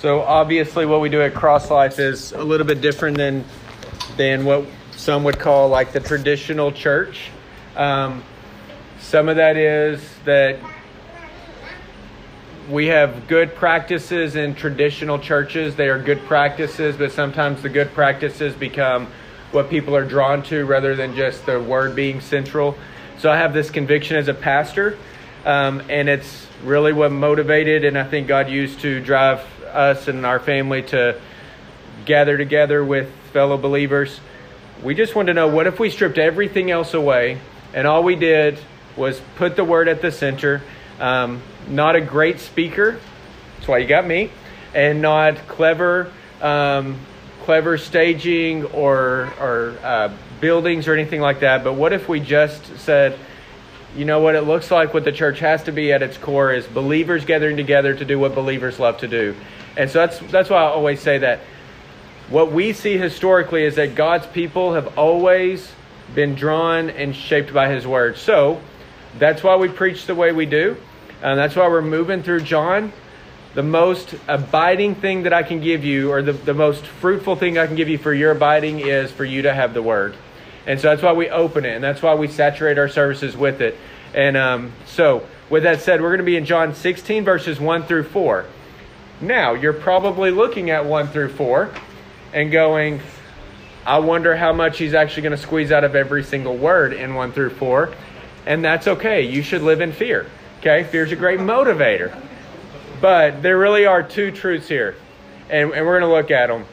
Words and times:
So 0.00 0.22
obviously, 0.22 0.86
what 0.86 1.02
we 1.02 1.10
do 1.10 1.20
at 1.20 1.34
Cross 1.34 1.70
Life 1.70 1.98
is 1.98 2.32
a 2.32 2.42
little 2.42 2.66
bit 2.66 2.80
different 2.80 3.18
than 3.18 3.44
than 4.16 4.46
what 4.46 4.64
some 4.92 5.24
would 5.24 5.38
call 5.38 5.68
like 5.68 5.92
the 5.92 6.00
traditional 6.00 6.72
church. 6.72 7.28
Um, 7.76 8.24
some 8.98 9.28
of 9.28 9.36
that 9.36 9.58
is 9.58 10.02
that 10.24 10.58
we 12.70 12.86
have 12.86 13.28
good 13.28 13.54
practices 13.54 14.36
in 14.36 14.54
traditional 14.54 15.18
churches. 15.18 15.76
They 15.76 15.90
are 15.90 15.98
good 15.98 16.24
practices, 16.24 16.96
but 16.96 17.12
sometimes 17.12 17.60
the 17.60 17.68
good 17.68 17.92
practices 17.92 18.54
become 18.54 19.06
what 19.52 19.68
people 19.68 19.94
are 19.94 20.06
drawn 20.06 20.42
to 20.44 20.64
rather 20.64 20.96
than 20.96 21.14
just 21.14 21.44
the 21.44 21.60
word 21.60 21.94
being 21.94 22.22
central. 22.22 22.74
So 23.18 23.30
I 23.30 23.36
have 23.36 23.52
this 23.52 23.68
conviction 23.68 24.16
as 24.16 24.28
a 24.28 24.34
pastor, 24.34 24.96
um, 25.44 25.82
and 25.90 26.08
it's 26.08 26.46
really 26.64 26.94
what 26.94 27.12
motivated 27.12 27.84
and 27.84 27.98
I 27.98 28.04
think 28.04 28.28
God 28.28 28.48
used 28.48 28.80
to 28.80 29.00
drive 29.00 29.46
us 29.74 30.08
and 30.08 30.24
our 30.26 30.38
family 30.38 30.82
to 30.82 31.20
gather 32.04 32.36
together 32.36 32.84
with 32.84 33.12
fellow 33.32 33.56
believers. 33.56 34.20
We 34.82 34.94
just 34.94 35.14
want 35.14 35.26
to 35.26 35.34
know 35.34 35.48
what 35.48 35.66
if 35.66 35.78
we 35.78 35.90
stripped 35.90 36.18
everything 36.18 36.70
else 36.70 36.94
away 36.94 37.38
and 37.72 37.86
all 37.86 38.02
we 38.02 38.16
did 38.16 38.58
was 38.96 39.20
put 39.36 39.56
the 39.56 39.64
word 39.64 39.88
at 39.88 40.02
the 40.02 40.10
center. 40.10 40.62
Um, 40.98 41.42
not 41.68 41.96
a 41.96 42.00
great 42.00 42.40
speaker, 42.40 42.98
that's 43.56 43.68
why 43.68 43.78
you 43.78 43.86
got 43.86 44.06
me, 44.06 44.30
and 44.74 45.00
not 45.00 45.36
clever, 45.48 46.12
um, 46.40 46.98
clever 47.42 47.78
staging 47.78 48.64
or 48.66 49.32
or 49.40 49.76
uh, 49.82 50.12
buildings 50.40 50.88
or 50.88 50.94
anything 50.94 51.20
like 51.20 51.40
that. 51.40 51.64
But 51.64 51.74
what 51.74 51.92
if 51.92 52.08
we 52.08 52.20
just 52.20 52.78
said, 52.78 53.18
you 53.96 54.04
know 54.04 54.20
what 54.20 54.34
it 54.34 54.42
looks 54.42 54.70
like? 54.70 54.94
What 54.94 55.04
the 55.04 55.12
church 55.12 55.40
has 55.40 55.64
to 55.64 55.72
be 55.72 55.92
at 55.92 56.02
its 56.02 56.16
core 56.16 56.52
is 56.52 56.66
believers 56.66 57.24
gathering 57.24 57.56
together 57.56 57.94
to 57.94 58.04
do 58.04 58.18
what 58.18 58.34
believers 58.34 58.78
love 58.78 58.98
to 58.98 59.08
do, 59.08 59.34
and 59.76 59.90
so 59.90 59.98
that's 60.06 60.18
that's 60.30 60.50
why 60.50 60.58
I 60.58 60.66
always 60.66 61.00
say 61.00 61.18
that. 61.18 61.40
What 62.28 62.52
we 62.52 62.72
see 62.72 62.96
historically 62.96 63.64
is 63.64 63.74
that 63.74 63.96
God's 63.96 64.26
people 64.28 64.74
have 64.74 64.96
always 64.96 65.68
been 66.14 66.36
drawn 66.36 66.90
and 66.90 67.14
shaped 67.14 67.52
by 67.52 67.68
His 67.68 67.86
Word. 67.86 68.16
So 68.18 68.60
that's 69.18 69.42
why 69.42 69.56
we 69.56 69.68
preach 69.68 70.06
the 70.06 70.14
way 70.14 70.32
we 70.32 70.46
do. 70.46 70.76
And 71.22 71.38
that's 71.38 71.56
why 71.56 71.68
we're 71.68 71.82
moving 71.82 72.22
through 72.22 72.42
John. 72.42 72.92
The 73.54 73.62
most 73.62 74.14
abiding 74.28 74.94
thing 74.94 75.24
that 75.24 75.32
I 75.32 75.42
can 75.42 75.60
give 75.60 75.84
you, 75.84 76.12
or 76.12 76.22
the, 76.22 76.32
the 76.32 76.54
most 76.54 76.86
fruitful 76.86 77.34
thing 77.36 77.58
I 77.58 77.66
can 77.66 77.74
give 77.74 77.88
you 77.88 77.98
for 77.98 78.14
your 78.14 78.30
abiding, 78.30 78.78
is 78.80 79.10
for 79.10 79.24
you 79.24 79.42
to 79.42 79.52
have 79.52 79.74
the 79.74 79.82
Word. 79.82 80.14
And 80.70 80.78
so 80.78 80.88
that's 80.90 81.02
why 81.02 81.12
we 81.12 81.28
open 81.28 81.64
it, 81.64 81.74
and 81.74 81.82
that's 81.82 82.00
why 82.00 82.14
we 82.14 82.28
saturate 82.28 82.78
our 82.78 82.88
services 82.88 83.36
with 83.36 83.60
it. 83.60 83.76
And 84.14 84.36
um, 84.36 84.72
so, 84.86 85.26
with 85.50 85.64
that 85.64 85.80
said, 85.80 86.00
we're 86.00 86.10
going 86.10 86.18
to 86.18 86.24
be 86.24 86.36
in 86.36 86.44
John 86.44 86.76
16, 86.76 87.24
verses 87.24 87.58
1 87.58 87.82
through 87.86 88.04
4. 88.04 88.46
Now, 89.20 89.54
you're 89.54 89.72
probably 89.72 90.30
looking 90.30 90.70
at 90.70 90.86
1 90.86 91.08
through 91.08 91.30
4 91.30 91.74
and 92.32 92.52
going, 92.52 93.00
I 93.84 93.98
wonder 93.98 94.36
how 94.36 94.52
much 94.52 94.78
he's 94.78 94.94
actually 94.94 95.22
going 95.22 95.32
to 95.32 95.42
squeeze 95.42 95.72
out 95.72 95.82
of 95.82 95.96
every 95.96 96.22
single 96.22 96.56
word 96.56 96.92
in 96.92 97.16
1 97.16 97.32
through 97.32 97.50
4. 97.50 97.92
And 98.46 98.64
that's 98.64 98.86
okay. 98.86 99.22
You 99.22 99.42
should 99.42 99.62
live 99.62 99.80
in 99.80 99.90
fear. 99.90 100.30
Okay? 100.60 100.84
Fear's 100.84 101.10
a 101.10 101.16
great 101.16 101.40
motivator. 101.40 102.16
But 103.00 103.42
there 103.42 103.58
really 103.58 103.86
are 103.86 104.04
two 104.04 104.30
truths 104.30 104.68
here. 104.68 104.94
And, 105.48 105.72
and 105.72 105.84
we're 105.84 105.98
going 105.98 106.08
to 106.08 106.16
look 106.16 106.30
at 106.30 106.46
them. 106.46 106.64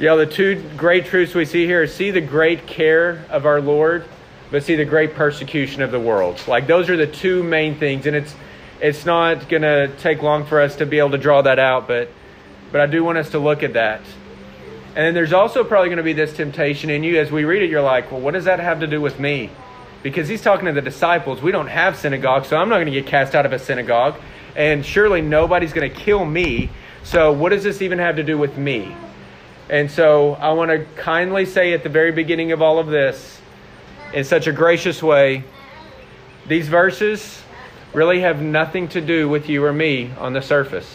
You 0.00 0.06
know, 0.06 0.16
the 0.16 0.24
two 0.24 0.64
great 0.78 1.04
truths 1.04 1.34
we 1.34 1.44
see 1.44 1.66
here 1.66 1.82
is 1.82 1.94
see 1.94 2.10
the 2.10 2.22
great 2.22 2.66
care 2.66 3.22
of 3.28 3.44
our 3.44 3.60
Lord, 3.60 4.06
but 4.50 4.62
see 4.62 4.74
the 4.74 4.86
great 4.86 5.12
persecution 5.12 5.82
of 5.82 5.90
the 5.90 6.00
world. 6.00 6.42
Like 6.48 6.66
those 6.66 6.88
are 6.88 6.96
the 6.96 7.06
two 7.06 7.42
main 7.42 7.78
things. 7.78 8.06
And 8.06 8.16
it's 8.16 8.34
it's 8.80 9.04
not 9.04 9.50
going 9.50 9.60
to 9.60 9.94
take 9.98 10.22
long 10.22 10.46
for 10.46 10.58
us 10.58 10.76
to 10.76 10.86
be 10.86 10.98
able 11.00 11.10
to 11.10 11.18
draw 11.18 11.42
that 11.42 11.58
out, 11.58 11.86
but 11.86 12.08
but 12.72 12.80
I 12.80 12.86
do 12.86 13.04
want 13.04 13.18
us 13.18 13.28
to 13.32 13.38
look 13.38 13.62
at 13.62 13.74
that. 13.74 14.00
And 14.96 15.04
then 15.04 15.12
there's 15.12 15.34
also 15.34 15.64
probably 15.64 15.88
going 15.88 15.98
to 15.98 16.02
be 16.02 16.14
this 16.14 16.32
temptation 16.32 16.88
in 16.88 17.04
you 17.04 17.20
as 17.20 17.30
we 17.30 17.44
read 17.44 17.60
it, 17.62 17.68
you're 17.68 17.82
like, 17.82 18.10
well, 18.10 18.22
what 18.22 18.32
does 18.32 18.46
that 18.46 18.58
have 18.58 18.80
to 18.80 18.86
do 18.86 19.02
with 19.02 19.20
me? 19.20 19.50
Because 20.02 20.28
he's 20.28 20.40
talking 20.40 20.64
to 20.64 20.72
the 20.72 20.80
disciples. 20.80 21.42
We 21.42 21.52
don't 21.52 21.68
have 21.68 21.98
synagogue, 21.98 22.46
so 22.46 22.56
I'm 22.56 22.70
not 22.70 22.76
going 22.76 22.86
to 22.86 22.92
get 22.92 23.06
cast 23.06 23.34
out 23.34 23.44
of 23.44 23.52
a 23.52 23.58
synagogue. 23.58 24.18
And 24.56 24.82
surely 24.82 25.20
nobody's 25.20 25.74
going 25.74 25.92
to 25.92 25.94
kill 25.94 26.24
me. 26.24 26.70
So 27.02 27.32
what 27.32 27.50
does 27.50 27.64
this 27.64 27.82
even 27.82 27.98
have 27.98 28.16
to 28.16 28.22
do 28.22 28.38
with 28.38 28.56
me? 28.56 28.96
And 29.70 29.88
so 29.88 30.34
I 30.34 30.52
want 30.52 30.72
to 30.72 30.84
kindly 31.00 31.46
say 31.46 31.72
at 31.74 31.84
the 31.84 31.88
very 31.88 32.10
beginning 32.10 32.50
of 32.50 32.60
all 32.60 32.80
of 32.80 32.88
this, 32.88 33.40
in 34.12 34.24
such 34.24 34.48
a 34.48 34.52
gracious 34.52 35.00
way, 35.00 35.44
these 36.48 36.66
verses 36.68 37.40
really 37.92 38.20
have 38.20 38.42
nothing 38.42 38.88
to 38.88 39.00
do 39.00 39.28
with 39.28 39.48
you 39.48 39.64
or 39.64 39.72
me 39.72 40.10
on 40.18 40.32
the 40.32 40.42
surface. 40.42 40.92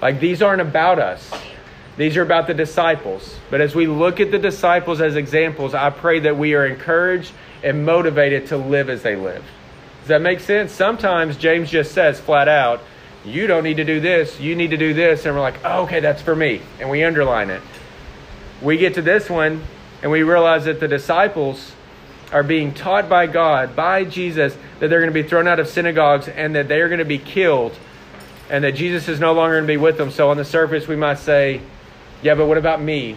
Like 0.00 0.20
these 0.20 0.40
aren't 0.40 0.62
about 0.62 0.98
us. 0.98 1.30
These 1.98 2.16
are 2.16 2.22
about 2.22 2.46
the 2.46 2.54
disciples. 2.54 3.36
But 3.50 3.60
as 3.60 3.74
we 3.74 3.86
look 3.86 4.20
at 4.20 4.30
the 4.30 4.38
disciples 4.38 5.02
as 5.02 5.14
examples, 5.14 5.74
I 5.74 5.90
pray 5.90 6.20
that 6.20 6.38
we 6.38 6.54
are 6.54 6.66
encouraged 6.66 7.32
and 7.62 7.84
motivated 7.84 8.46
to 8.46 8.56
live 8.56 8.88
as 8.88 9.02
they 9.02 9.16
live. 9.16 9.44
Does 10.00 10.08
that 10.08 10.22
make 10.22 10.40
sense? 10.40 10.72
Sometimes 10.72 11.36
James 11.36 11.70
just 11.70 11.92
says 11.92 12.18
flat 12.18 12.48
out, 12.48 12.80
you 13.22 13.46
don't 13.46 13.62
need 13.62 13.76
to 13.76 13.84
do 13.84 14.00
this, 14.00 14.40
you 14.40 14.56
need 14.56 14.70
to 14.70 14.78
do 14.78 14.94
this. 14.94 15.26
And 15.26 15.34
we're 15.34 15.42
like, 15.42 15.60
oh, 15.62 15.82
okay, 15.82 16.00
that's 16.00 16.22
for 16.22 16.34
me. 16.34 16.62
And 16.80 16.88
we 16.88 17.04
underline 17.04 17.50
it. 17.50 17.60
We 18.62 18.76
get 18.76 18.94
to 18.94 19.02
this 19.02 19.28
one 19.28 19.62
and 20.02 20.10
we 20.10 20.22
realize 20.22 20.64
that 20.64 20.80
the 20.80 20.88
disciples 20.88 21.72
are 22.32 22.42
being 22.42 22.72
taught 22.72 23.08
by 23.08 23.26
God, 23.26 23.76
by 23.76 24.04
Jesus, 24.04 24.56
that 24.78 24.88
they're 24.88 25.00
going 25.00 25.12
to 25.12 25.22
be 25.22 25.28
thrown 25.28 25.46
out 25.46 25.60
of 25.60 25.68
synagogues 25.68 26.28
and 26.28 26.54
that 26.54 26.68
they 26.68 26.80
are 26.80 26.88
going 26.88 26.98
to 26.98 27.04
be 27.04 27.18
killed 27.18 27.76
and 28.48 28.64
that 28.64 28.72
Jesus 28.72 29.08
is 29.08 29.20
no 29.20 29.32
longer 29.32 29.56
going 29.56 29.64
to 29.64 29.72
be 29.72 29.76
with 29.76 29.96
them. 29.96 30.10
So 30.10 30.30
on 30.30 30.36
the 30.36 30.44
surface, 30.44 30.86
we 30.86 30.96
might 30.96 31.18
say, 31.18 31.60
yeah, 32.22 32.34
but 32.34 32.46
what 32.46 32.58
about 32.58 32.80
me? 32.80 33.16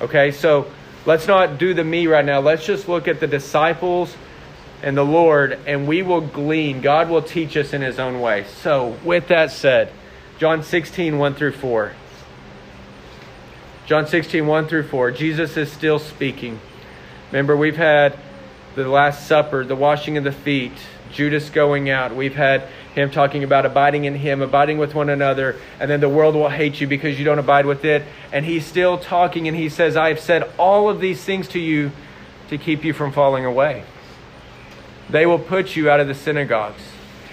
Okay, 0.00 0.30
so 0.30 0.70
let's 1.04 1.26
not 1.26 1.58
do 1.58 1.74
the 1.74 1.84
me 1.84 2.06
right 2.06 2.24
now. 2.24 2.40
Let's 2.40 2.64
just 2.64 2.88
look 2.88 3.08
at 3.08 3.20
the 3.20 3.26
disciples 3.26 4.16
and 4.82 4.96
the 4.96 5.04
Lord, 5.04 5.58
and 5.66 5.86
we 5.86 6.02
will 6.02 6.22
glean. 6.22 6.80
God 6.80 7.10
will 7.10 7.22
teach 7.22 7.56
us 7.56 7.72
in 7.72 7.82
His 7.82 7.98
own 7.98 8.20
way. 8.20 8.44
So, 8.62 8.96
with 9.04 9.28
that 9.28 9.50
said, 9.50 9.92
John 10.38 10.62
16, 10.62 11.18
1 11.18 11.34
through 11.34 11.52
4. 11.52 11.92
John 13.90 14.06
16, 14.06 14.46
1 14.46 14.68
through 14.68 14.84
4. 14.84 15.10
Jesus 15.10 15.56
is 15.56 15.72
still 15.72 15.98
speaking. 15.98 16.60
Remember, 17.32 17.56
we've 17.56 17.76
had 17.76 18.16
the 18.76 18.86
Last 18.86 19.26
Supper, 19.26 19.64
the 19.64 19.74
washing 19.74 20.16
of 20.16 20.22
the 20.22 20.30
feet, 20.30 20.70
Judas 21.12 21.50
going 21.50 21.90
out. 21.90 22.14
We've 22.14 22.36
had 22.36 22.68
him 22.94 23.10
talking 23.10 23.42
about 23.42 23.66
abiding 23.66 24.04
in 24.04 24.14
him, 24.14 24.42
abiding 24.42 24.78
with 24.78 24.94
one 24.94 25.08
another, 25.08 25.56
and 25.80 25.90
then 25.90 25.98
the 25.98 26.08
world 26.08 26.36
will 26.36 26.48
hate 26.48 26.80
you 26.80 26.86
because 26.86 27.18
you 27.18 27.24
don't 27.24 27.40
abide 27.40 27.66
with 27.66 27.84
it. 27.84 28.04
And 28.32 28.44
he's 28.44 28.64
still 28.64 28.96
talking 28.96 29.48
and 29.48 29.56
he 29.56 29.68
says, 29.68 29.96
I 29.96 30.10
have 30.10 30.20
said 30.20 30.48
all 30.56 30.88
of 30.88 31.00
these 31.00 31.24
things 31.24 31.48
to 31.48 31.58
you 31.58 31.90
to 32.48 32.58
keep 32.58 32.84
you 32.84 32.92
from 32.92 33.10
falling 33.10 33.44
away. 33.44 33.82
They 35.08 35.26
will 35.26 35.40
put 35.40 35.74
you 35.74 35.90
out 35.90 35.98
of 35.98 36.06
the 36.06 36.14
synagogues. 36.14 36.82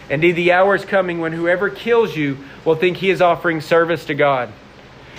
Indeed, 0.09 0.31
the 0.31 0.53
hour 0.53 0.74
is 0.74 0.85
coming 0.85 1.19
when 1.19 1.34
whoever 1.34 1.69
kills 1.69 2.16
you 2.16 2.39
will 2.66 2.74
think 2.74 2.97
he 2.97 3.12
is 3.12 3.22
offering 3.22 3.62
service 3.62 4.06
to 4.06 4.16
God. 4.16 4.51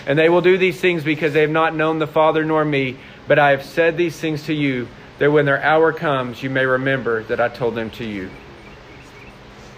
And 0.09 0.19
they 0.19 0.31
will 0.31 0.41
do 0.41 0.57
these 0.57 0.81
things 0.81 1.05
because 1.05 1.35
they 1.35 1.43
have 1.43 1.51
not 1.51 1.77
known 1.77 1.99
the 1.99 2.07
Father 2.07 2.43
nor 2.43 2.65
me. 2.65 2.97
But 3.29 3.39
I 3.39 3.51
have 3.51 3.63
said 3.63 3.99
these 3.99 4.19
things 4.19 4.45
to 4.45 4.55
you, 4.55 4.89
that 5.19 5.31
when 5.31 5.45
their 5.45 5.63
hour 5.63 5.93
comes, 5.93 6.43
you 6.43 6.49
may 6.49 6.65
remember 6.65 7.23
that 7.25 7.41
I 7.41 7.49
told 7.49 7.75
them 7.75 7.91
to 7.91 8.05
you. 8.05 8.31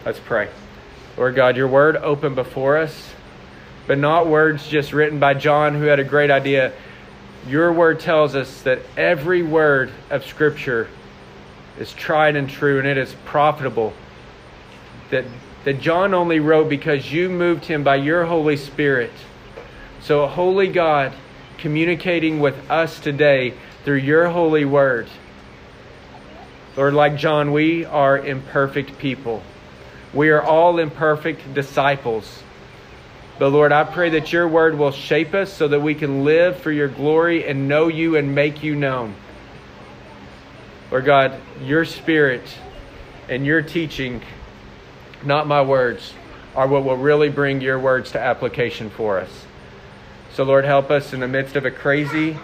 Let's 0.06 0.20
pray. 0.20 0.48
Lord 1.16 1.34
God, 1.34 1.56
your 1.56 1.66
word 1.66 1.96
open 1.96 2.36
before 2.36 2.78
us, 2.78 3.12
but 3.88 3.98
not 3.98 4.28
words 4.28 4.68
just 4.68 4.92
written 4.92 5.18
by 5.18 5.34
John, 5.34 5.74
who 5.74 5.86
had 5.86 5.98
a 5.98 6.04
great 6.04 6.30
idea. 6.30 6.72
Your 7.48 7.72
word 7.72 7.98
tells 7.98 8.36
us 8.36 8.62
that 8.62 8.78
every 8.96 9.42
word 9.42 9.90
of 10.10 10.24
Scripture 10.24 10.88
is 11.78 11.92
tried 11.92 12.36
and 12.36 12.48
true, 12.48 12.78
and 12.78 12.86
it 12.86 12.98
is 12.98 13.16
profitable. 13.24 13.92
That, 15.10 15.24
that 15.64 15.80
John 15.80 16.14
only 16.14 16.38
wrote 16.38 16.68
because 16.68 17.12
you 17.12 17.28
moved 17.28 17.64
him 17.64 17.82
by 17.82 17.96
your 17.96 18.26
Holy 18.26 18.56
Spirit. 18.56 19.10
So, 20.02 20.26
holy 20.26 20.68
God, 20.68 21.12
communicating 21.58 22.40
with 22.40 22.70
us 22.70 22.98
today 22.98 23.54
through 23.84 23.98
your 23.98 24.28
holy 24.28 24.64
word. 24.64 25.08
Lord, 26.76 26.94
like 26.94 27.16
John, 27.16 27.52
we 27.52 27.84
are 27.84 28.18
imperfect 28.18 28.98
people. 28.98 29.42
We 30.14 30.30
are 30.30 30.42
all 30.42 30.78
imperfect 30.78 31.52
disciples. 31.52 32.42
But 33.38 33.50
Lord, 33.50 33.72
I 33.72 33.84
pray 33.84 34.10
that 34.10 34.32
your 34.32 34.48
word 34.48 34.78
will 34.78 34.90
shape 34.90 35.34
us 35.34 35.52
so 35.52 35.68
that 35.68 35.80
we 35.80 35.94
can 35.94 36.24
live 36.24 36.58
for 36.58 36.70
your 36.70 36.88
glory 36.88 37.46
and 37.46 37.68
know 37.68 37.88
you 37.88 38.16
and 38.16 38.34
make 38.34 38.62
you 38.62 38.74
known. 38.74 39.14
Lord 40.90 41.04
God, 41.04 41.40
your 41.62 41.84
spirit 41.84 42.42
and 43.28 43.46
your 43.46 43.62
teaching, 43.62 44.22
not 45.24 45.46
my 45.46 45.62
words, 45.62 46.14
are 46.54 46.66
what 46.66 46.84
will 46.84 46.96
really 46.96 47.28
bring 47.28 47.60
your 47.60 47.78
words 47.78 48.12
to 48.12 48.20
application 48.20 48.90
for 48.90 49.20
us. 49.20 49.46
So, 50.32 50.44
Lord, 50.44 50.64
help 50.64 50.90
us 50.90 51.12
in 51.12 51.20
the 51.20 51.28
midst 51.28 51.56
of 51.56 51.64
a 51.64 51.70
crazy 51.70 52.38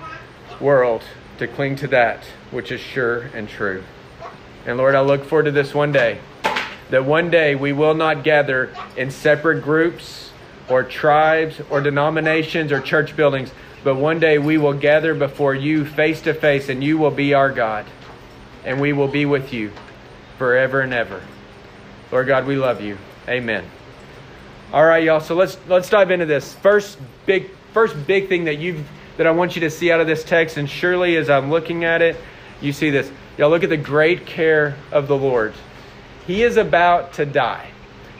world 0.61 1.03
to 1.39 1.47
cling 1.47 1.77
to 1.77 1.87
that 1.89 2.25
which 2.51 2.73
is 2.73 2.81
sure 2.81 3.23
and 3.35 3.49
true. 3.49 3.85
And 4.67 4.79
Lord, 4.79 4.95
I 4.95 5.01
look 5.01 5.25
forward 5.25 5.45
to 5.45 5.53
this 5.53 5.75
one 5.75 5.93
day 5.93 6.19
that 6.91 7.05
one 7.05 7.31
day 7.31 7.55
we 7.55 7.73
will 7.73 7.95
not 7.95 8.25
gather 8.25 8.75
in 8.97 9.11
separate 9.11 9.63
groups 9.63 10.31
or 10.69 10.83
tribes 10.83 11.61
or 11.71 11.81
denominations 11.81 12.73
or 12.73 12.81
church 12.81 13.17
buildings, 13.17 13.51
but 13.85 13.97
one 13.97 14.19
day 14.19 14.39
we 14.39 14.59
will 14.59 14.73
gather 14.73 15.15
before 15.15 15.55
you 15.55 15.85
face 15.85 16.21
to 16.23 16.35
face 16.35 16.69
and 16.69 16.83
you 16.83 16.99
will 16.99 17.11
be 17.11 17.35
our 17.35 17.51
God 17.51 17.87
and 18.65 18.81
we 18.81 18.93
will 18.93 19.09
be 19.09 19.27
with 19.27 19.53
you 19.53 19.71
forever 20.39 20.81
and 20.81 20.93
ever. 20.93 21.23
Lord 22.11 22.27
God, 22.27 22.47
we 22.47 22.57
love 22.57 22.81
you. 22.81 22.99
Amen. 23.29 23.65
All 24.73 24.85
right, 24.85 25.05
y'all. 25.05 25.21
So 25.21 25.37
let's 25.37 25.57
let's 25.69 25.89
dive 25.89 26.11
into 26.11 26.27
this. 26.27 26.55
First 26.55 26.99
big 27.25 27.56
first 27.77 28.07
big 28.07 28.27
thing 28.27 28.45
that 28.45 28.57
you 28.57 28.83
that 29.19 29.27
I 29.27 29.33
want 29.33 29.55
you 29.55 29.61
to 29.61 29.71
see 29.71 29.93
out 29.93 30.01
of 30.01 30.07
this 30.07 30.25
text 30.25 30.57
and 30.57 30.69
surely 30.69 31.15
as 31.19 31.29
I'm 31.29 31.51
looking 31.51 31.85
at 31.85 32.01
it, 32.01 32.17
you 32.63 32.73
see 32.73 32.89
this. 32.89 33.13
Y'all 33.37 33.51
look 33.51 33.65
at 33.65 33.69
the 33.69 33.77
great 33.77 34.25
care 34.25 34.77
of 34.91 35.09
the 35.09 35.17
Lord. 35.17 35.53
He 36.27 36.43
is 36.43 36.57
about 36.57 37.13
to 37.15 37.27
die. 37.27 37.69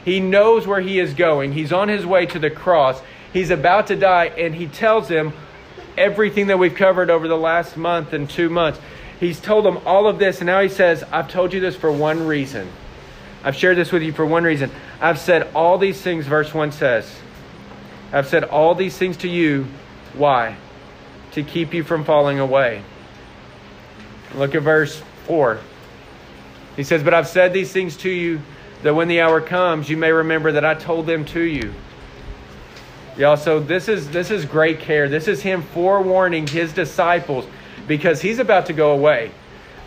He 0.05 0.19
knows 0.19 0.67
where 0.67 0.79
he 0.79 0.99
is 0.99 1.15
going. 1.15 1.53
He's 1.53 1.73
on 1.73 1.89
his 1.89 2.05
way 2.05 2.27
to 2.27 2.37
the 2.37 2.51
cross. 2.51 3.01
He's 3.33 3.49
about 3.49 3.87
to 3.87 3.95
die, 3.95 4.25
and 4.25 4.53
he 4.53 4.67
tells 4.67 5.09
him 5.09 5.33
everything 5.97 6.45
that 6.47 6.59
we've 6.59 6.75
covered 6.75 7.09
over 7.09 7.27
the 7.27 7.35
last 7.35 7.77
month 7.77 8.13
and 8.13 8.29
two 8.29 8.51
months. 8.51 8.79
He's 9.19 9.39
told 9.39 9.65
them 9.65 9.79
all 9.87 10.07
of 10.07 10.19
this, 10.19 10.37
and 10.37 10.45
now 10.45 10.61
he 10.61 10.69
says, 10.69 11.03
I've 11.11 11.31
told 11.31 11.51
you 11.51 11.61
this 11.61 11.75
for 11.75 11.91
one 11.91 12.27
reason. 12.27 12.69
I've 13.43 13.55
shared 13.55 13.77
this 13.77 13.91
with 13.91 14.03
you 14.03 14.13
for 14.13 14.23
one 14.23 14.43
reason. 14.43 14.69
I've 15.01 15.17
said 15.17 15.49
all 15.55 15.79
these 15.79 15.99
things, 15.99 16.27
verse 16.27 16.53
1 16.53 16.73
says. 16.73 17.11
I've 18.11 18.27
said 18.27 18.43
all 18.45 18.75
these 18.75 18.97
things 18.97 19.17
to 19.17 19.27
you. 19.27 19.67
Why? 20.13 20.55
To 21.33 21.43
keep 21.43 21.73
you 21.73 21.83
from 21.83 22.03
falling 22.03 22.39
away. 22.39 22.83
Look 24.35 24.55
at 24.55 24.61
verse 24.61 25.01
4. 25.25 25.59
He 26.75 26.83
says, 26.83 27.03
But 27.03 27.13
I've 27.13 27.27
said 27.27 27.53
these 27.53 27.71
things 27.71 27.97
to 27.97 28.09
you 28.09 28.41
that 28.83 28.95
when 28.95 29.07
the 29.07 29.21
hour 29.21 29.41
comes, 29.41 29.89
you 29.89 29.97
may 29.97 30.11
remember 30.11 30.53
that 30.53 30.65
I 30.65 30.73
told 30.75 31.07
them 31.07 31.25
to 31.25 31.41
you. 31.41 31.73
Y'all, 33.17 33.35
so 33.35 33.59
this 33.59 33.87
is 33.87 34.09
this 34.11 34.29
is 34.29 34.45
great 34.45 34.79
care. 34.79 35.09
This 35.09 35.27
is 35.27 35.41
him 35.41 35.63
forewarning 35.63 36.45
his 36.45 36.71
disciples 36.71 37.47
because 37.87 38.21
he's 38.21 38.37
about 38.37 38.67
to 38.67 38.73
go 38.73 38.91
away. 38.91 39.31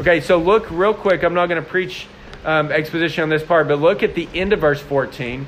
Okay, 0.00 0.20
so 0.20 0.38
look 0.38 0.69
real 0.70 0.94
quick. 0.94 1.22
I'm 1.22 1.34
not 1.34 1.46
going 1.46 1.62
to 1.62 1.69
preach 1.69 2.08
um, 2.44 2.72
exposition 2.72 3.22
on 3.22 3.28
this 3.28 3.44
part, 3.44 3.69
but 3.69 3.78
look 3.78 4.02
at 4.02 4.17
the 4.17 4.28
end 4.34 4.52
of 4.52 4.61
verse 4.61 4.81
14. 4.81 5.46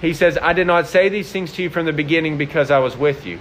He 0.00 0.14
says, 0.14 0.38
I 0.40 0.52
did 0.52 0.66
not 0.66 0.86
say 0.86 1.08
these 1.08 1.30
things 1.30 1.52
to 1.54 1.62
you 1.62 1.70
from 1.70 1.86
the 1.86 1.92
beginning 1.92 2.38
because 2.38 2.70
I 2.70 2.78
was 2.78 2.96
with 2.96 3.26
you. 3.26 3.38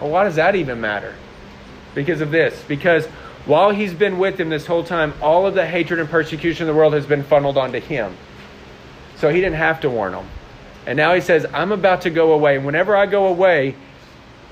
Well, 0.00 0.10
why 0.10 0.24
does 0.24 0.36
that 0.36 0.54
even 0.56 0.80
matter? 0.80 1.14
Because 1.94 2.20
of 2.20 2.30
this. 2.30 2.62
Because 2.68 3.06
while 3.46 3.70
he's 3.70 3.94
been 3.94 4.18
with 4.18 4.38
him 4.38 4.50
this 4.50 4.66
whole 4.66 4.84
time, 4.84 5.14
all 5.22 5.46
of 5.46 5.54
the 5.54 5.66
hatred 5.66 5.98
and 6.00 6.08
persecution 6.08 6.68
of 6.68 6.74
the 6.74 6.78
world 6.78 6.92
has 6.92 7.06
been 7.06 7.22
funneled 7.22 7.56
onto 7.56 7.80
him. 7.80 8.14
So 9.16 9.30
he 9.30 9.40
didn't 9.40 9.56
have 9.56 9.80
to 9.80 9.90
warn 9.90 10.12
them. 10.12 10.28
And 10.86 10.96
now 10.96 11.14
he 11.14 11.20
says, 11.20 11.46
I'm 11.52 11.72
about 11.72 12.02
to 12.02 12.10
go 12.10 12.32
away. 12.32 12.56
And 12.56 12.66
whenever 12.66 12.96
I 12.96 13.06
go 13.06 13.26
away, 13.26 13.74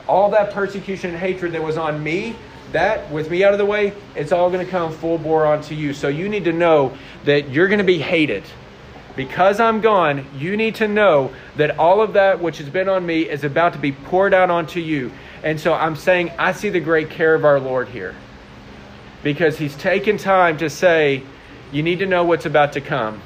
all 0.06 0.30
that 0.30 0.52
persecution 0.52 1.10
and 1.10 1.18
hatred 1.18 1.52
that 1.52 1.62
was 1.62 1.76
on 1.76 2.02
me, 2.02 2.36
that 2.72 3.10
with 3.10 3.30
me 3.30 3.44
out 3.44 3.52
of 3.52 3.58
the 3.58 3.66
way, 3.66 3.92
it's 4.14 4.32
all 4.32 4.50
going 4.50 4.64
to 4.64 4.70
come 4.70 4.92
full 4.92 5.18
bore 5.18 5.46
onto 5.46 5.74
you. 5.74 5.94
So 5.94 6.08
you 6.08 6.28
need 6.28 6.44
to 6.44 6.52
know 6.52 6.96
that 7.24 7.50
you're 7.50 7.68
going 7.68 7.78
to 7.78 7.84
be 7.84 7.98
hated. 7.98 8.44
Because 9.18 9.58
I'm 9.58 9.80
gone, 9.80 10.24
you 10.38 10.56
need 10.56 10.76
to 10.76 10.86
know 10.86 11.32
that 11.56 11.76
all 11.76 12.00
of 12.00 12.12
that 12.12 12.40
which 12.40 12.58
has 12.58 12.68
been 12.68 12.88
on 12.88 13.04
me 13.04 13.28
is 13.28 13.42
about 13.42 13.72
to 13.72 13.78
be 13.80 13.90
poured 13.90 14.32
out 14.32 14.48
onto 14.48 14.78
you. 14.78 15.10
And 15.42 15.58
so 15.58 15.74
I'm 15.74 15.96
saying, 15.96 16.30
I 16.38 16.52
see 16.52 16.68
the 16.68 16.78
great 16.78 17.10
care 17.10 17.34
of 17.34 17.44
our 17.44 17.58
Lord 17.58 17.88
here 17.88 18.14
because 19.24 19.58
he's 19.58 19.74
taken 19.74 20.18
time 20.18 20.58
to 20.58 20.70
say, 20.70 21.24
you 21.72 21.82
need 21.82 21.98
to 21.98 22.06
know 22.06 22.22
what's 22.22 22.46
about 22.46 22.74
to 22.74 22.80
come. 22.80 23.20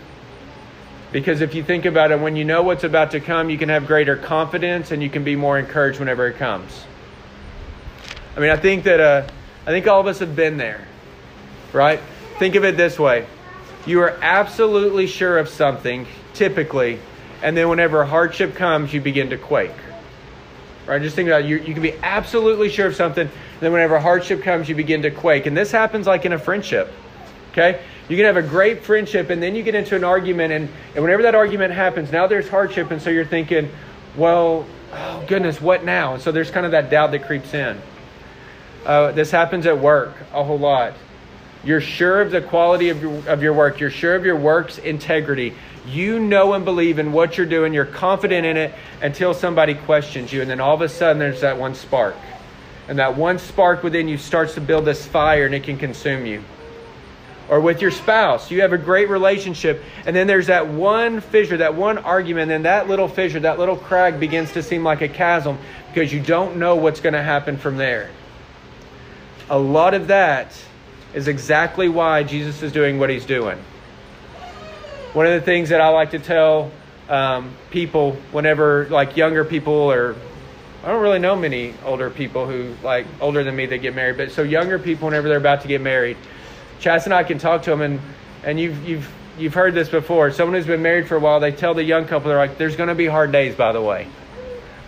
Because 1.13 1.43
if 1.43 1.55
you 1.55 1.63
think 1.63 1.85
about 1.85 2.11
it, 2.11 2.19
when 2.19 2.37
you 2.37 2.45
know 2.47 2.63
what's 2.63 2.85
about 2.85 3.11
to 3.11 3.21
come, 3.21 3.51
you 3.51 3.59
can 3.59 3.69
have 3.69 3.87
greater 3.87 4.17
confidence 4.17 4.93
and 4.93 5.03
you 5.03 5.11
can 5.11 5.25
be 5.25 5.37
more 5.37 5.59
encouraged 5.59 5.99
whenever 6.01 6.27
it 6.27 6.39
comes. 6.39 6.87
I 8.35 8.41
mean, 8.41 8.49
I 8.49 8.57
think 8.57 8.85
that 8.85 8.99
uh, 8.99 9.29
I 9.67 9.71
think 9.73 9.87
all 9.87 10.01
of 10.01 10.07
us 10.07 10.21
have 10.21 10.35
been 10.35 10.57
there, 10.57 10.89
right? 11.75 12.01
Think 12.39 12.55
of 12.55 12.65
it 12.65 12.79
this 12.79 12.99
way: 12.99 13.27
you 13.87 14.01
are 14.01 14.17
absolutely 14.23 15.07
sure 15.07 15.39
of 15.39 15.49
something, 15.49 16.07
typically, 16.35 16.99
and 17.43 17.57
then 17.57 17.69
whenever 17.69 18.05
hardship 18.05 18.55
comes, 18.55 18.93
you 18.93 19.01
begin 19.01 19.31
to 19.31 19.39
quake. 19.39 19.71
Right? 20.87 21.01
Just 21.01 21.17
think 21.17 21.29
about 21.29 21.43
it. 21.43 21.49
You, 21.49 21.59
you 21.59 21.75
can 21.75 21.83
be 21.83 21.95
absolutely 22.03 22.69
sure 22.69 22.87
of 22.87 22.97
something, 22.97 23.27
and 23.27 23.61
then 23.61 23.73
whenever 23.73 23.99
hardship 23.99 24.43
comes, 24.43 24.69
you 24.69 24.75
begin 24.75 25.03
to 25.03 25.11
quake. 25.11 25.47
And 25.47 25.57
this 25.57 25.71
happens 25.71 26.07
like 26.07 26.25
in 26.25 26.33
a 26.33 26.39
friendship. 26.39 26.93
Okay? 27.53 27.81
You 28.09 28.17
can 28.17 28.27
have 28.27 28.37
a 28.37 28.43
great 28.43 28.83
friendship 28.83 29.31
and 29.31 29.43
then 29.43 29.55
you 29.55 29.63
get 29.63 29.75
into 29.75 29.95
an 29.95 30.05
argument, 30.05 30.53
and, 30.53 30.69
and 30.95 31.05
whenever 31.05 31.23
that 31.23 31.35
argument 31.35 31.73
happens, 31.73 32.11
now 32.11 32.27
there's 32.27 32.49
hardship, 32.49 32.91
and 32.91 33.01
so 33.01 33.11
you're 33.11 33.25
thinking, 33.25 33.71
well, 34.17 34.67
oh 34.93 35.25
goodness, 35.29 35.61
what 35.61 35.85
now? 35.85 36.15
And 36.15 36.23
so 36.23 36.33
there's 36.33 36.51
kind 36.51 36.67
of 36.67 36.73
that 36.73 36.91
doubt 36.91 37.13
that 37.13 37.25
creeps 37.25 37.55
in. 37.55 37.81
Uh, 38.85 39.13
this 39.13 39.31
happens 39.31 39.67
at 39.67 39.79
work 39.79 40.15
a 40.33 40.43
whole 40.43 40.59
lot. 40.59 40.95
You're 41.65 41.81
sure 41.81 42.21
of 42.21 42.31
the 42.31 42.41
quality 42.41 42.89
of 42.89 43.01
your, 43.01 43.29
of 43.29 43.43
your 43.43 43.53
work, 43.53 43.81
you're 43.81 43.91
sure 43.91 44.15
of 44.15 44.25
your 44.25 44.37
work's 44.37 44.79
integrity. 44.79 45.55
You 45.87 46.21
know 46.21 46.55
and 46.55 46.65
believe 46.65 46.99
in 46.99 47.13
what 47.13 47.37
you're 47.37 47.47
doing, 47.47 47.73
you're 47.75 47.85
confident 47.85 48.47
in 48.47 48.57
it 48.57 48.75
until 49.01 49.35
somebody 49.35 49.75
questions 49.75 50.33
you, 50.33 50.41
and 50.41 50.51
then 50.51 50.61
all 50.61 50.75
of 50.75 50.81
a 50.81 50.89
sudden 50.89 51.19
there's 51.19 51.41
that 51.41 51.59
one 51.59 51.75
spark 51.75 52.15
and 52.89 52.99
that 52.99 53.17
one 53.17 53.39
spark 53.39 53.83
within 53.83 54.09
you 54.09 54.19
starts 54.19 54.55
to 54.55 54.61
build 54.61 54.85
this 54.85 55.07
fire 55.07 55.47
and 55.47 55.55
it 55.55 55.65
can 55.65 55.79
consume 55.79 56.27
you. 56.27 56.43
Or 57.49 57.61
with 57.61 57.83
your 57.83 57.91
spouse, 57.91 58.51
you 58.51 58.63
have 58.63 58.73
a 58.73 58.79
great 58.79 59.09
relationship, 59.09 59.83
and 60.07 60.15
then 60.17 60.27
there's 60.27 60.47
that 60.47 60.69
one 60.69 61.21
fissure, 61.21 61.59
that 61.59 61.75
one 61.75 61.99
argument, 61.99 62.51
and 62.51 62.65
that 62.65 62.89
little 62.89 63.09
fissure, 63.09 63.41
that 63.41 63.59
little 63.59 63.77
crag 63.77 64.19
begins 64.21 64.53
to 64.53 64.63
seem 64.63 64.85
like 64.85 65.01
a 65.03 65.09
chasm 65.09 65.59
because 65.93 66.13
you 66.13 66.21
don't 66.21 66.57
know 66.57 66.77
what's 66.77 67.01
going 67.01 67.13
to 67.13 67.23
happen 67.23 67.57
from 67.57 67.77
there. 67.77 68.11
A 69.51 69.59
lot 69.59 69.93
of 69.93 70.07
that 70.07 70.57
is 71.15 71.29
exactly 71.29 71.89
why 71.89 72.23
Jesus 72.23 72.63
is 72.63 72.73
doing 72.73 72.99
what 72.99 73.11
he's 73.11 73.27
doing. 73.27 73.59
One 75.13 75.27
of 75.27 75.33
the 75.33 75.41
things 75.41 75.69
that 75.69 75.81
I 75.81 75.89
like 75.89 76.13
to 76.13 76.19
tell 76.19 76.71
um, 77.09 77.55
people 77.71 78.13
whenever, 78.33 78.87
like 78.87 79.17
younger 79.17 79.45
people 79.45 79.75
or 79.75 80.17
I 80.83 80.89
don't 80.89 81.03
really 81.03 81.21
know 81.21 81.37
many 81.37 81.75
older 81.85 82.11
people 82.11 82.47
who 82.47 82.75
like 82.83 83.07
older 83.21 83.45
than 83.45 83.55
me 83.55 83.67
that 83.67 83.79
get 83.79 83.95
married, 83.95 84.17
but 84.17 84.33
so 84.33 84.43
younger 84.43 84.79
people 84.79 85.07
whenever 85.07 85.29
they're 85.29 85.37
about 85.37 85.63
to 85.63 85.69
get 85.69 85.81
married, 85.81 86.17
Chas 86.81 87.05
and 87.05 87.15
I 87.15 87.23
can 87.23 87.39
talk 87.39 87.63
to 87.65 87.71
them 87.71 87.83
and 87.83 88.01
and 88.43 88.59
you've 88.59 88.89
you've 88.89 89.13
you've 89.39 89.55
heard 89.55 89.75
this 89.75 89.89
before. 89.89 90.33
Someone 90.33 90.57
who's 90.57 90.67
been 90.67 90.83
married 90.83 91.07
for 91.07 91.17
a 91.17 91.21
while, 91.21 91.39
they 91.39 91.53
tell 91.53 91.75
the 91.75 91.85
young 91.85 92.07
couple 92.07 92.31
they're 92.31 92.39
like, 92.39 92.59
"There's 92.59 92.75
going 92.75 92.89
to 92.89 92.97
be 92.97 93.07
hard 93.07 93.31
days, 93.31 93.55
by 93.55 93.71
the 93.71 93.81
way. 93.81 94.09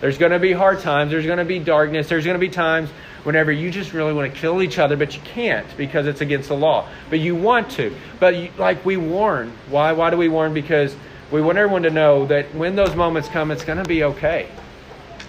There's 0.01 0.17
going 0.17 0.33
to 0.33 0.39
be 0.39 0.51
hard 0.51 0.81
times. 0.81 1.11
There's 1.11 1.25
going 1.25 1.37
to 1.37 1.45
be 1.45 1.59
darkness. 1.59 2.09
There's 2.09 2.25
going 2.25 2.35
to 2.35 2.45
be 2.45 2.49
times 2.49 2.89
whenever 3.25 3.51
you 3.51 3.69
just 3.69 3.91
really 3.91 4.13
want 4.13 4.33
to 4.33 4.39
kill 4.39 4.61
each 4.61 4.79
other, 4.79 4.95
but 4.95 5.13
you 5.13 5.21
can't 5.23 5.67
because 5.75 6.07
it's 6.07 6.21
against 6.21 6.47
the 6.47 6.55
law. 6.55 6.87
But 7.09 7.19
you 7.19 7.35
want 7.35 7.69
to. 7.71 7.93
But 8.19 8.35
you, 8.37 8.49
like 8.57 8.85
we 8.85 8.95
warn. 8.95 9.51
Why? 9.69 9.91
Why 9.91 10.09
do 10.09 10.15
we 10.17 10.29
warn? 10.29 10.53
Because 10.53 10.95
we 11.31 11.41
want 11.41 11.57
everyone 11.57 11.83
to 11.83 11.89
know 11.89 12.25
that 12.27 12.55
when 12.55 12.77
those 12.77 12.95
moments 12.95 13.27
come, 13.27 13.51
it's 13.51 13.65
going 13.65 13.79
to 13.79 13.89
be 13.89 14.03
okay 14.05 14.49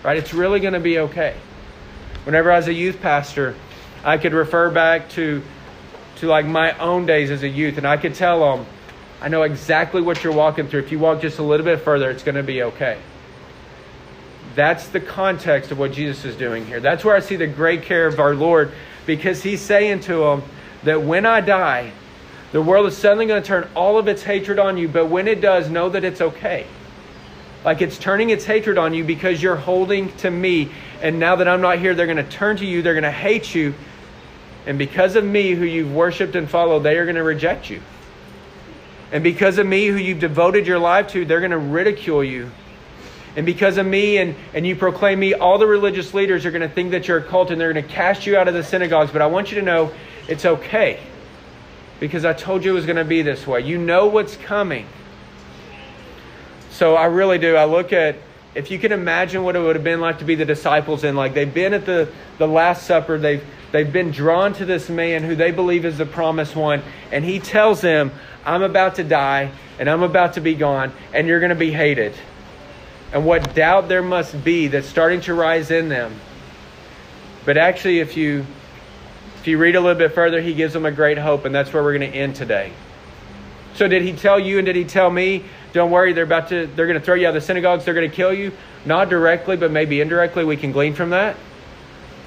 right? 0.07 0.17
It's 0.17 0.33
really 0.33 0.61
going 0.61 0.75
to 0.75 0.81
be 0.81 1.01
okay. 1.01 1.35
Whenever 2.25 2.53
I 2.53 2.57
was 2.57 2.69
a 2.69 2.73
youth 2.73 3.01
pastor, 3.03 3.57
I 4.05 4.19
could 4.19 4.33
refer 4.33 4.71
back 4.71 5.09
to 5.11 5.43
to 6.17 6.29
like 6.29 6.47
my 6.47 6.79
own 6.79 7.05
days 7.05 7.31
as 7.31 7.43
a 7.43 7.49
youth, 7.49 7.77
and 7.77 7.87
I 7.87 7.99
could 7.99 8.15
tell 8.15 8.57
them, 8.57 8.65
I 9.21 9.29
know 9.29 9.43
exactly 9.43 10.01
what 10.01 10.25
you're 10.25 10.33
walking 10.33 10.67
through. 10.67 10.81
If 10.81 10.91
you 10.91 10.99
walk 10.99 11.21
just 11.21 11.39
a 11.39 11.43
little 11.43 11.67
bit 11.67 11.81
further, 11.81 12.11
it's 12.11 12.23
going 12.23 12.37
to 12.37 12.43
be 12.43 12.63
okay. 12.63 12.99
That's 14.57 14.89
the 14.89 15.01
context 15.01 15.71
of 15.71 15.79
what 15.79 15.93
Jesus 15.93 16.25
is 16.25 16.35
doing 16.35 16.67
here. 16.67 16.81
That's 16.81 17.05
where 17.05 17.15
I 17.15 17.21
see 17.21 17.37
the 17.37 17.47
great 17.47 17.83
care 17.83 18.07
of 18.07 18.19
our 18.19 18.35
Lord, 18.35 18.73
because 19.05 19.43
He's 19.43 19.61
saying 19.61 20.01
to 20.01 20.17
them 20.17 20.43
that 20.83 21.03
when 21.03 21.27
I 21.27 21.41
die, 21.43 21.93
the 22.53 22.63
world 22.63 22.87
is 22.87 22.97
suddenly 22.97 23.27
going 23.27 23.43
to 23.43 23.47
turn 23.47 23.69
all 23.75 23.99
of 23.99 24.09
its 24.09 24.23
hatred 24.23 24.59
on 24.59 24.79
you, 24.79 24.89
but 24.89 25.07
when 25.07 25.29
it 25.29 25.41
does, 25.41 25.69
know 25.69 25.91
that 25.91 26.05
it's 26.05 26.21
okay. 26.21 26.67
Like 27.65 27.83
it's 27.83 27.99
turning 27.99 28.31
its 28.31 28.45
hatred 28.45 28.79
on 28.79 28.95
you 28.95 29.05
because 29.05 29.43
you're 29.43 29.57
holding 29.57 30.17
to 30.19 30.31
me. 30.31 30.71
And 31.03 31.19
now 31.19 31.37
that 31.37 31.49
I'm 31.49 31.61
not 31.61 31.79
here, 31.79 31.95
they're 31.95 32.07
going 32.07 32.17
to 32.17 32.23
turn 32.23 32.57
to 32.59 32.65
you. 32.65 32.81
They're 32.81 32.95
going 32.95 33.03
to 33.03 33.11
hate 33.11 33.55
you. 33.55 33.75
And 34.67 34.79
because 34.79 35.17
of 35.17 35.25
me, 35.25 35.51
who 35.51 35.65
you've 35.65 35.93
worshiped 35.93 36.35
and 36.35 36.49
followed, 36.49 36.81
they 36.81 36.97
are 36.97 37.05
going 37.05 37.17
to 37.17 37.23
reject 37.23 37.69
you. 37.69 37.83
And 39.13 39.23
because 39.23 39.59
of 39.59 39.67
me, 39.67 39.89
who 39.89 39.97
you've 39.97 40.21
devoted 40.21 40.67
your 40.67 40.79
life 40.79 41.09
to, 41.09 41.25
they're 41.25 41.41
going 41.41 41.51
to 41.51 41.59
ridicule 41.59 42.25
you. 42.25 42.51
And 43.37 43.45
because 43.45 43.77
of 43.77 43.87
me 43.87 44.17
and, 44.17 44.35
and 44.55 44.67
you 44.67 44.75
proclaim 44.75 45.21
me, 45.21 45.35
all 45.35 45.59
the 45.59 45.67
religious 45.67 46.15
leaders 46.15 46.47
are 46.47 46.51
going 46.51 46.67
to 46.67 46.75
think 46.75 46.91
that 46.93 47.07
you're 47.07 47.19
a 47.19 47.23
cult 47.23 47.51
and 47.51 47.61
they're 47.61 47.73
going 47.73 47.87
to 47.87 47.93
cast 47.93 48.27
you 48.27 48.37
out 48.37 48.49
of 48.49 48.55
the 48.55 48.65
synagogues. 48.65 49.13
But 49.13 49.21
I 49.21 49.27
want 49.27 49.53
you 49.53 49.61
to 49.61 49.63
know 49.63 49.93
it's 50.27 50.47
okay 50.47 51.01
because 52.01 52.25
I 52.25 52.33
told 52.33 52.65
you 52.65 52.73
it 52.73 52.75
was 52.75 52.87
going 52.87 52.97
to 52.97 53.05
be 53.05 53.21
this 53.21 53.47
way. 53.47 53.61
You 53.61 53.77
know 53.77 54.07
what's 54.07 54.37
coming. 54.37 54.87
So 56.71 56.95
I 56.95 57.07
really 57.07 57.39
do. 57.39 57.57
I 57.57 57.67
look 57.67 57.93
at 57.93 58.17
if 58.55 58.71
you 58.71 58.79
can 58.79 58.91
imagine 58.91 59.43
what 59.43 59.55
it 59.55 59.61
would 59.61 59.77
have 59.77 59.85
been 59.85 60.01
like 60.01 60.21
to 60.21 60.25
be 60.25 60.35
the 60.35 60.47
disciples 60.47 61.05
and 61.05 61.15
like 61.15 61.35
they've 61.35 61.53
been 61.53 61.75
at 61.75 61.85
the, 61.85 62.11
the 62.39 62.49
Last 62.49 62.87
Supper, 62.87 63.19
they've 63.19 63.45
they've 63.71 63.93
been 63.93 64.11
drawn 64.11 64.55
to 64.55 64.65
this 64.65 64.89
man 64.89 65.23
who 65.23 65.37
they 65.37 65.51
believe 65.51 65.85
is 65.85 65.99
the 65.99 66.07
promised 66.07 66.57
one, 66.57 66.83
and 67.13 67.23
he 67.23 67.39
tells 67.39 67.83
them, 67.83 68.11
I'm 68.47 68.63
about 68.63 68.95
to 68.95 69.05
die 69.05 69.51
and 69.79 69.91
I'm 69.91 70.03
about 70.03 70.35
to 70.35 70.41
be 70.41 70.55
gone, 70.55 70.93
and 71.13 71.27
you're 71.27 71.41
gonna 71.41 71.55
be 71.55 71.71
hated. 71.71 72.15
And 73.17 73.25
what 73.25 73.55
doubt 73.55 73.89
there 73.89 74.03
must 74.03 74.45
be 74.45 74.69
that's 74.69 74.87
starting 74.87 75.23
to 75.23 75.33
rise 75.33 75.71
in 75.71 75.89
them. 75.89 76.15
But 77.47 77.57
actually, 77.57 78.01
if 78.01 78.15
you 78.15 78.45
if 79.39 79.47
you 79.47 79.57
read 79.57 79.75
a 79.75 79.81
little 79.81 79.97
bit 79.97 80.13
further, 80.13 80.43
he 80.43 80.53
gives 80.53 80.75
them 80.75 80.85
a 80.85 80.93
great 80.93 81.17
hope, 81.17 81.47
and 81.47 81.55
that's 81.55 81.73
where 81.73 81.83
we're 81.83 81.97
going 81.97 82.13
to 82.13 82.15
end 82.15 82.37
today. 82.37 82.75
So 83.73 83.89
did 83.89 84.03
he 84.03 84.13
tell 84.13 84.39
you 84.39 84.59
and 84.59 84.67
did 84.67 84.77
he 84.77 84.85
tell 84.85 85.11
me, 85.11 85.47
don't 85.73 85.91
worry, 85.91 86.13
they're 86.13 86.25
about 86.25 86.51
to 86.51 86.67
they're 86.67 86.87
going 86.87 86.99
to 86.99 87.05
throw 87.05 87.15
you 87.15 87.27
out 87.27 87.31
of 87.31 87.37
the 87.37 87.41
synagogues, 87.41 87.87
they're 87.87 87.95
going 87.95 88.11
to 88.11 88.15
kill 88.15 88.35
you? 88.35 88.53
Not 88.85 89.09
directly, 89.09 89.57
but 89.57 89.71
maybe 89.71 90.03
indirectly 90.03 90.45
we 90.45 90.59
can 90.59 90.71
glean 90.71 90.93
from 90.93 91.09
that. 91.11 91.39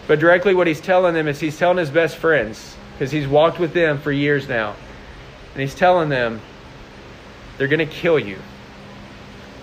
But 0.07 0.19
directly 0.19 0.55
what 0.55 0.65
he's 0.65 0.81
telling 0.81 1.13
them 1.13 1.27
is 1.27 1.39
he's 1.39 1.59
telling 1.59 1.77
his 1.77 1.91
best 1.91 2.17
friends 2.17 2.75
because 2.93 3.11
he's 3.11 3.27
walked 3.27 3.59
with 3.59 3.73
them 3.73 3.99
for 3.99 4.11
years 4.11 4.49
now. 4.49 4.75
And 5.53 5.61
he's 5.61 5.75
telling 5.75 6.09
them 6.09 6.41
they're 7.59 7.67
going 7.67 7.87
to 7.87 7.93
kill 7.93 8.17
you. 8.17 8.39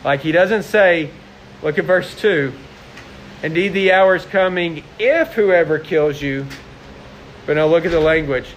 Like 0.06 0.20
he 0.20 0.32
doesn't 0.32 0.62
say, 0.62 1.10
look 1.62 1.78
at 1.78 1.84
verse 1.84 2.18
2. 2.18 2.54
Indeed, 3.42 3.74
the 3.74 3.92
hour 3.92 4.16
is 4.16 4.24
coming 4.24 4.82
if 4.98 5.34
whoever 5.34 5.78
kills 5.78 6.22
you 6.22 6.46
but 7.46 7.54
now 7.54 7.66
look 7.66 7.84
at 7.84 7.92
the 7.92 8.00
language. 8.00 8.54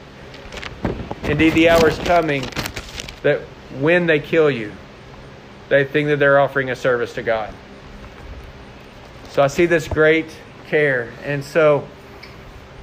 Indeed, 1.23 1.53
the 1.53 1.69
hour 1.69 1.89
is 1.89 1.99
coming 1.99 2.43
that 3.21 3.41
when 3.79 4.07
they 4.07 4.19
kill 4.19 4.49
you, 4.49 4.73
they 5.69 5.83
think 5.85 6.07
that 6.07 6.17
they're 6.17 6.39
offering 6.39 6.71
a 6.71 6.75
service 6.75 7.13
to 7.13 7.21
God. 7.21 7.53
So 9.29 9.43
I 9.43 9.47
see 9.47 9.67
this 9.67 9.87
great 9.87 10.35
care. 10.67 11.13
And 11.23 11.43
so 11.43 11.87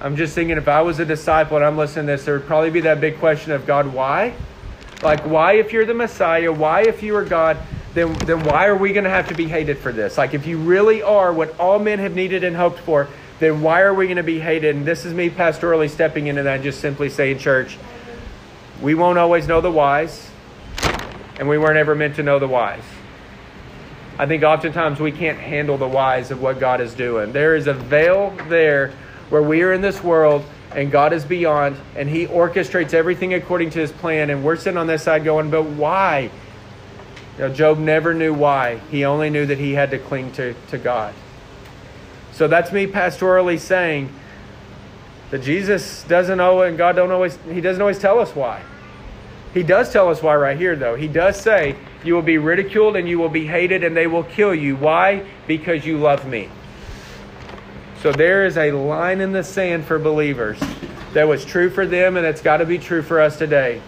I'm 0.01 0.15
just 0.15 0.37
thinking 0.37 0.57
if 0.57 0.69
I 0.69 0.83
was 0.83 1.01
a 1.01 1.05
disciple 1.05 1.57
and 1.57 1.67
I'm 1.67 1.77
listening 1.77 2.07
to 2.07 2.13
this, 2.13 2.25
there 2.25 2.39
would 2.39 2.47
probably 2.47 2.71
be 2.71 2.83
that 2.83 3.01
big 3.01 3.19
question 3.19 3.51
of 3.51 3.67
God, 3.67 3.93
why? 3.93 4.33
Like, 5.03 5.27
why, 5.27 5.55
if 5.55 5.73
you're 5.73 5.85
the 5.85 5.93
Messiah, 5.93 6.53
why, 6.53 6.83
if 6.83 7.03
you 7.03 7.17
are 7.17 7.25
God, 7.25 7.59
then, 7.97 8.13
then 8.27 8.45
why 8.45 8.67
are 8.67 8.77
we 8.77 8.93
going 8.93 9.05
to 9.05 9.11
have 9.11 9.29
to 9.29 9.35
be 9.35 9.49
hated 9.49 9.79
for 9.79 9.91
this? 9.91 10.19
Like, 10.19 10.35
if 10.35 10.47
you 10.47 10.59
really 10.59 11.01
are 11.01 11.33
what 11.33 11.59
all 11.59 11.79
men 11.79 11.99
have 11.99 12.15
needed 12.15 12.45
and 12.45 12.55
hoped 12.55 12.79
for, 12.81 13.09
then 13.41 13.63
why 13.63 13.81
are 13.81 13.95
we 13.95 14.05
going 14.07 14.19
to 14.19 14.23
be 14.23 14.39
hated? 14.39 14.77
And 14.77 14.85
this 14.85 15.07
is 15.07 15.15
me 15.15 15.31
pastorally 15.31 15.89
stepping 15.89 16.27
into 16.27 16.43
that, 16.43 16.63
just 16.63 16.81
simply 16.81 17.09
saying, 17.09 17.39
church, 17.39 17.79
we 18.83 18.95
won't 18.95 19.19
always 19.19 19.49
know 19.49 19.63
the 19.63 19.73
whys, 19.73 20.31
and 21.39 21.49
we 21.49 21.57
weren't 21.57 21.79
ever 21.79 21.95
meant 21.95 22.17
to 22.17 22.23
know 22.23 22.39
the 22.39 22.47
whys. 22.47 22.83
I 24.19 24.27
think 24.27 24.43
oftentimes 24.43 25.01
we 25.01 25.11
can't 25.11 25.39
handle 25.39 25.79
the 25.79 25.89
whys 25.89 26.31
of 26.31 26.43
what 26.43 26.61
God 26.61 26.83
is 26.83 26.93
doing. 26.93 27.33
There 27.33 27.57
is 27.57 27.67
a 27.67 27.75
veil 27.75 28.37
there 28.51 28.93
where 29.31 29.43
we 29.43 29.63
are 29.63 29.73
in 29.73 29.81
this 29.81 30.05
world 30.05 30.45
and 30.73 30.91
God 30.91 31.15
is 31.15 31.25
beyond, 31.25 31.79
and 31.95 32.11
He 32.11 32.27
orchestrates 32.27 32.93
everything 32.93 33.33
according 33.33 33.71
to 33.71 33.79
His 33.79 33.91
plan, 33.91 34.29
and 34.29 34.45
we're 34.45 34.57
sitting 34.57 34.77
on 34.77 34.87
this 34.87 35.03
side 35.03 35.25
going, 35.25 35.49
but 35.49 35.63
why? 35.63 36.31
You 37.39 37.49
know, 37.49 37.55
Job 37.55 37.79
never 37.79 38.15
knew 38.15 38.33
why. 38.33 38.79
He 38.91 39.05
only 39.05 39.29
knew 39.29 39.45
that 39.47 39.59
he 39.59 39.75
had 39.75 39.91
to 39.91 39.99
cling 39.99 40.33
to, 40.33 40.55
to 40.69 40.79
God. 40.79 41.15
So 42.33 42.49
that's 42.49 42.73
me 42.73 42.87
pastorally 42.87 43.59
saying 43.59 44.13
that 45.31 45.43
Jesus 45.43 46.03
doesn't 46.05 46.39
know 46.39 46.63
and 46.63 46.79
God 46.79 46.97
don't 46.97 47.11
always 47.11 47.39
he 47.51 47.61
doesn't 47.61 47.81
always 47.81 47.99
tell 47.99 48.19
us 48.19 48.35
why. 48.35 48.63
He 49.55 49.63
does 49.63 49.91
tell 49.93 50.11
us 50.11 50.23
why 50.23 50.37
right 50.37 50.57
here 50.57 50.77
though. 50.77 50.97
He 50.97 51.09
does 51.09 51.41
say 51.41 51.77
you 52.05 52.15
will 52.15 52.23
be 52.23 52.39
ridiculed 52.39 52.97
and 52.97 53.09
you 53.09 53.19
will 53.19 53.31
be 53.31 53.47
hated 53.47 53.85
and 53.85 53.97
they 53.97 54.07
will 54.07 54.25
kill 54.25 54.55
you. 54.55 54.77
Why? 54.77 55.27
Because 55.47 55.85
you 55.85 55.99
love 55.99 56.27
me. 56.27 56.51
So 58.03 58.13
there 58.13 58.47
is 58.47 58.57
a 58.57 58.73
line 58.73 59.21
in 59.21 59.33
the 59.33 59.43
sand 59.43 59.85
for 59.85 59.99
believers 59.99 60.61
that 61.15 61.27
was 61.27 61.45
true 61.45 61.71
for 61.71 61.87
them 61.87 62.17
and 62.17 62.27
it's 62.27 62.43
got 62.43 62.59
to 62.59 62.67
be 62.67 62.79
true 62.79 63.03
for 63.03 63.21
us 63.21 63.39
today. 63.39 63.81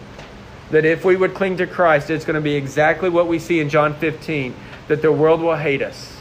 That 0.70 0.84
if 0.84 1.04
we 1.04 1.16
would 1.16 1.34
cling 1.34 1.56
to 1.58 1.66
Christ, 1.66 2.10
it's 2.10 2.24
going 2.24 2.34
to 2.34 2.40
be 2.40 2.54
exactly 2.54 3.08
what 3.08 3.26
we 3.26 3.38
see 3.38 3.60
in 3.60 3.68
John 3.68 3.94
15 3.94 4.54
that 4.88 5.02
the 5.02 5.12
world 5.12 5.40
will 5.40 5.56
hate 5.56 5.82
us 5.82 6.18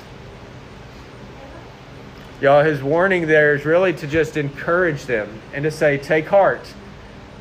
Y'all, 2.39 2.63
his 2.63 2.84
warning 2.84 3.25
there 3.25 3.56
is 3.56 3.66
really 3.66 3.94
to 3.94 4.06
just 4.06 4.38
encourage 4.38 5.06
them 5.06 5.42
and 5.56 5.63
to 5.63 5.72
say, 5.72 5.98
take 5.98 6.27
heart, 6.27 6.62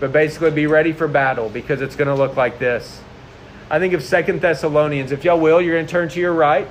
but 0.00 0.10
basically 0.10 0.50
be 0.50 0.66
ready 0.66 0.90
for 0.90 1.06
battle 1.06 1.50
because 1.50 1.82
it's 1.82 1.96
going 1.96 2.08
to 2.08 2.14
look 2.14 2.34
like 2.34 2.58
this. 2.58 3.02
I 3.70 3.78
think 3.78 3.92
of 3.92 4.02
Second 4.02 4.40
Thessalonians. 4.40 5.12
If 5.12 5.22
y'all 5.22 5.38
will, 5.38 5.60
you're 5.60 5.74
going 5.74 5.84
to 5.84 5.92
turn 5.92 6.08
to 6.08 6.20
your 6.20 6.32
right. 6.32 6.70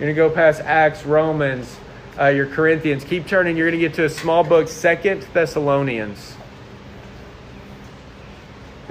You're 0.00 0.12
going 0.12 0.14
to 0.14 0.14
go 0.14 0.30
past 0.30 0.60
Acts, 0.62 1.06
Romans, 1.06 1.76
uh, 2.18 2.26
your 2.26 2.46
Corinthians. 2.46 3.04
Keep 3.04 3.28
turning. 3.28 3.56
You're 3.56 3.70
going 3.70 3.80
to 3.80 3.86
get 3.86 3.94
to 3.94 4.06
a 4.06 4.10
small 4.10 4.42
book, 4.42 4.66
Second 4.66 5.22
Thessalonians. 5.32 6.34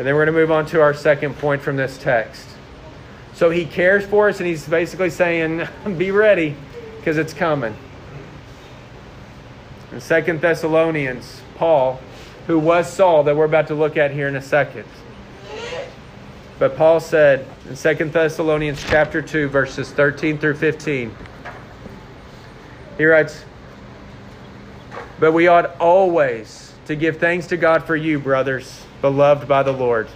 And 0.02 0.08
then 0.08 0.16
we're 0.16 0.26
going 0.26 0.34
to 0.34 0.42
move 0.42 0.50
on 0.50 0.66
to 0.66 0.82
our 0.82 0.96
second 0.96 1.38
point 1.38 1.62
from 1.62 1.76
this 1.76 1.96
text. 1.96 2.48
So 3.36 3.52
he 3.52 3.66
cares 3.66 4.04
for 4.04 4.30
us, 4.30 4.40
and 4.40 4.48
he's 4.48 4.68
basically 4.68 5.12
saying, 5.12 5.68
be 6.00 6.10
ready 6.10 6.56
because 6.98 7.20
it's 7.20 7.36
coming. 7.36 7.76
In 9.92 10.02
Second 10.02 10.42
Thessalonians, 10.42 11.42
Paul, 11.54 12.00
who 12.48 12.58
was 12.58 12.92
Saul, 12.92 13.22
that 13.26 13.38
we're 13.38 13.46
about 13.46 13.68
to 13.68 13.76
look 13.76 13.96
at 13.96 14.10
here 14.10 14.28
in 14.28 14.36
a 14.36 14.42
second. 14.42 14.86
But 16.58 16.76
Paul 16.76 17.00
said 17.00 17.46
in 17.70 17.76
Second 17.76 18.12
Thessalonians 18.12 18.84
chapter 18.84 19.22
2, 19.22 19.50
verses 19.50 19.92
13 19.92 20.40
through 20.40 20.56
15, 20.56 21.16
he 22.98 23.06
writes, 23.06 23.46
But 25.20 25.34
we 25.34 25.46
ought 25.46 25.80
always 25.80 26.61
to 26.86 26.96
give 26.96 27.18
thanks 27.18 27.48
to 27.48 27.58
God 27.58 27.84
for 27.84 27.96
you, 27.96 28.20
brothers, 28.20 28.86
beloved 29.02 29.48
by 29.48 29.64
the 29.64 29.72
Lord. 29.72 30.08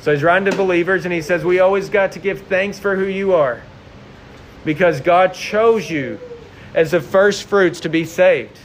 So 0.00 0.12
he's 0.12 0.22
writing 0.22 0.50
to 0.50 0.56
believers 0.56 1.04
and 1.04 1.12
he 1.12 1.20
says, 1.20 1.44
We 1.44 1.60
always 1.60 1.88
got 1.88 2.12
to 2.12 2.18
give 2.18 2.42
thanks 2.42 2.78
for 2.78 2.96
who 2.96 3.04
you 3.04 3.34
are 3.34 3.62
because 4.64 5.00
God 5.00 5.34
chose 5.34 5.90
you 5.90 6.18
as 6.74 6.92
the 6.92 7.00
first 7.00 7.44
fruits 7.44 7.80
to 7.80 7.88
be 7.88 8.04
saved 8.04 8.58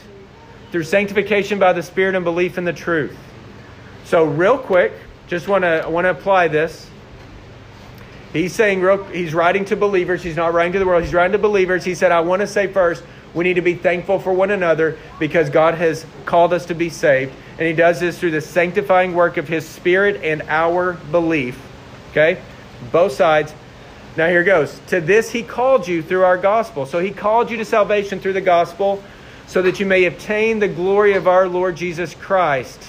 through 0.70 0.84
sanctification 0.84 1.58
by 1.58 1.72
the 1.72 1.82
Spirit 1.82 2.14
and 2.14 2.24
belief 2.24 2.58
in 2.58 2.64
the 2.64 2.72
truth. 2.72 3.16
So, 4.04 4.24
real 4.24 4.58
quick, 4.58 4.92
just 5.26 5.48
want 5.48 5.64
to 5.64 5.84
want 5.88 6.04
to 6.04 6.10
apply 6.10 6.48
this. 6.48 6.88
He's 8.32 8.54
saying 8.54 8.80
real, 8.80 9.02
he's 9.04 9.34
writing 9.34 9.64
to 9.66 9.76
believers. 9.76 10.22
He's 10.22 10.36
not 10.36 10.52
writing 10.52 10.72
to 10.74 10.78
the 10.78 10.86
world. 10.86 11.02
He's 11.02 11.14
writing 11.14 11.32
to 11.32 11.38
believers. 11.38 11.84
He 11.84 11.94
said, 11.94 12.12
"I 12.12 12.20
want 12.20 12.40
to 12.40 12.46
say 12.46 12.66
first, 12.66 13.02
we 13.36 13.44
need 13.44 13.54
to 13.54 13.62
be 13.62 13.74
thankful 13.74 14.18
for 14.18 14.32
one 14.32 14.50
another 14.50 14.98
because 15.20 15.50
God 15.50 15.74
has 15.74 16.04
called 16.24 16.52
us 16.52 16.66
to 16.66 16.74
be 16.74 16.88
saved, 16.88 17.32
and 17.58 17.68
He 17.68 17.74
does 17.74 18.00
this 18.00 18.18
through 18.18 18.32
the 18.32 18.40
sanctifying 18.40 19.14
work 19.14 19.36
of 19.36 19.46
His 19.46 19.68
Spirit 19.68 20.20
and 20.24 20.42
our 20.48 20.94
belief." 20.94 21.56
Okay, 22.10 22.40
both 22.90 23.12
sides. 23.12 23.54
Now 24.16 24.28
here 24.28 24.42
goes. 24.42 24.80
To 24.88 25.00
this 25.02 25.30
He 25.30 25.42
called 25.42 25.86
you 25.86 26.02
through 26.02 26.24
our 26.24 26.38
gospel. 26.38 26.86
So 26.86 26.98
He 26.98 27.10
called 27.10 27.50
you 27.50 27.58
to 27.58 27.64
salvation 27.64 28.18
through 28.18 28.32
the 28.32 28.40
gospel 28.40 29.04
so 29.46 29.60
that 29.62 29.78
you 29.78 29.86
may 29.86 30.06
obtain 30.06 30.58
the 30.58 30.68
glory 30.68 31.12
of 31.12 31.28
our 31.28 31.46
Lord 31.46 31.76
Jesus 31.76 32.14
Christ. 32.14 32.82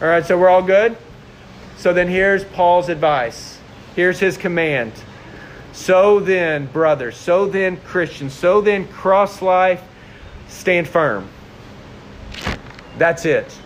All 0.00 0.08
right, 0.08 0.24
so 0.24 0.38
we're 0.38 0.48
all 0.48 0.62
good? 0.62 0.96
So 1.76 1.92
then 1.92 2.08
here's 2.08 2.42
Paul's 2.42 2.88
advice. 2.88 3.58
Here's 3.94 4.18
his 4.18 4.36
command. 4.36 4.92
So 5.78 6.18
then, 6.18 6.66
brothers, 6.66 7.16
so 7.16 7.46
then, 7.46 7.76
Christians, 7.78 8.34
so 8.34 8.60
then, 8.60 8.88
cross 8.88 9.40
life, 9.40 9.82
stand 10.48 10.88
firm. 10.88 11.28
That's 12.98 13.24
it. 13.24 13.56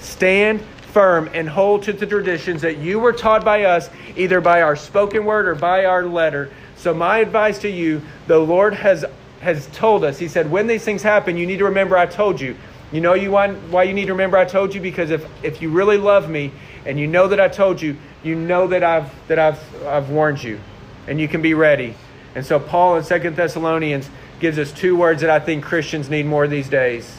Stand 0.00 0.60
firm 0.92 1.30
and 1.32 1.48
hold 1.48 1.84
to 1.84 1.92
the 1.92 2.06
traditions 2.06 2.60
that 2.62 2.78
you 2.78 2.98
were 2.98 3.12
taught 3.12 3.44
by 3.44 3.64
us, 3.64 3.88
either 4.16 4.40
by 4.40 4.62
our 4.62 4.74
spoken 4.74 5.24
word 5.24 5.46
or 5.46 5.54
by 5.54 5.84
our 5.84 6.04
letter. 6.04 6.50
So, 6.76 6.92
my 6.92 7.18
advice 7.18 7.60
to 7.60 7.70
you 7.70 8.02
the 8.26 8.38
Lord 8.38 8.74
has 8.74 9.04
has 9.40 9.68
told 9.68 10.02
us. 10.02 10.18
He 10.18 10.26
said, 10.26 10.50
when 10.50 10.66
these 10.66 10.84
things 10.84 11.02
happen, 11.02 11.36
you 11.36 11.46
need 11.46 11.60
to 11.60 11.64
remember 11.66 11.96
I 11.96 12.04
told 12.04 12.40
you. 12.40 12.56
You 12.92 13.00
know 13.00 13.14
you 13.14 13.30
want, 13.30 13.56
why 13.70 13.84
you 13.84 13.94
need 13.94 14.06
to 14.06 14.12
remember 14.12 14.36
I 14.36 14.44
told 14.44 14.74
you? 14.74 14.80
Because 14.80 15.10
if, 15.10 15.24
if 15.42 15.62
you 15.62 15.70
really 15.70 15.96
love 15.96 16.28
me 16.28 16.52
and 16.84 16.98
you 16.98 17.06
know 17.06 17.28
that 17.28 17.40
I 17.40 17.48
told 17.48 17.80
you, 17.80 17.96
you 18.24 18.34
know 18.34 18.66
that 18.66 18.82
I've, 18.82 19.28
that 19.28 19.38
I've, 19.38 19.86
I've 19.86 20.10
warned 20.10 20.42
you 20.42 20.60
and 21.06 21.20
you 21.20 21.28
can 21.28 21.42
be 21.42 21.54
ready. 21.54 21.94
And 22.34 22.44
so 22.44 22.60
Paul 22.60 22.96
in 22.96 23.04
Second 23.04 23.36
Thessalonians 23.36 24.08
gives 24.38 24.58
us 24.58 24.72
two 24.72 24.96
words 24.96 25.20
that 25.20 25.30
I 25.30 25.40
think 25.40 25.64
Christians 25.64 26.08
need 26.08 26.26
more 26.26 26.46
these 26.46 26.68
days. 26.68 27.18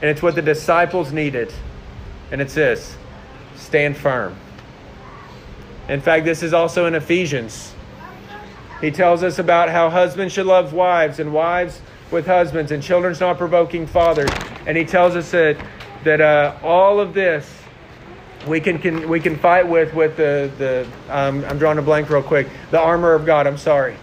And 0.00 0.10
it's 0.10 0.22
what 0.22 0.34
the 0.34 0.42
disciples 0.42 1.12
needed. 1.12 1.52
And 2.30 2.40
it's 2.40 2.54
this 2.54 2.96
stand 3.56 3.96
firm. 3.96 4.36
In 5.88 6.00
fact, 6.00 6.24
this 6.24 6.42
is 6.42 6.52
also 6.52 6.86
in 6.86 6.94
Ephesians. 6.94 7.74
He 8.80 8.90
tells 8.90 9.22
us 9.22 9.38
about 9.38 9.70
how 9.70 9.90
husbands 9.90 10.34
should 10.34 10.46
love 10.46 10.72
wives 10.72 11.18
and 11.18 11.32
wives 11.32 11.80
with 12.10 12.26
husbands 12.26 12.70
and 12.70 12.82
children's 12.82 13.20
not 13.20 13.38
provoking 13.38 13.86
fathers. 13.86 14.30
And 14.66 14.76
he 14.76 14.84
tells 14.84 15.16
us 15.16 15.30
that, 15.32 15.56
that 16.04 16.20
uh, 16.20 16.56
all 16.62 17.00
of 17.00 17.14
this 17.14 17.57
we 18.46 18.60
can, 18.60 18.78
can, 18.78 19.08
we 19.08 19.20
can 19.20 19.36
fight 19.36 19.66
with 19.66 19.94
with 19.94 20.16
the, 20.16 20.50
the 20.58 20.86
um, 21.08 21.44
I'm 21.44 21.58
drawing 21.58 21.78
a 21.78 21.82
blank 21.82 22.08
real 22.08 22.22
quick, 22.22 22.48
the 22.70 22.78
armor 22.78 23.12
of 23.14 23.26
God. 23.26 23.46
I'm 23.46 23.58
sorry. 23.58 23.96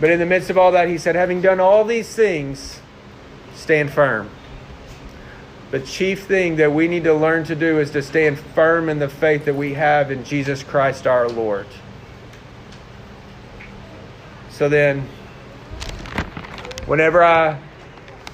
But 0.00 0.10
in 0.10 0.18
the 0.18 0.26
midst 0.26 0.50
of 0.50 0.58
all 0.58 0.72
that, 0.72 0.88
he 0.88 0.98
said, 0.98 1.14
having 1.14 1.40
done 1.40 1.60
all 1.60 1.84
these 1.84 2.14
things, 2.14 2.80
stand 3.54 3.92
firm. 3.92 4.28
The 5.70 5.80
chief 5.80 6.26
thing 6.26 6.56
that 6.56 6.72
we 6.72 6.88
need 6.88 7.04
to 7.04 7.14
learn 7.14 7.44
to 7.44 7.54
do 7.54 7.78
is 7.78 7.90
to 7.92 8.02
stand 8.02 8.38
firm 8.38 8.88
in 8.88 8.98
the 8.98 9.08
faith 9.08 9.44
that 9.44 9.54
we 9.54 9.74
have 9.74 10.10
in 10.10 10.24
Jesus 10.24 10.62
Christ 10.62 11.06
our 11.06 11.28
Lord. 11.28 11.66
So 14.50 14.68
then, 14.68 15.08
Whenever 16.86 17.24
I 17.24 17.58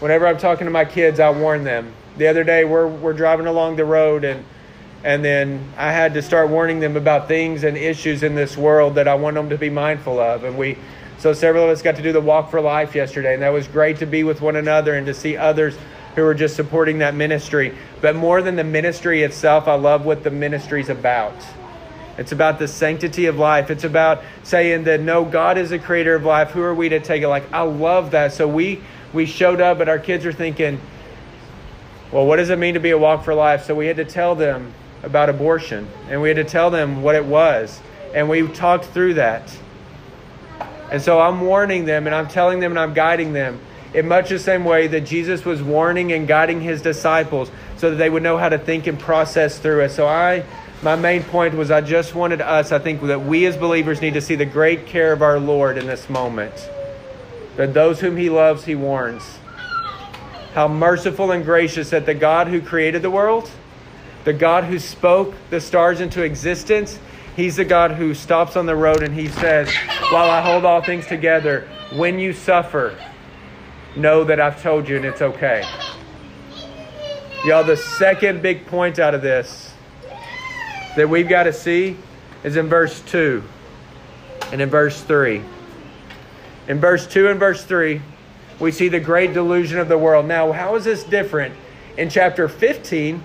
whenever 0.00 0.26
I'm 0.26 0.36
talking 0.36 0.64
to 0.64 0.72
my 0.72 0.84
kids, 0.84 1.20
I 1.20 1.30
warn 1.30 1.62
them. 1.62 1.92
The 2.16 2.26
other 2.26 2.42
day 2.42 2.64
we're 2.64 2.88
we're 2.88 3.12
driving 3.12 3.46
along 3.46 3.76
the 3.76 3.84
road 3.84 4.24
and 4.24 4.44
and 5.02 5.24
then 5.24 5.72
I 5.76 5.92
had 5.92 6.14
to 6.14 6.22
start 6.22 6.50
warning 6.50 6.80
them 6.80 6.96
about 6.96 7.28
things 7.28 7.64
and 7.64 7.76
issues 7.76 8.22
in 8.22 8.34
this 8.34 8.56
world 8.56 8.96
that 8.96 9.08
I 9.08 9.14
want 9.14 9.34
them 9.34 9.50
to 9.50 9.58
be 9.58 9.70
mindful 9.70 10.20
of. 10.20 10.44
And 10.44 10.58
we 10.58 10.76
so 11.18 11.34
several 11.34 11.64
of 11.64 11.70
us 11.70 11.82
got 11.82 11.96
to 11.96 12.02
do 12.02 12.12
the 12.12 12.20
walk 12.20 12.50
for 12.50 12.62
life 12.62 12.94
yesterday, 12.94 13.34
and 13.34 13.42
that 13.42 13.50
was 13.50 13.68
great 13.68 13.98
to 13.98 14.06
be 14.06 14.24
with 14.24 14.40
one 14.40 14.56
another 14.56 14.94
and 14.94 15.06
to 15.06 15.12
see 15.12 15.36
others 15.36 15.76
who 16.14 16.24
are 16.24 16.34
just 16.34 16.56
supporting 16.56 16.98
that 16.98 17.14
ministry. 17.14 17.76
But 18.00 18.16
more 18.16 18.40
than 18.40 18.56
the 18.56 18.64
ministry 18.64 19.22
itself, 19.22 19.68
I 19.68 19.74
love 19.74 20.06
what 20.06 20.24
the 20.24 20.30
ministry's 20.30 20.88
about. 20.88 21.34
It's 22.16 22.32
about 22.32 22.58
the 22.58 22.66
sanctity 22.66 23.26
of 23.26 23.36
life. 23.36 23.70
It's 23.70 23.84
about 23.84 24.22
saying 24.44 24.84
that 24.84 25.00
no, 25.00 25.24
God 25.24 25.58
is 25.58 25.70
the 25.70 25.78
creator 25.78 26.14
of 26.14 26.24
life. 26.24 26.50
Who 26.50 26.62
are 26.62 26.74
we 26.74 26.88
to 26.88 27.00
take 27.00 27.22
it? 27.22 27.28
Like 27.28 27.52
I 27.52 27.62
love 27.62 28.12
that. 28.12 28.32
So 28.32 28.48
we 28.48 28.80
we 29.12 29.26
showed 29.26 29.60
up, 29.60 29.78
but 29.78 29.88
our 29.88 29.98
kids 29.98 30.24
are 30.24 30.32
thinking, 30.32 30.80
well, 32.12 32.26
what 32.26 32.36
does 32.36 32.50
it 32.50 32.58
mean 32.58 32.74
to 32.74 32.80
be 32.80 32.90
a 32.90 32.98
walk 32.98 33.24
for 33.24 33.34
life? 33.34 33.64
So 33.64 33.74
we 33.74 33.86
had 33.86 33.96
to 33.96 34.04
tell 34.04 34.34
them 34.34 34.72
about 35.02 35.28
abortion, 35.28 35.88
and 36.08 36.20
we 36.20 36.28
had 36.28 36.36
to 36.36 36.44
tell 36.44 36.70
them 36.70 37.02
what 37.02 37.14
it 37.14 37.24
was, 37.24 37.80
and 38.14 38.28
we 38.28 38.46
talked 38.48 38.86
through 38.86 39.14
that. 39.14 39.56
And 40.90 41.00
so 41.00 41.20
I'm 41.20 41.40
warning 41.40 41.84
them, 41.84 42.06
and 42.06 42.14
I'm 42.14 42.28
telling 42.28 42.60
them, 42.60 42.72
and 42.72 42.78
I'm 42.78 42.94
guiding 42.94 43.32
them 43.32 43.60
in 43.94 44.08
much 44.08 44.28
the 44.28 44.38
same 44.38 44.64
way 44.64 44.86
that 44.86 45.00
Jesus 45.00 45.44
was 45.44 45.62
warning 45.62 46.12
and 46.12 46.26
guiding 46.28 46.60
his 46.60 46.82
disciples 46.82 47.50
so 47.76 47.90
that 47.90 47.96
they 47.96 48.10
would 48.10 48.22
know 48.22 48.38
how 48.38 48.48
to 48.48 48.58
think 48.58 48.86
and 48.86 48.98
process 48.98 49.58
through 49.58 49.80
it. 49.80 49.90
So 49.90 50.06
I 50.06 50.44
my 50.82 50.96
main 50.96 51.22
point 51.24 51.54
was 51.54 51.70
I 51.70 51.82
just 51.82 52.14
wanted 52.14 52.40
us, 52.40 52.72
I 52.72 52.78
think 52.78 53.02
that 53.02 53.20
we 53.20 53.44
as 53.44 53.54
believers 53.54 54.00
need 54.00 54.14
to 54.14 54.22
see 54.22 54.34
the 54.34 54.46
great 54.46 54.86
care 54.86 55.12
of 55.12 55.20
our 55.20 55.38
Lord 55.38 55.76
in 55.76 55.86
this 55.86 56.08
moment. 56.08 56.54
That 57.56 57.74
those 57.74 58.00
whom 58.00 58.16
he 58.16 58.30
loves, 58.30 58.64
he 58.64 58.74
warns. 58.74 59.22
How 60.54 60.68
merciful 60.68 61.32
and 61.32 61.44
gracious 61.44 61.90
that 61.90 62.06
the 62.06 62.14
God 62.14 62.48
who 62.48 62.62
created 62.62 63.02
the 63.02 63.10
world, 63.10 63.50
the 64.24 64.32
God 64.32 64.64
who 64.64 64.78
spoke 64.78 65.34
the 65.50 65.60
stars 65.60 66.00
into 66.00 66.22
existence, 66.22 66.98
he's 67.36 67.56
the 67.56 67.64
God 67.64 67.92
who 67.92 68.14
stops 68.14 68.56
on 68.56 68.66
the 68.66 68.76
road 68.76 69.02
and 69.02 69.14
he 69.14 69.28
says, 69.28 69.72
While 70.10 70.30
I 70.30 70.40
hold 70.40 70.64
all 70.64 70.82
things 70.82 71.06
together, 71.06 71.68
when 71.92 72.18
you 72.18 72.32
suffer, 72.32 72.96
know 73.96 74.24
that 74.24 74.40
I've 74.40 74.62
told 74.62 74.88
you 74.88 74.96
and 74.96 75.04
it's 75.04 75.22
okay. 75.22 75.64
Y'all, 77.44 77.64
the 77.64 77.76
second 77.76 78.42
big 78.42 78.66
point 78.66 78.98
out 78.98 79.14
of 79.14 79.22
this 79.22 79.72
that 80.96 81.08
we've 81.08 81.28
got 81.28 81.44
to 81.44 81.52
see 81.52 81.96
is 82.44 82.56
in 82.56 82.68
verse 82.68 83.00
2 83.02 83.42
and 84.52 84.60
in 84.60 84.68
verse 84.68 85.00
3. 85.02 85.42
In 86.68 86.78
verse 86.78 87.06
2 87.06 87.28
and 87.28 87.40
verse 87.40 87.64
3, 87.64 88.00
we 88.58 88.70
see 88.70 88.88
the 88.88 89.00
great 89.00 89.32
delusion 89.32 89.78
of 89.78 89.88
the 89.88 89.96
world. 89.96 90.26
Now, 90.26 90.52
how 90.52 90.74
is 90.76 90.84
this 90.84 91.02
different? 91.02 91.54
In 91.96 92.10
chapter 92.10 92.48
15, 92.48 93.22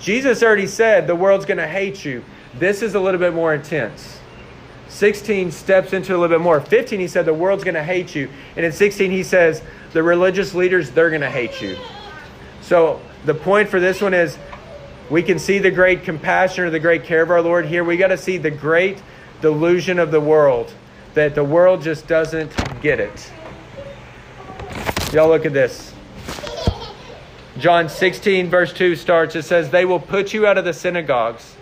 Jesus 0.00 0.42
already 0.42 0.66
said 0.66 1.06
the 1.06 1.14
world's 1.14 1.44
going 1.44 1.58
to 1.58 1.68
hate 1.68 2.04
you. 2.04 2.24
This 2.54 2.82
is 2.82 2.94
a 2.94 3.00
little 3.00 3.20
bit 3.20 3.34
more 3.34 3.54
intense. 3.54 4.18
16 4.88 5.52
steps 5.52 5.92
into 5.92 6.16
a 6.16 6.18
little 6.18 6.36
bit 6.36 6.42
more. 6.42 6.60
15, 6.60 6.98
he 6.98 7.06
said 7.06 7.24
the 7.24 7.34
world's 7.34 7.62
going 7.62 7.74
to 7.74 7.84
hate 7.84 8.14
you. 8.14 8.28
And 8.56 8.66
in 8.66 8.72
16, 8.72 9.10
he 9.10 9.22
says 9.22 9.62
the 9.92 10.02
religious 10.02 10.54
leaders, 10.54 10.90
they're 10.90 11.10
going 11.10 11.20
to 11.20 11.30
hate 11.30 11.62
you. 11.62 11.76
So 12.60 13.00
the 13.24 13.34
point 13.34 13.68
for 13.68 13.78
this 13.78 14.00
one 14.00 14.14
is 14.14 14.36
we 15.10 15.22
can 15.22 15.38
see 15.38 15.58
the 15.58 15.70
great 15.70 16.02
compassion 16.02 16.64
or 16.64 16.70
the 16.70 16.80
great 16.80 17.04
care 17.04 17.22
of 17.22 17.30
our 17.30 17.42
Lord 17.42 17.66
here. 17.66 17.84
We 17.84 17.96
got 17.96 18.08
to 18.08 18.18
see 18.18 18.38
the 18.38 18.50
great 18.50 19.02
delusion 19.40 19.98
of 19.98 20.10
the 20.10 20.20
world 20.20 20.72
that 21.14 21.34
the 21.34 21.44
world 21.44 21.82
just 21.82 22.06
doesn't 22.06 22.52
get 22.80 23.00
it. 23.00 23.30
Y'all 25.12 25.28
look 25.28 25.44
at 25.44 25.52
this. 25.52 25.89
John 27.60 27.88
16, 27.88 28.48
verse 28.48 28.72
2 28.72 28.96
starts. 28.96 29.36
It 29.36 29.42
says, 29.42 29.70
They 29.70 29.84
will 29.84 30.00
put 30.00 30.32
you 30.32 30.46
out 30.46 30.58
of 30.58 30.64
the 30.64 30.72
synagogues. 30.72 31.56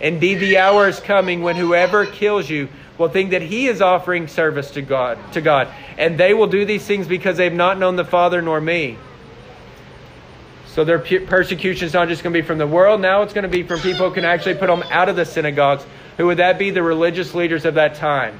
Indeed, 0.00 0.36
the 0.36 0.58
hour 0.58 0.88
is 0.88 1.00
coming 1.00 1.42
when 1.42 1.56
whoever 1.56 2.04
kills 2.04 2.50
you 2.50 2.68
will 2.98 3.08
think 3.08 3.30
that 3.30 3.42
he 3.42 3.66
is 3.66 3.80
offering 3.80 4.28
service 4.28 4.70
to 4.72 4.82
God, 4.82 5.18
to 5.32 5.40
God. 5.40 5.68
And 5.98 6.18
they 6.18 6.34
will 6.34 6.46
do 6.46 6.64
these 6.64 6.84
things 6.84 7.06
because 7.06 7.36
they've 7.36 7.52
not 7.52 7.78
known 7.78 7.96
the 7.96 8.04
Father 8.04 8.42
nor 8.42 8.60
me. 8.60 8.98
So 10.66 10.84
their 10.84 10.98
persecution 10.98 11.86
is 11.86 11.94
not 11.94 12.08
just 12.08 12.22
going 12.22 12.34
to 12.34 12.38
be 12.38 12.46
from 12.46 12.58
the 12.58 12.66
world, 12.66 13.00
now 13.00 13.22
it's 13.22 13.32
going 13.32 13.44
to 13.44 13.48
be 13.48 13.62
from 13.62 13.80
people 13.80 14.08
who 14.08 14.14
can 14.14 14.26
actually 14.26 14.56
put 14.56 14.66
them 14.66 14.82
out 14.90 15.08
of 15.08 15.16
the 15.16 15.24
synagogues. 15.24 15.86
Who 16.18 16.26
would 16.26 16.38
that 16.38 16.58
be? 16.58 16.70
The 16.70 16.82
religious 16.82 17.34
leaders 17.34 17.64
of 17.64 17.74
that 17.74 17.94
time. 17.94 18.38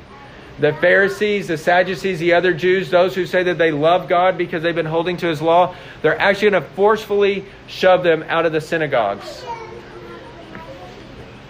The 0.58 0.72
Pharisees, 0.74 1.48
the 1.48 1.58
Sadducees, 1.58 2.18
the 2.18 2.32
other 2.32 2.54
Jews, 2.54 2.90
those 2.90 3.14
who 3.14 3.26
say 3.26 3.42
that 3.42 3.58
they 3.58 3.70
love 3.70 4.08
God 4.08 4.38
because 4.38 4.62
they've 4.62 4.74
been 4.74 4.86
holding 4.86 5.18
to 5.18 5.26
his 5.26 5.42
law, 5.42 5.74
they're 6.00 6.18
actually 6.18 6.50
going 6.50 6.62
to 6.62 6.68
forcefully 6.70 7.44
shove 7.66 8.02
them 8.02 8.24
out 8.28 8.46
of 8.46 8.52
the 8.52 8.60
synagogues. 8.60 9.44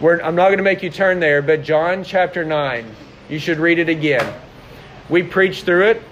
We're, 0.01 0.21
I'm 0.21 0.35
not 0.35 0.49
going 0.49 0.59
to 0.59 0.65
make 0.65 0.83
you 0.83 0.91
turn 0.91 1.21
there, 1.21 1.41
but 1.41 1.63
John 1.63 2.03
chapter 2.03 2.45
9, 2.45 2.85
you 3.29 3.39
should 3.39 3.59
read 3.59 3.79
it 3.79 3.89
again. 3.89 4.35
We 5.09 5.23
preached 5.23 5.65
through 5.65 5.87
it. 5.87 6.03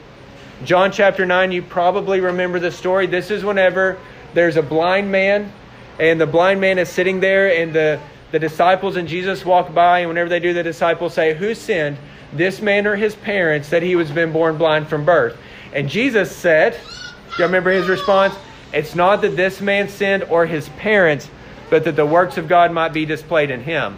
John 0.65 0.93
chapter 0.93 1.27
9, 1.27 1.51
you 1.51 1.63
probably 1.63 2.21
remember 2.21 2.61
the 2.61 2.71
story. 2.71 3.07
This 3.07 3.31
is 3.31 3.45
whenever 3.45 3.99
there's 4.35 4.57
a 4.57 4.63
blind 4.63 5.11
man, 5.11 5.53
and 5.99 6.21
the 6.21 6.27
blind 6.27 6.61
man 6.61 6.79
is 6.79 6.89
sitting 6.89 7.19
there, 7.19 7.61
and 7.61 7.75
the, 7.75 8.01
the 8.31 8.39
disciples 8.39 8.97
and 8.97 9.09
Jesus 9.09 9.45
walk 9.45 9.75
by, 9.75 9.99
and 9.99 10.09
whenever 10.09 10.31
they 10.31 10.41
do, 10.41 10.53
the 10.55 10.63
disciples 10.63 11.13
say, 11.13 11.35
Who 11.35 11.55
sinned, 11.55 11.99
this 12.37 12.61
man 12.61 12.87
or 12.87 12.97
his 12.97 13.15
parents, 13.15 13.71
that 13.71 13.83
he 13.83 13.97
was 13.97 14.11
been 14.11 14.33
born 14.33 14.57
blind 14.59 14.89
from 14.89 15.05
birth? 15.05 15.37
And 15.73 15.89
Jesus 15.89 16.35
said, 16.35 16.73
Do 16.73 17.37
you 17.39 17.45
remember 17.45 17.71
his 17.71 17.89
response? 17.89 18.35
It's 18.73 18.95
not 18.95 19.23
that 19.23 19.37
this 19.37 19.61
man 19.61 19.89
sinned 19.89 20.25
or 20.25 20.47
his 20.47 20.69
parents, 20.71 21.29
but 21.71 21.85
that 21.85 21.97
the 21.97 22.07
works 22.07 22.37
of 22.37 22.49
God 22.49 22.73
might 22.73 22.93
be 22.93 23.07
displayed 23.07 23.51
in 23.51 23.63
him. 23.63 23.97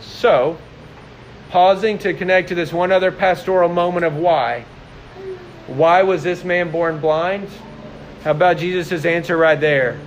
So, 0.00 0.58
pausing 1.50 1.98
to 1.98 2.14
connect 2.14 2.48
to 2.48 2.54
this 2.54 2.72
one 2.72 2.92
other 2.92 3.12
pastoral 3.12 3.68
moment 3.68 4.06
of 4.06 4.16
why. 4.16 4.64
Why 5.66 6.02
was 6.02 6.22
this 6.22 6.44
man 6.44 6.70
born 6.70 7.00
blind? 7.00 7.48
How 8.24 8.32
about 8.32 8.58
Jesus' 8.58 9.04
answer 9.04 9.36
right 9.36 9.60
there? 9.60 9.98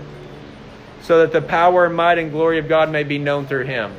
So 1.01 1.19
that 1.19 1.31
the 1.31 1.41
power 1.41 1.89
might 1.89 2.17
and 2.17 2.31
glory 2.31 2.59
of 2.59 2.67
God 2.67 2.91
may 2.91 3.03
be 3.03 3.17
known 3.17 3.45
through 3.45 3.65
him. 3.65 3.93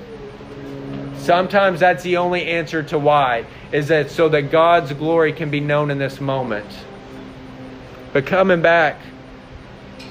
Sometimes 1.24 1.80
that's 1.80 2.02
the 2.02 2.18
only 2.18 2.46
answer 2.46 2.82
to 2.82 2.98
why, 2.98 3.46
is 3.72 3.88
that 3.88 4.10
so 4.10 4.28
that 4.28 4.50
God's 4.50 4.92
glory 4.92 5.32
can 5.32 5.50
be 5.50 5.60
known 5.60 5.90
in 5.90 5.98
this 5.98 6.20
moment. 6.20 6.66
But 8.12 8.26
coming 8.26 8.60
back 8.60 9.00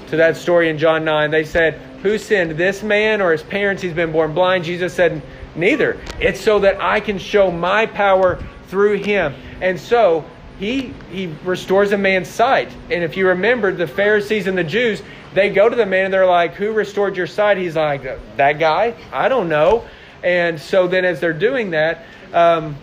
to 0.08 0.16
that 0.16 0.36
story 0.36 0.68
in 0.70 0.76
John 0.76 1.04
9, 1.04 1.30
they 1.30 1.44
said, 1.44 1.74
Who 2.02 2.18
sinned, 2.18 2.58
this 2.58 2.82
man 2.82 3.22
or 3.22 3.30
his 3.30 3.44
parents? 3.44 3.80
He's 3.80 3.94
been 3.94 4.10
born 4.10 4.34
blind. 4.34 4.64
Jesus 4.64 4.92
said, 4.92 5.22
Neither. 5.54 6.00
It's 6.18 6.40
so 6.40 6.58
that 6.58 6.80
I 6.80 6.98
can 6.98 7.18
show 7.18 7.48
my 7.48 7.86
power 7.86 8.42
through 8.66 8.94
him. 8.94 9.34
And 9.60 9.78
so 9.78 10.24
he 10.58 10.92
he 11.12 11.32
restores 11.44 11.92
a 11.92 11.98
man's 11.98 12.28
sight. 12.28 12.70
And 12.90 13.04
if 13.04 13.16
you 13.16 13.28
remember, 13.28 13.72
the 13.72 13.86
Pharisees 13.86 14.48
and 14.48 14.58
the 14.58 14.64
Jews, 14.64 15.00
they 15.32 15.50
go 15.50 15.68
to 15.68 15.76
the 15.76 15.86
man 15.86 16.06
and 16.06 16.14
they're 16.14 16.26
like, 16.26 16.54
"Who 16.54 16.72
restored 16.72 17.16
your 17.16 17.26
sight?" 17.26 17.56
He's 17.56 17.76
like, 17.76 18.02
"That 18.36 18.58
guy? 18.58 18.94
I 19.12 19.28
don't 19.28 19.48
know." 19.48 19.84
And 20.24 20.58
so 20.58 20.88
then, 20.88 21.04
as 21.04 21.20
they're 21.20 21.32
doing 21.32 21.70
that, 21.70 22.06
um, 22.32 22.76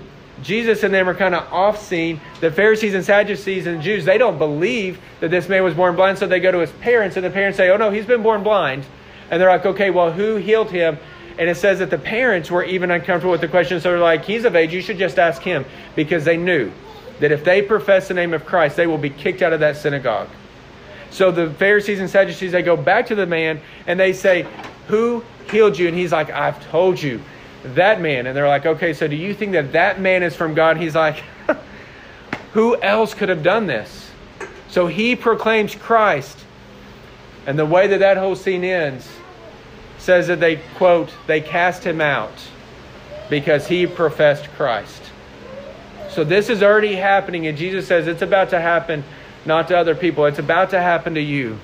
Jesus 0.44 0.84
and 0.84 0.94
them 0.94 1.10
are 1.10 1.16
kind 1.16 1.36
of 1.36 1.52
off 1.52 1.84
scene. 1.84 2.22
The 2.40 2.52
Pharisees 2.52 2.94
and 2.94 3.04
Sadducees 3.04 3.66
and 3.66 3.82
Jews, 3.82 4.06
they 4.06 4.18
don't 4.18 4.38
believe 4.38 5.00
that 5.20 5.32
this 5.32 5.50
man 5.50 5.64
was 5.64 5.74
born 5.74 5.96
blind, 5.96 6.20
so 6.20 6.28
they 6.28 6.40
go 6.40 6.52
to 6.52 6.60
his 6.60 6.72
parents, 6.72 7.18
and 7.18 7.26
the 7.26 7.30
parents 7.30 7.58
say, 7.58 7.70
"Oh 7.70 7.78
no, 7.78 7.90
he's 7.90 8.06
been 8.06 8.24
born 8.24 8.44
blind." 8.44 8.86
And 9.30 9.42
they're 9.42 9.50
like, 9.50 9.66
"Okay, 9.66 9.90
well, 9.90 10.12
who 10.12 10.36
healed 10.36 10.72
him?" 10.72 10.98
And 11.38 11.50
it 11.50 11.58
says 11.58 11.80
that 11.80 11.90
the 11.90 11.98
parents 11.98 12.52
were 12.52 12.64
even 12.64 12.92
uncomfortable 12.92 13.32
with 13.32 13.42
the 13.42 13.48
question, 13.48 13.82
so 13.82 13.90
they're 13.90 14.00
like, 14.00 14.24
"He's 14.24 14.46
of 14.46 14.56
age. 14.56 14.74
You 14.74 14.82
should 14.82 15.00
just 15.00 15.20
ask 15.20 15.42
him," 15.42 15.66
because 15.96 16.24
they 16.24 16.38
knew 16.38 16.72
that 17.20 17.32
if 17.32 17.44
they 17.44 17.62
profess 17.62 18.08
the 18.08 18.14
name 18.14 18.34
of 18.34 18.46
Christ, 18.46 18.76
they 18.76 18.88
will 18.88 18.98
be 18.98 19.10
kicked 19.10 19.42
out 19.42 19.54
of 19.54 19.60
that 19.62 19.78
synagogue. 19.78 20.28
So 21.12 21.30
the 21.30 21.50
Pharisees 21.50 22.00
and 22.00 22.10
Sadducees, 22.10 22.54
they 22.54 22.64
go 22.64 22.78
back 22.78 23.08
to 23.08 23.16
the 23.16 23.26
man 23.26 23.62
and 23.86 24.00
they 24.00 24.14
say, 24.14 24.48
Who 24.88 25.24
healed 25.52 25.78
you? 25.78 25.88
And 25.88 25.96
he's 25.96 26.12
like, 26.12 26.32
I've 26.32 26.66
told 26.72 27.02
you, 27.02 27.22
that 27.64 28.02
man. 28.02 28.28
And 28.28 28.36
they're 28.36 28.48
like, 28.48 28.66
Okay, 28.66 28.94
so 28.94 29.08
do 29.08 29.16
you 29.16 29.34
think 29.34 29.54
that 29.54 29.74
that 29.74 30.00
man 30.00 30.24
is 30.24 30.36
from 30.36 30.54
God? 30.54 30.78
He's 30.78 30.96
like, 30.96 31.24
Who 32.54 32.80
else 32.82 33.14
could 33.14 33.30
have 33.30 33.44
done 33.44 33.68
this? 33.68 34.10
So 34.70 34.88
he 34.88 35.16
proclaims 35.16 35.76
Christ. 35.76 36.38
And 37.46 37.58
the 37.58 37.66
way 37.66 37.88
that 37.88 38.00
that 38.00 38.18
whole 38.18 38.36
scene 38.36 38.64
ends 38.64 39.10
says 39.98 40.28
that 40.28 40.40
they, 40.40 40.58
quote, 40.76 41.12
they 41.28 41.42
cast 41.42 41.84
him 41.84 42.02
out 42.02 42.34
because 43.30 43.68
he 43.68 43.88
professed 43.88 44.50
Christ. 44.52 45.02
So 46.10 46.24
this 46.24 46.50
is 46.50 46.62
already 46.62 46.96
happening, 46.96 47.48
and 47.48 47.58
Jesus 47.58 47.88
says 47.88 48.08
it's 48.08 48.22
about 48.22 48.50
to 48.50 48.60
happen 48.60 49.04
not 49.46 49.70
to 49.70 49.78
other 49.78 49.96
people, 49.96 50.26
it's 50.26 50.40
about 50.40 50.72
to 50.72 50.82
happen 50.82 51.16
to 51.16 51.22
you. 51.22 51.58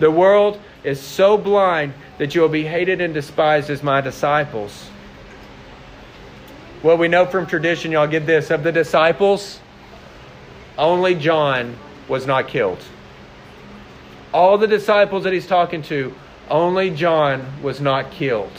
The 0.00 0.10
world 0.10 0.60
is 0.82 1.00
so 1.00 1.38
blind 1.38 1.94
that 2.18 2.34
you 2.34 2.40
will 2.40 2.48
be 2.48 2.64
hated 2.64 3.00
and 3.00 3.14
despised 3.14 3.70
as 3.70 3.82
my 3.82 4.00
disciples. 4.00 4.89
Well, 6.82 6.96
we 6.96 7.08
know 7.08 7.26
from 7.26 7.46
tradition, 7.46 7.92
y'all 7.92 8.06
get 8.06 8.24
this, 8.24 8.50
of 8.50 8.62
the 8.62 8.72
disciples, 8.72 9.60
only 10.78 11.14
John 11.14 11.76
was 12.08 12.26
not 12.26 12.48
killed. 12.48 12.82
All 14.32 14.56
the 14.56 14.66
disciples 14.66 15.24
that 15.24 15.32
he's 15.34 15.46
talking 15.46 15.82
to, 15.82 16.14
only 16.48 16.90
John 16.90 17.62
was 17.62 17.80
not 17.82 18.10
killed. 18.10 18.52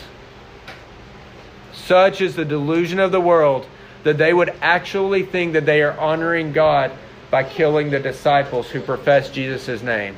Such 1.74 2.22
is 2.22 2.36
the 2.36 2.46
delusion 2.46 3.00
of 3.00 3.12
the 3.12 3.20
world 3.20 3.66
that 4.04 4.18
they 4.18 4.34
would 4.34 4.54
actually 4.62 5.24
think 5.24 5.54
that 5.54 5.66
they 5.66 5.82
are 5.82 5.98
honoring 6.00 6.54
God 6.54 6.92
by 7.32 7.44
killing 7.44 7.90
the 7.90 8.00
disciples 8.00 8.70
who 8.70 8.82
profess 8.82 9.30
Jesus' 9.30 9.82
name. 9.82 10.16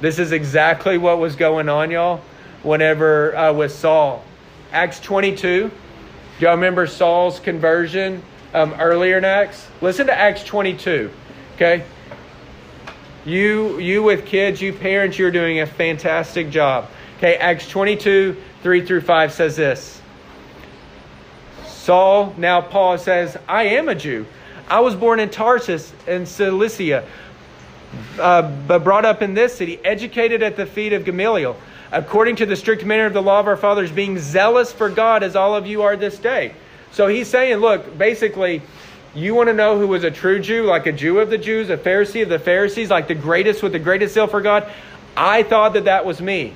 This 0.00 0.18
is 0.18 0.32
exactly 0.32 0.98
what 0.98 1.18
was 1.18 1.36
going 1.36 1.68
on, 1.68 1.90
y'all, 1.90 2.22
whenever 2.62 3.36
uh, 3.36 3.52
with 3.52 3.72
Saul. 3.72 4.24
Acts 4.72 5.00
22. 5.00 5.68
Do 5.68 6.44
y'all 6.44 6.54
remember 6.54 6.86
Saul's 6.86 7.40
conversion 7.40 8.22
um, 8.52 8.74
earlier 8.78 9.18
in 9.18 9.24
Acts? 9.24 9.66
Listen 9.80 10.06
to 10.06 10.14
Acts 10.14 10.44
22, 10.44 11.10
okay? 11.54 11.84
You, 13.24 13.78
you 13.78 14.02
with 14.02 14.26
kids, 14.26 14.60
you 14.60 14.72
parents, 14.72 15.18
you're 15.18 15.30
doing 15.30 15.60
a 15.60 15.66
fantastic 15.66 16.50
job. 16.50 16.88
Okay, 17.18 17.36
Acts 17.36 17.68
22, 17.68 18.36
3 18.62 18.86
through 18.86 19.00
5 19.00 19.32
says 19.32 19.56
this. 19.56 20.00
Saul, 21.66 22.34
now 22.36 22.60
Paul 22.60 22.98
says, 22.98 23.36
I 23.48 23.64
am 23.64 23.88
a 23.88 23.94
Jew. 23.94 24.26
I 24.68 24.80
was 24.80 24.94
born 24.94 25.20
in 25.20 25.30
Tarsus 25.30 25.92
in 26.06 26.26
Cilicia 26.26 27.04
uh, 28.18 28.42
but 28.66 28.84
brought 28.84 29.04
up 29.04 29.22
in 29.22 29.34
this 29.34 29.54
city, 29.54 29.78
educated 29.84 30.42
at 30.42 30.56
the 30.56 30.66
feet 30.66 30.92
of 30.92 31.04
Gamaliel, 31.04 31.56
according 31.92 32.36
to 32.36 32.46
the 32.46 32.56
strict 32.56 32.84
manner 32.84 33.06
of 33.06 33.12
the 33.12 33.22
law 33.22 33.40
of 33.40 33.46
our 33.46 33.56
fathers, 33.56 33.90
being 33.90 34.18
zealous 34.18 34.72
for 34.72 34.88
God 34.88 35.22
as 35.22 35.36
all 35.36 35.54
of 35.54 35.66
you 35.66 35.82
are 35.82 35.96
this 35.96 36.18
day. 36.18 36.54
So 36.92 37.06
he's 37.06 37.28
saying, 37.28 37.56
look, 37.56 37.96
basically, 37.98 38.62
you 39.14 39.34
want 39.34 39.48
to 39.48 39.54
know 39.54 39.78
who 39.78 39.86
was 39.88 40.04
a 40.04 40.10
true 40.10 40.38
Jew, 40.38 40.64
like 40.64 40.86
a 40.86 40.92
Jew 40.92 41.18
of 41.20 41.30
the 41.30 41.38
Jews, 41.38 41.70
a 41.70 41.76
Pharisee 41.76 42.22
of 42.22 42.28
the 42.28 42.38
Pharisees, 42.38 42.90
like 42.90 43.08
the 43.08 43.14
greatest 43.14 43.62
with 43.62 43.72
the 43.72 43.78
greatest 43.78 44.14
zeal 44.14 44.26
for 44.26 44.40
God? 44.40 44.70
I 45.16 45.42
thought 45.42 45.72
that 45.72 45.84
that 45.84 46.04
was 46.04 46.20
me. 46.20 46.52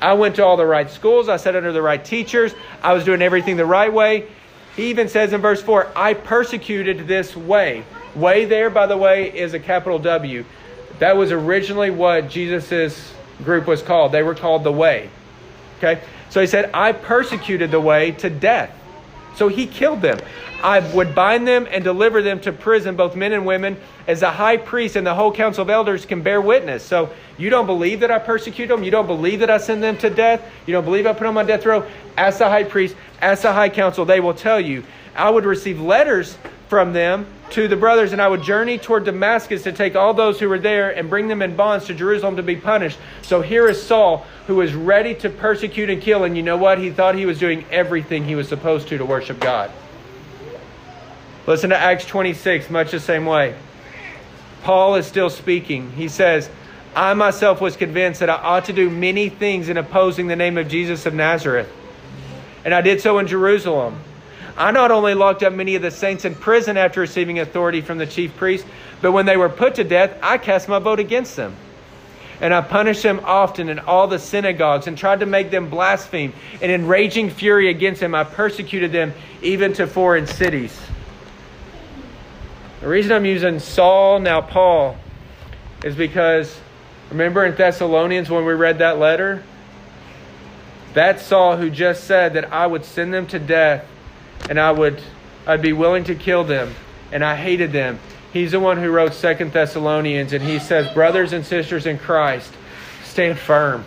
I 0.00 0.12
went 0.14 0.36
to 0.36 0.44
all 0.44 0.56
the 0.56 0.66
right 0.66 0.90
schools. 0.90 1.28
I 1.28 1.36
sat 1.38 1.56
under 1.56 1.72
the 1.72 1.82
right 1.82 2.04
teachers. 2.04 2.54
I 2.82 2.92
was 2.92 3.04
doing 3.04 3.22
everything 3.22 3.56
the 3.56 3.66
right 3.66 3.92
way. 3.92 4.28
He 4.76 4.90
even 4.90 5.08
says 5.08 5.32
in 5.32 5.40
verse 5.40 5.60
4, 5.60 5.90
I 5.96 6.14
persecuted 6.14 7.08
this 7.08 7.36
way. 7.36 7.84
Way 8.14 8.44
there, 8.44 8.70
by 8.70 8.86
the 8.86 8.96
way, 8.96 9.36
is 9.36 9.54
a 9.54 9.58
capital 9.58 9.98
W. 9.98 10.44
That 10.98 11.16
was 11.16 11.32
originally 11.32 11.90
what 11.90 12.28
Jesus' 12.28 13.12
group 13.44 13.66
was 13.66 13.82
called. 13.82 14.12
They 14.12 14.22
were 14.22 14.34
called 14.34 14.64
the 14.64 14.72
Way. 14.72 15.10
Okay? 15.78 16.00
So 16.30 16.40
he 16.40 16.46
said, 16.46 16.70
I 16.74 16.92
persecuted 16.92 17.70
the 17.70 17.80
Way 17.80 18.12
to 18.12 18.30
death. 18.30 18.74
So 19.36 19.46
he 19.46 19.66
killed 19.66 20.02
them. 20.02 20.18
I 20.64 20.80
would 20.92 21.14
bind 21.14 21.46
them 21.46 21.68
and 21.70 21.84
deliver 21.84 22.22
them 22.22 22.40
to 22.40 22.52
prison, 22.52 22.96
both 22.96 23.14
men 23.14 23.32
and 23.32 23.46
women, 23.46 23.76
as 24.08 24.20
the 24.20 24.30
high 24.30 24.56
priest 24.56 24.96
and 24.96 25.06
the 25.06 25.14
whole 25.14 25.30
council 25.32 25.62
of 25.62 25.70
elders 25.70 26.04
can 26.04 26.22
bear 26.22 26.40
witness. 26.40 26.82
So 26.82 27.10
you 27.36 27.48
don't 27.48 27.66
believe 27.66 28.00
that 28.00 28.10
I 28.10 28.18
persecute 28.18 28.66
them? 28.66 28.82
You 28.82 28.90
don't 28.90 29.06
believe 29.06 29.38
that 29.38 29.50
I 29.50 29.58
send 29.58 29.80
them 29.80 29.96
to 29.98 30.10
death? 30.10 30.42
You 30.66 30.72
don't 30.72 30.84
believe 30.84 31.06
I 31.06 31.12
put 31.12 31.24
them 31.24 31.38
on 31.38 31.46
death 31.46 31.64
row? 31.64 31.88
Ask 32.16 32.38
the 32.38 32.48
high 32.48 32.64
priest, 32.64 32.96
ask 33.22 33.42
the 33.42 33.52
high 33.52 33.68
council, 33.68 34.04
they 34.04 34.18
will 34.18 34.34
tell 34.34 34.60
you. 34.60 34.82
I 35.18 35.28
would 35.28 35.44
receive 35.44 35.80
letters 35.80 36.38
from 36.68 36.92
them 36.92 37.26
to 37.50 37.66
the 37.66 37.76
brothers, 37.76 38.12
and 38.12 38.22
I 38.22 38.28
would 38.28 38.42
journey 38.42 38.78
toward 38.78 39.04
Damascus 39.04 39.64
to 39.64 39.72
take 39.72 39.96
all 39.96 40.14
those 40.14 40.38
who 40.38 40.48
were 40.48 40.58
there 40.58 40.90
and 40.90 41.10
bring 41.10 41.26
them 41.26 41.42
in 41.42 41.56
bonds 41.56 41.86
to 41.86 41.94
Jerusalem 41.94 42.36
to 42.36 42.42
be 42.42 42.54
punished. 42.54 42.98
So 43.22 43.42
here 43.42 43.68
is 43.68 43.82
Saul, 43.82 44.26
who 44.46 44.56
was 44.56 44.74
ready 44.74 45.14
to 45.16 45.28
persecute 45.28 45.90
and 45.90 46.00
kill, 46.00 46.22
and 46.22 46.36
you 46.36 46.42
know 46.42 46.56
what? 46.56 46.78
He 46.78 46.90
thought 46.90 47.16
he 47.16 47.26
was 47.26 47.38
doing 47.38 47.64
everything 47.70 48.24
he 48.24 48.36
was 48.36 48.48
supposed 48.48 48.88
to 48.88 48.98
to 48.98 49.04
worship 49.04 49.40
God. 49.40 49.72
Listen 51.46 51.70
to 51.70 51.76
Acts 51.76 52.04
26, 52.04 52.70
much 52.70 52.92
the 52.92 53.00
same 53.00 53.26
way. 53.26 53.56
Paul 54.62 54.96
is 54.96 55.06
still 55.06 55.30
speaking. 55.30 55.90
He 55.92 56.08
says, 56.08 56.48
I 56.94 57.14
myself 57.14 57.60
was 57.60 57.76
convinced 57.76 58.20
that 58.20 58.30
I 58.30 58.34
ought 58.34 58.66
to 58.66 58.72
do 58.72 58.88
many 58.88 59.30
things 59.30 59.68
in 59.68 59.78
opposing 59.78 60.28
the 60.28 60.36
name 60.36 60.58
of 60.58 60.68
Jesus 60.68 61.06
of 61.06 61.14
Nazareth. 61.14 61.72
And 62.64 62.74
I 62.74 62.82
did 62.82 63.00
so 63.00 63.18
in 63.18 63.26
Jerusalem 63.26 63.98
I 64.58 64.72
not 64.72 64.90
only 64.90 65.14
locked 65.14 65.44
up 65.44 65.52
many 65.52 65.76
of 65.76 65.82
the 65.82 65.92
saints 65.92 66.24
in 66.24 66.34
prison 66.34 66.76
after 66.76 67.00
receiving 67.00 67.38
authority 67.38 67.80
from 67.80 67.96
the 67.96 68.06
chief 68.06 68.36
priest, 68.36 68.66
but 69.00 69.12
when 69.12 69.24
they 69.24 69.36
were 69.36 69.48
put 69.48 69.76
to 69.76 69.84
death, 69.84 70.18
I 70.20 70.36
cast 70.36 70.68
my 70.68 70.80
vote 70.80 70.98
against 70.98 71.36
them. 71.36 71.54
And 72.40 72.52
I 72.52 72.60
punished 72.60 73.04
them 73.04 73.20
often 73.22 73.68
in 73.68 73.78
all 73.78 74.08
the 74.08 74.18
synagogues 74.18 74.88
and 74.88 74.98
tried 74.98 75.20
to 75.20 75.26
make 75.26 75.52
them 75.52 75.70
blaspheme. 75.70 76.32
And 76.60 76.72
in 76.72 76.88
raging 76.88 77.30
fury 77.30 77.70
against 77.70 78.00
them, 78.00 78.16
I 78.16 78.24
persecuted 78.24 78.90
them 78.90 79.14
even 79.42 79.74
to 79.74 79.86
foreign 79.86 80.26
cities. 80.26 80.76
The 82.80 82.88
reason 82.88 83.12
I'm 83.12 83.24
using 83.24 83.60
Saul, 83.60 84.18
now 84.18 84.40
Paul, 84.40 84.96
is 85.84 85.94
because 85.94 86.58
remember 87.10 87.44
in 87.44 87.54
Thessalonians 87.54 88.28
when 88.28 88.44
we 88.44 88.54
read 88.54 88.78
that 88.78 88.98
letter? 88.98 89.44
That 90.94 91.20
Saul 91.20 91.56
who 91.56 91.70
just 91.70 92.04
said 92.04 92.34
that 92.34 92.52
I 92.52 92.66
would 92.66 92.84
send 92.84 93.14
them 93.14 93.28
to 93.28 93.38
death 93.38 93.86
and 94.48 94.58
I 94.58 94.70
would 94.70 95.00
I'd 95.46 95.62
be 95.62 95.72
willing 95.72 96.04
to 96.04 96.14
kill 96.14 96.44
them 96.44 96.74
and 97.10 97.24
I 97.24 97.34
hated 97.34 97.72
them. 97.72 97.98
He's 98.32 98.52
the 98.52 98.60
one 98.60 98.76
who 98.76 98.90
wrote 98.90 99.14
Second 99.14 99.52
Thessalonians 99.52 100.32
and 100.32 100.42
he 100.44 100.58
says, 100.58 100.92
"Brothers 100.92 101.32
and 101.32 101.44
sisters 101.44 101.86
in 101.86 101.98
Christ, 101.98 102.52
stand 103.04 103.38
firm. 103.38 103.84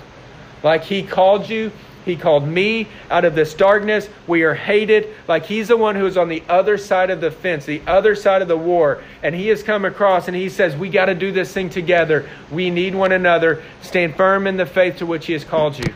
Like 0.64 0.84
he 0.84 1.04
called 1.04 1.50
you, 1.50 1.72
he 2.06 2.16
called 2.16 2.48
me 2.48 2.88
out 3.10 3.26
of 3.26 3.36
this 3.36 3.54
darkness. 3.54 4.10
We 4.26 4.44
are 4.44 4.56
hated. 4.56 5.10
Like 5.28 5.46
he's 5.46 5.68
the 5.68 5.78
one 5.78 5.96
who 5.96 6.06
is 6.06 6.18
on 6.18 6.30
the 6.30 6.44
other 6.50 6.78
side 6.78 7.10
of 7.12 7.22
the 7.22 7.30
fence, 7.30 7.66
the 7.66 7.82
other 7.86 8.16
side 8.16 8.42
of 8.42 8.48
the 8.48 8.58
war. 8.58 9.04
And 9.22 9.36
he 9.36 9.48
has 9.50 9.62
come 9.62 9.86
across 9.86 10.28
and 10.28 10.36
he 10.36 10.50
says, 10.50 10.76
We 10.76 10.90
got 10.90 11.06
to 11.06 11.16
do 11.16 11.32
this 11.32 11.54
thing 11.54 11.70
together. 11.70 12.28
We 12.52 12.70
need 12.70 12.96
one 12.96 13.12
another. 13.12 13.64
Stand 13.82 14.16
firm 14.16 14.48
in 14.48 14.58
the 14.58 14.66
faith 14.66 14.98
to 14.98 15.06
which 15.06 15.28
he 15.28 15.34
has 15.34 15.44
called 15.44 15.78
you. 15.78 15.94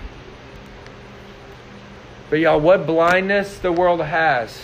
But 2.30 2.40
y'all, 2.40 2.60
what 2.60 2.86
blindness 2.88 3.60
the 3.60 3.72
world 3.72 4.02
has, 4.02 4.60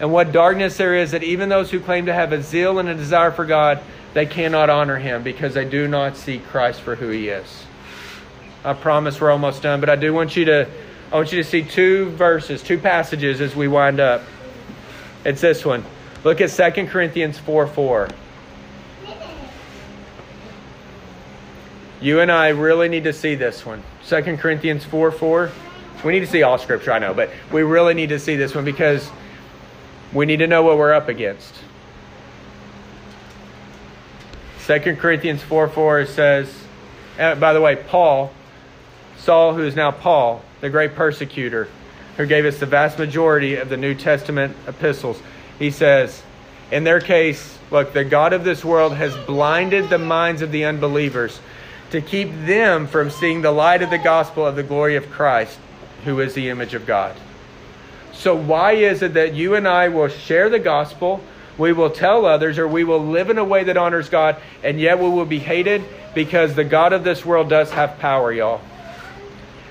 and 0.00 0.12
what 0.12 0.32
darkness 0.32 0.76
there 0.76 0.94
is 0.94 1.12
that 1.12 1.22
even 1.22 1.48
those 1.48 1.70
who 1.70 1.80
claim 1.80 2.06
to 2.06 2.12
have 2.12 2.32
a 2.32 2.42
zeal 2.42 2.78
and 2.78 2.88
a 2.88 2.94
desire 2.94 3.30
for 3.30 3.44
God, 3.44 3.80
they 4.12 4.26
cannot 4.26 4.70
honor 4.70 4.96
Him 4.96 5.22
because 5.22 5.54
they 5.54 5.64
do 5.64 5.88
not 5.88 6.16
see 6.16 6.38
Christ 6.38 6.80
for 6.80 6.94
who 6.94 7.08
He 7.08 7.28
is. 7.28 7.64
I 8.64 8.72
promise 8.72 9.20
we're 9.20 9.30
almost 9.30 9.62
done, 9.62 9.80
but 9.80 9.90
I 9.90 9.96
do 9.96 10.14
want 10.14 10.36
you 10.36 10.44
to 10.46 10.68
I 11.12 11.16
want 11.16 11.32
you 11.32 11.42
to 11.42 11.48
see 11.48 11.62
two 11.62 12.10
verses, 12.10 12.62
two 12.62 12.78
passages 12.78 13.40
as 13.40 13.54
we 13.54 13.68
wind 13.68 14.00
up. 14.00 14.22
It's 15.24 15.40
this 15.40 15.64
one. 15.64 15.84
Look 16.24 16.40
at 16.40 16.50
2 16.50 16.86
Corinthians 16.86 17.38
4 17.38 17.66
4. 17.66 18.08
You 22.00 22.20
and 22.20 22.32
I 22.32 22.48
really 22.48 22.88
need 22.88 23.04
to 23.04 23.12
see 23.12 23.34
this 23.34 23.64
one. 23.64 23.82
2 24.08 24.38
Corinthians 24.38 24.84
4 24.84 25.12
4. 25.12 25.52
We 26.04 26.12
need 26.12 26.20
to 26.20 26.26
see 26.26 26.42
all 26.42 26.58
scripture, 26.58 26.92
I 26.92 26.98
know, 26.98 27.14
but 27.14 27.30
we 27.50 27.62
really 27.62 27.94
need 27.94 28.10
to 28.10 28.18
see 28.18 28.36
this 28.36 28.54
one 28.54 28.64
because 28.64 29.10
we 30.12 30.26
need 30.26 30.36
to 30.36 30.46
know 30.46 30.62
what 30.62 30.76
we're 30.76 30.92
up 30.92 31.08
against. 31.08 31.54
2 34.66 34.96
Corinthians 34.96 35.42
4 35.42 35.68
4 35.68 36.06
says, 36.06 36.54
uh, 37.18 37.34
by 37.36 37.54
the 37.54 37.60
way, 37.60 37.76
Paul, 37.76 38.32
Saul, 39.16 39.54
who 39.54 39.62
is 39.62 39.74
now 39.74 39.90
Paul, 39.90 40.42
the 40.60 40.68
great 40.68 40.94
persecutor, 40.94 41.68
who 42.18 42.26
gave 42.26 42.44
us 42.44 42.60
the 42.60 42.66
vast 42.66 42.98
majority 42.98 43.56
of 43.56 43.70
the 43.70 43.76
New 43.76 43.94
Testament 43.94 44.54
epistles, 44.68 45.20
he 45.58 45.70
says, 45.70 46.22
in 46.70 46.84
their 46.84 47.00
case, 47.00 47.58
look, 47.70 47.92
the 47.94 48.04
God 48.04 48.32
of 48.32 48.44
this 48.44 48.64
world 48.64 48.94
has 48.94 49.16
blinded 49.26 49.88
the 49.88 49.98
minds 49.98 50.42
of 50.42 50.52
the 50.52 50.64
unbelievers 50.66 51.40
to 51.90 52.00
keep 52.00 52.30
them 52.46 52.86
from 52.86 53.10
seeing 53.10 53.40
the 53.40 53.52
light 53.52 53.82
of 53.82 53.90
the 53.90 53.98
gospel 53.98 54.46
of 54.46 54.56
the 54.56 54.62
glory 54.62 54.96
of 54.96 55.10
Christ 55.10 55.58
who 56.04 56.20
is 56.20 56.34
the 56.34 56.48
image 56.48 56.74
of 56.74 56.86
God. 56.86 57.16
So, 58.12 58.34
why 58.34 58.72
is 58.72 59.02
it 59.02 59.14
that 59.14 59.34
you 59.34 59.54
and 59.54 59.66
I 59.66 59.88
will 59.88 60.08
share 60.08 60.48
the 60.48 60.58
gospel, 60.58 61.20
we 61.58 61.72
will 61.72 61.90
tell 61.90 62.26
others, 62.26 62.58
or 62.58 62.66
we 62.66 62.84
will 62.84 63.04
live 63.04 63.30
in 63.30 63.38
a 63.38 63.44
way 63.44 63.64
that 63.64 63.76
honors 63.76 64.08
God, 64.08 64.36
and 64.62 64.80
yet 64.80 64.98
we 64.98 65.08
will 65.08 65.26
be 65.26 65.38
hated 65.38 65.84
because 66.14 66.54
the 66.54 66.64
God 66.64 66.92
of 66.92 67.04
this 67.04 67.24
world 67.24 67.48
does 67.48 67.70
have 67.72 67.98
power, 67.98 68.32
y'all. 68.32 68.60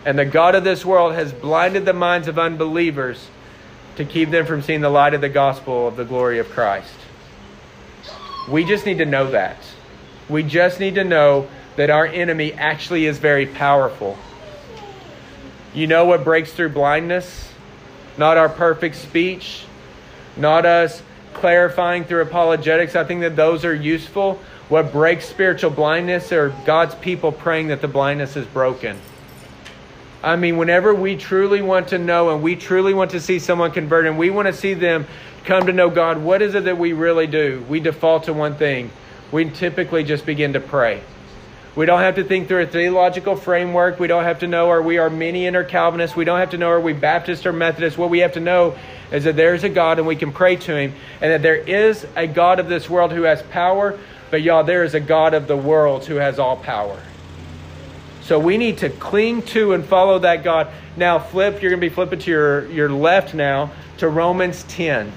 And 0.06 0.20
the 0.20 0.26
God 0.26 0.56
of 0.56 0.64
this 0.64 0.84
world 0.84 1.14
has 1.14 1.32
blinded 1.32 1.86
the 1.86 1.94
minds 1.94 2.28
of 2.28 2.38
unbelievers 2.38 3.28
to 3.96 4.06
keep 4.06 4.32
them 4.32 4.46
from 4.46 4.62
seeing 4.62 4.82
the 4.82 4.90
light 4.90 5.14
of 5.14 5.22
the 5.22 5.30
gospel 5.30 5.88
of 5.88 5.96
the 5.96 6.04
glory 6.04 6.40
of 6.40 6.50
Christ. 6.50 6.94
We 8.50 8.66
just 8.66 8.86
need 8.86 8.98
to 8.98 9.06
know 9.06 9.32
that. 9.32 9.58
We 10.28 10.44
just 10.44 10.80
need 10.80 10.96
to 10.96 11.04
know 11.04 11.48
that 11.76 11.90
our 11.90 12.06
enemy 12.06 12.54
actually 12.54 13.06
is 13.06 13.18
very 13.18 13.46
powerful. 13.46 14.18
You 15.74 15.88
know 15.88 16.06
what 16.06 16.24
breaks 16.24 16.54
through 16.54 16.70
blindness? 16.70 17.52
Not 18.18 18.38
our 18.38 18.50
perfect 18.50 18.96
speech, 18.96 19.66
not 20.38 20.68
us 20.68 21.02
clarifying 21.34 22.04
through 22.04 22.22
apologetics. 22.22 22.96
I 22.96 23.04
think 23.04 23.22
that 23.22 23.36
those 23.36 23.66
are 23.66 23.74
useful. 23.74 24.40
What 24.70 24.92
breaks 24.92 25.26
spiritual 25.26 25.72
blindness 25.72 26.32
are 26.32 26.50
God's 26.66 26.94
people 26.96 27.32
praying 27.32 27.70
that 27.70 27.82
the 27.82 27.88
blindness 27.88 28.36
is 28.36 28.46
broken. 28.46 29.00
I 30.22 30.36
mean, 30.36 30.58
whenever 30.58 30.94
we 30.94 31.18
truly 31.18 31.62
want 31.62 31.90
to 31.90 31.98
know 31.98 32.30
and 32.30 32.42
we 32.44 32.56
truly 32.56 32.94
want 32.94 33.12
to 33.12 33.20
see 33.20 33.40
someone 33.40 33.72
convert 33.72 34.06
and 34.06 34.18
we 34.18 34.30
want 34.30 34.48
to 34.48 34.54
see 34.54 34.74
them 34.74 35.06
come 35.44 35.66
to 35.66 35.74
know 35.74 35.90
God, 35.90 36.20
what 36.20 36.42
is 36.42 36.56
it 36.56 36.66
that 36.66 36.78
we 36.78 36.94
really 36.94 37.28
do? 37.28 37.66
We 37.68 37.80
default 37.80 38.26
to 38.26 38.34
one 38.34 38.56
thing. 38.56 38.92
We 39.32 39.50
typically 39.50 40.04
just 40.04 40.26
begin 40.26 40.54
to 40.54 40.60
pray. 40.60 41.02
We 41.76 41.88
don't 41.88 42.02
have 42.02 42.16
to 42.16 42.24
think 42.24 42.48
through 42.48 42.64
a 42.64 42.68
theological 42.68 43.36
framework. 43.36 44.00
We 44.00 44.06
don't 44.06 44.26
have 44.26 44.40
to 44.40 44.48
know 44.48 44.70
are 44.70 44.82
we 44.82 45.00
Arminian 45.00 45.56
or 45.56 45.64
Calvinist. 45.64 46.16
We 46.16 46.24
don't 46.24 46.40
have 46.40 46.52
to 46.52 46.58
know 46.58 46.70
are 46.70 46.80
we 46.80 46.94
Baptist 46.94 47.48
or 47.48 47.54
Methodist. 47.54 47.98
What 47.98 48.12
we 48.12 48.20
have 48.20 48.34
to 48.34 48.40
know 48.40 48.78
is 49.12 49.24
that 49.24 49.36
there's 49.36 49.64
a 49.64 49.70
God 49.70 49.98
and 49.98 50.08
we 50.08 50.16
can 50.16 50.32
pray 50.32 50.56
to 50.56 50.76
him 50.76 50.94
and 51.20 51.32
that 51.32 51.42
there 51.42 51.56
is 51.56 52.06
a 52.16 52.28
God 52.28 52.60
of 52.60 52.70
this 52.70 52.88
world 52.88 53.12
who 53.12 53.24
has 53.24 53.42
power, 53.42 53.98
but 54.30 54.44
y'all, 54.44 54.64
there 54.64 54.84
is 54.84 54.94
a 54.94 55.00
God 55.00 55.34
of 55.34 55.48
the 55.48 55.58
world 55.58 56.06
who 56.06 56.16
has 56.16 56.38
all 56.38 56.58
power. 56.58 57.02
So 58.22 58.38
we 58.38 58.58
need 58.58 58.78
to 58.80 58.90
cling 58.90 59.42
to 59.48 59.74
and 59.74 59.84
follow 59.84 60.20
that 60.20 60.44
God. 60.44 60.70
Now 60.96 61.18
flip, 61.18 61.62
you're 61.62 61.72
going 61.72 61.82
to 61.82 61.90
be 61.90 61.94
flipping 61.94 62.20
to 62.20 62.30
your, 62.30 62.70
your 62.70 62.90
left 62.90 63.34
now 63.34 63.72
to 63.98 64.08
Romans 64.08 64.64
10. 64.66 65.12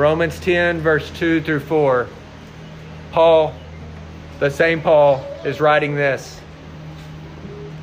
Romans 0.00 0.40
10, 0.40 0.80
verse 0.80 1.10
2 1.18 1.42
through 1.42 1.60
4. 1.60 2.08
Paul, 3.12 3.54
the 4.38 4.50
same 4.50 4.80
Paul, 4.80 5.22
is 5.44 5.60
writing 5.60 5.94
this. 5.94 6.40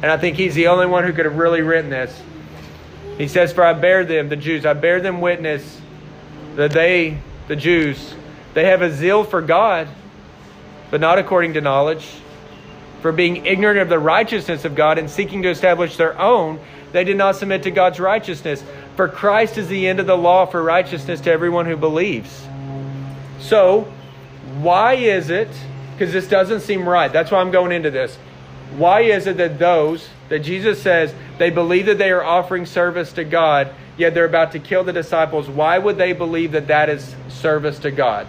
And 0.02 0.06
I 0.06 0.18
think 0.18 0.36
he's 0.36 0.56
the 0.56 0.66
only 0.66 0.88
one 0.88 1.04
who 1.04 1.14
could 1.14 1.26
have 1.26 1.38
really 1.38 1.62
written 1.62 1.92
this. 1.92 2.20
He 3.20 3.28
says, 3.28 3.54
For 3.54 3.64
I 3.64 3.74
bear 3.74 4.04
them, 4.04 4.30
the 4.30 4.36
Jews, 4.36 4.66
I 4.66 4.74
bear 4.74 5.00
them 5.00 5.22
witness 5.22 5.80
that 6.56 6.72
they, 6.72 7.20
the 7.50 7.56
Jews, 7.56 8.16
they 8.56 8.66
have 8.66 8.82
a 8.82 8.92
zeal 8.92 9.24
for 9.24 9.44
God, 9.44 9.88
but 10.90 11.00
not 11.00 11.20
according 11.20 11.54
to 11.54 11.62
knowledge. 11.62 12.10
For 13.04 13.12
being 13.12 13.46
ignorant 13.46 13.78
of 13.78 13.90
the 13.90 14.00
righteousness 14.00 14.66
of 14.66 14.74
God 14.74 14.98
and 14.98 15.08
seeking 15.08 15.44
to 15.44 15.50
establish 15.50 15.98
their 15.98 16.20
own, 16.20 16.60
they 16.94 17.04
did 17.04 17.18
not 17.18 17.36
submit 17.36 17.62
to 17.64 17.72
God's 17.72 18.00
righteousness. 18.00 18.64
For 18.98 19.08
Christ 19.08 19.60
is 19.60 19.68
the 19.68 19.88
end 19.88 20.00
of 20.00 20.08
the 20.08 20.18
law 20.18 20.48
for 20.48 20.62
righteousness 20.64 21.22
to 21.22 21.32
everyone 21.32 21.68
who 21.68 21.78
believes. 21.78 22.48
So, 23.40 23.88
why 24.58 24.96
is 24.96 25.30
it, 25.30 25.50
because 25.94 26.12
this 26.12 26.28
doesn't 26.28 26.62
seem 26.62 26.90
right, 26.90 27.14
that's 27.14 27.30
why 27.30 27.40
I'm 27.40 27.52
going 27.52 27.72
into 27.72 27.92
this. 27.92 28.16
Why 28.76 29.02
is 29.02 29.28
it 29.28 29.38
that 29.38 29.60
those 29.60 30.10
that 30.30 30.40
Jesus 30.40 30.82
says 30.82 31.14
they 31.38 31.52
believe 31.52 31.86
that 31.86 32.00
they 32.00 32.10
are 32.10 32.24
offering 32.24 32.66
service 32.66 33.14
to 33.14 33.24
God, 33.24 33.72
yet 33.98 34.16
they're 34.16 34.26
about 34.26 34.54
to 34.54 34.60
kill 34.60 34.84
the 34.84 34.94
disciples? 34.94 35.48
Why 35.48 35.78
would 35.78 36.00
they 36.00 36.14
believe 36.14 36.54
that 36.54 36.66
that 36.68 36.90
is 36.90 37.16
service 37.30 37.78
to 37.80 37.92
God? 37.92 38.26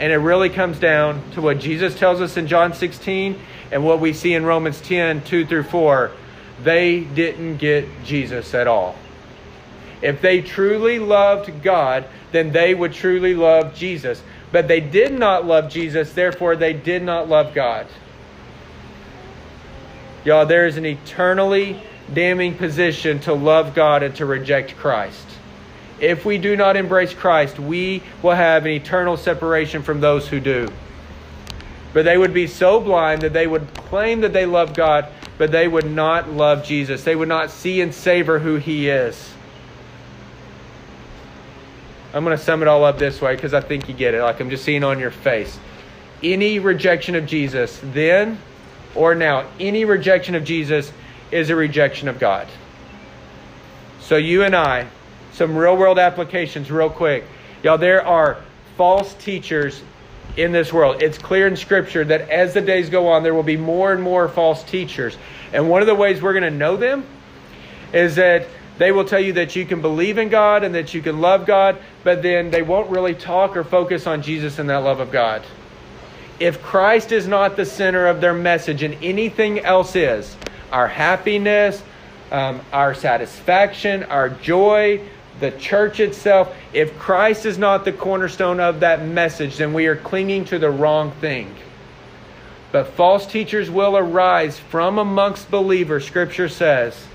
And 0.00 0.10
it 0.12 0.16
really 0.16 0.48
comes 0.48 0.78
down 0.78 1.22
to 1.32 1.42
what 1.42 1.58
Jesus 1.58 1.96
tells 1.98 2.22
us 2.22 2.38
in 2.38 2.46
John 2.46 2.72
16 2.72 3.38
and 3.70 3.84
what 3.84 4.00
we 4.00 4.14
see 4.14 4.32
in 4.32 4.46
Romans 4.46 4.80
10 4.80 5.24
2 5.24 5.44
through 5.44 5.64
4. 5.64 6.10
They 6.62 7.00
didn't 7.00 7.58
get 7.58 7.86
Jesus 8.04 8.54
at 8.54 8.66
all. 8.66 8.96
If 10.02 10.20
they 10.20 10.40
truly 10.40 10.98
loved 10.98 11.62
God, 11.62 12.04
then 12.32 12.52
they 12.52 12.74
would 12.74 12.92
truly 12.92 13.34
love 13.34 13.74
Jesus. 13.74 14.22
But 14.50 14.68
they 14.68 14.80
did 14.80 15.12
not 15.12 15.46
love 15.46 15.70
Jesus, 15.70 16.12
therefore, 16.12 16.56
they 16.56 16.72
did 16.72 17.02
not 17.02 17.28
love 17.28 17.54
God. 17.54 17.86
Y'all, 20.24 20.46
there 20.46 20.66
is 20.66 20.76
an 20.76 20.86
eternally 20.86 21.80
damning 22.12 22.54
position 22.54 23.18
to 23.20 23.32
love 23.32 23.74
God 23.74 24.02
and 24.02 24.14
to 24.16 24.26
reject 24.26 24.76
Christ. 24.76 25.26
If 26.00 26.24
we 26.24 26.36
do 26.36 26.56
not 26.56 26.76
embrace 26.76 27.14
Christ, 27.14 27.58
we 27.58 28.02
will 28.22 28.34
have 28.34 28.66
an 28.66 28.72
eternal 28.72 29.16
separation 29.16 29.82
from 29.82 30.00
those 30.00 30.28
who 30.28 30.40
do. 30.40 30.68
But 31.92 32.04
they 32.04 32.18
would 32.18 32.34
be 32.34 32.46
so 32.46 32.80
blind 32.80 33.22
that 33.22 33.32
they 33.32 33.46
would 33.46 33.72
claim 33.74 34.22
that 34.22 34.32
they 34.32 34.46
love 34.46 34.74
God, 34.74 35.06
but 35.38 35.52
they 35.52 35.68
would 35.68 35.90
not 35.90 36.30
love 36.30 36.64
Jesus. 36.64 37.04
They 37.04 37.16
would 37.16 37.28
not 37.28 37.50
see 37.50 37.80
and 37.80 37.94
savor 37.94 38.38
who 38.38 38.56
He 38.56 38.88
is. 38.88 39.31
I'm 42.14 42.24
going 42.24 42.36
to 42.36 42.42
sum 42.42 42.62
it 42.62 42.68
all 42.68 42.84
up 42.84 42.98
this 42.98 43.20
way 43.20 43.34
because 43.34 43.54
I 43.54 43.60
think 43.60 43.88
you 43.88 43.94
get 43.94 44.14
it. 44.14 44.22
Like 44.22 44.40
I'm 44.40 44.50
just 44.50 44.64
seeing 44.64 44.84
on 44.84 44.98
your 44.98 45.10
face. 45.10 45.58
Any 46.22 46.58
rejection 46.58 47.14
of 47.14 47.26
Jesus 47.26 47.80
then 47.82 48.38
or 48.94 49.14
now, 49.14 49.46
any 49.58 49.84
rejection 49.84 50.34
of 50.34 50.44
Jesus 50.44 50.92
is 51.30 51.50
a 51.50 51.56
rejection 51.56 52.08
of 52.08 52.18
God. 52.18 52.46
So, 54.00 54.16
you 54.16 54.44
and 54.44 54.54
I, 54.54 54.86
some 55.32 55.56
real 55.56 55.76
world 55.76 55.98
applications, 55.98 56.70
real 56.70 56.90
quick. 56.90 57.24
Y'all, 57.62 57.78
there 57.78 58.04
are 58.06 58.38
false 58.76 59.14
teachers 59.14 59.82
in 60.36 60.52
this 60.52 60.72
world. 60.72 61.02
It's 61.02 61.18
clear 61.18 61.46
in 61.46 61.56
Scripture 61.56 62.04
that 62.04 62.28
as 62.28 62.52
the 62.52 62.60
days 62.60 62.90
go 62.90 63.08
on, 63.08 63.22
there 63.22 63.34
will 63.34 63.42
be 63.42 63.56
more 63.56 63.92
and 63.92 64.02
more 64.02 64.28
false 64.28 64.62
teachers. 64.64 65.16
And 65.52 65.68
one 65.70 65.80
of 65.80 65.86
the 65.86 65.94
ways 65.94 66.20
we're 66.20 66.32
going 66.32 66.42
to 66.42 66.50
know 66.50 66.76
them 66.76 67.06
is 67.92 68.16
that 68.16 68.46
they 68.82 68.90
will 68.90 69.04
tell 69.04 69.20
you 69.20 69.34
that 69.34 69.54
you 69.54 69.64
can 69.64 69.80
believe 69.80 70.18
in 70.18 70.28
God 70.28 70.64
and 70.64 70.74
that 70.74 70.92
you 70.92 71.02
can 71.02 71.20
love 71.20 71.46
God, 71.46 71.78
but 72.02 72.20
then 72.20 72.50
they 72.50 72.62
won't 72.62 72.90
really 72.90 73.14
talk 73.14 73.56
or 73.56 73.62
focus 73.62 74.08
on 74.08 74.22
Jesus 74.22 74.58
and 74.58 74.68
that 74.70 74.78
love 74.78 74.98
of 74.98 75.12
God. 75.12 75.44
If 76.40 76.60
Christ 76.62 77.12
is 77.12 77.28
not 77.28 77.54
the 77.54 77.64
center 77.64 78.08
of 78.08 78.20
their 78.20 78.34
message 78.34 78.82
and 78.82 78.94
anything 79.00 79.60
else 79.60 79.94
is, 79.94 80.36
our 80.72 80.88
happiness, 80.88 81.80
um, 82.32 82.60
our 82.72 82.92
satisfaction, 82.92 84.02
our 84.02 84.28
joy, 84.28 85.00
the 85.38 85.52
church 85.52 86.00
itself, 86.00 86.52
if 86.72 86.98
Christ 86.98 87.46
is 87.46 87.58
not 87.58 87.84
the 87.84 87.92
cornerstone 87.92 88.58
of 88.58 88.80
that 88.80 89.06
message, 89.06 89.58
then 89.58 89.72
we 89.74 89.86
are 89.86 89.94
clinging 89.94 90.44
to 90.46 90.58
the 90.58 90.70
wrong 90.70 91.12
thing. 91.20 91.54
But 92.72 92.88
false 92.88 93.26
teachers 93.26 93.70
will 93.70 93.96
arise 93.96 94.58
from 94.58 94.98
amongst 94.98 95.52
believers, 95.52 96.04
Scripture 96.04 96.48
says. 96.48 97.06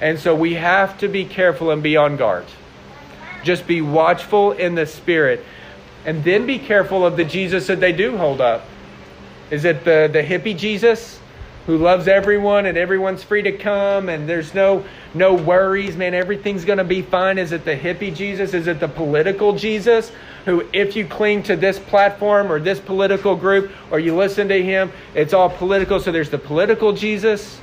And 0.00 0.18
so 0.18 0.34
we 0.34 0.54
have 0.54 0.98
to 0.98 1.08
be 1.08 1.24
careful 1.24 1.70
and 1.70 1.82
be 1.82 1.96
on 1.96 2.16
guard. 2.16 2.44
Just 3.42 3.66
be 3.66 3.80
watchful 3.80 4.52
in 4.52 4.74
the 4.74 4.86
Spirit. 4.86 5.44
And 6.04 6.22
then 6.22 6.46
be 6.46 6.58
careful 6.58 7.04
of 7.06 7.16
the 7.16 7.24
Jesus 7.24 7.66
that 7.68 7.80
they 7.80 7.92
do 7.92 8.16
hold 8.16 8.40
up. 8.40 8.64
Is 9.50 9.64
it 9.64 9.84
the, 9.84 10.08
the 10.12 10.22
hippie 10.22 10.56
Jesus 10.56 11.20
who 11.66 11.78
loves 11.78 12.06
everyone 12.06 12.66
and 12.66 12.78
everyone's 12.78 13.24
free 13.24 13.42
to 13.42 13.52
come 13.52 14.08
and 14.08 14.28
there's 14.28 14.54
no 14.54 14.84
no 15.14 15.34
worries, 15.34 15.96
man, 15.96 16.14
everything's 16.14 16.64
gonna 16.64 16.84
be 16.84 17.02
fine? 17.02 17.38
Is 17.38 17.52
it 17.52 17.64
the 17.64 17.76
hippie 17.76 18.14
Jesus? 18.14 18.54
Is 18.54 18.66
it 18.66 18.80
the 18.80 18.88
political 18.88 19.54
Jesus 19.54 20.12
who 20.44 20.66
if 20.72 20.94
you 20.94 21.06
cling 21.06 21.42
to 21.44 21.56
this 21.56 21.78
platform 21.78 22.52
or 22.52 22.60
this 22.60 22.78
political 22.78 23.34
group 23.34 23.70
or 23.90 23.98
you 23.98 24.14
listen 24.14 24.48
to 24.48 24.62
him, 24.62 24.92
it's 25.14 25.32
all 25.32 25.48
political, 25.48 25.98
so 25.98 26.12
there's 26.12 26.30
the 26.30 26.38
political 26.38 26.92
Jesus? 26.92 27.60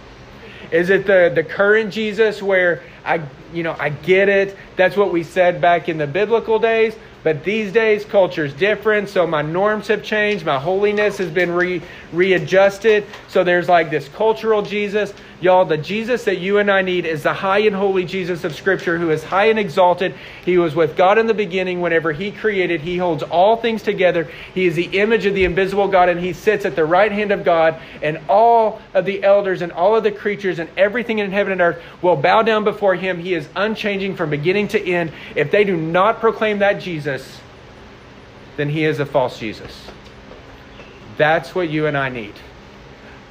Is 0.71 0.89
it 0.89 1.05
the, 1.05 1.31
the 1.33 1.43
current 1.43 1.93
Jesus 1.93 2.41
where 2.41 2.81
I, 3.05 3.21
you 3.53 3.63
know, 3.63 3.75
I 3.77 3.89
get 3.89 4.29
it. 4.29 4.57
That's 4.75 4.95
what 4.95 5.11
we 5.11 5.23
said 5.23 5.61
back 5.61 5.89
in 5.89 5.97
the 5.97 6.07
biblical 6.07 6.59
days. 6.59 6.95
But 7.23 7.45
these 7.45 7.71
days, 7.71 8.03
culture 8.03 8.43
is 8.43 8.53
different, 8.53 9.07
so 9.07 9.25
my 9.25 9.41
norms 9.41 9.87
have 9.87 10.03
changed. 10.03 10.45
My 10.45 10.59
holiness 10.59 11.17
has 11.19 11.29
been 11.29 11.51
re- 11.51 11.81
readjusted. 12.11 13.05
So 13.29 13.45
there's 13.45 13.69
like 13.69 13.89
this 13.89 14.09
cultural 14.09 14.61
Jesus. 14.61 15.13
Y'all, 15.39 15.65
the 15.65 15.77
Jesus 15.77 16.25
that 16.25 16.37
you 16.37 16.57
and 16.57 16.69
I 16.69 16.81
need 16.81 17.05
is 17.05 17.23
the 17.23 17.33
high 17.33 17.59
and 17.59 17.75
holy 17.75 18.05
Jesus 18.05 18.43
of 18.43 18.55
Scripture 18.55 18.97
who 18.97 19.09
is 19.09 19.23
high 19.23 19.45
and 19.45 19.59
exalted. 19.59 20.15
He 20.45 20.57
was 20.57 20.75
with 20.75 20.97
God 20.97 21.17
in 21.17 21.27
the 21.27 21.33
beginning 21.33 21.79
whenever 21.79 22.11
He 22.11 22.31
created. 22.31 22.81
He 22.81 22.97
holds 22.97 23.23
all 23.23 23.55
things 23.55 23.83
together. 23.83 24.29
He 24.53 24.65
is 24.65 24.75
the 24.75 24.99
image 24.99 25.25
of 25.25 25.33
the 25.33 25.45
invisible 25.45 25.87
God, 25.87 26.09
and 26.09 26.19
He 26.19 26.33
sits 26.33 26.65
at 26.65 26.75
the 26.75 26.85
right 26.85 27.11
hand 27.11 27.31
of 27.31 27.45
God. 27.45 27.81
And 28.01 28.19
all 28.27 28.81
of 28.93 29.05
the 29.05 29.23
elders 29.23 29.61
and 29.61 29.71
all 29.71 29.95
of 29.95 30.03
the 30.03 30.11
creatures 30.11 30.59
and 30.59 30.69
everything 30.77 31.19
in 31.19 31.31
heaven 31.31 31.53
and 31.53 31.61
earth 31.61 31.81
will 32.01 32.17
bow 32.17 32.41
down 32.41 32.65
before 32.65 32.92
Him. 32.95 33.19
He 33.19 33.33
is 33.33 33.47
unchanging 33.55 34.15
from 34.15 34.29
beginning 34.29 34.69
to 34.69 34.81
end. 34.81 35.11
If 35.35 35.51
they 35.51 35.63
do 35.63 35.77
not 35.77 36.19
proclaim 36.19 36.59
that 36.59 36.73
Jesus, 36.73 37.39
then 38.57 38.69
He 38.69 38.85
is 38.85 38.99
a 38.99 39.05
false 39.05 39.39
Jesus. 39.39 39.87
That's 41.17 41.53
what 41.53 41.69
you 41.69 41.87
and 41.87 41.97
I 41.97 42.09
need. 42.09 42.33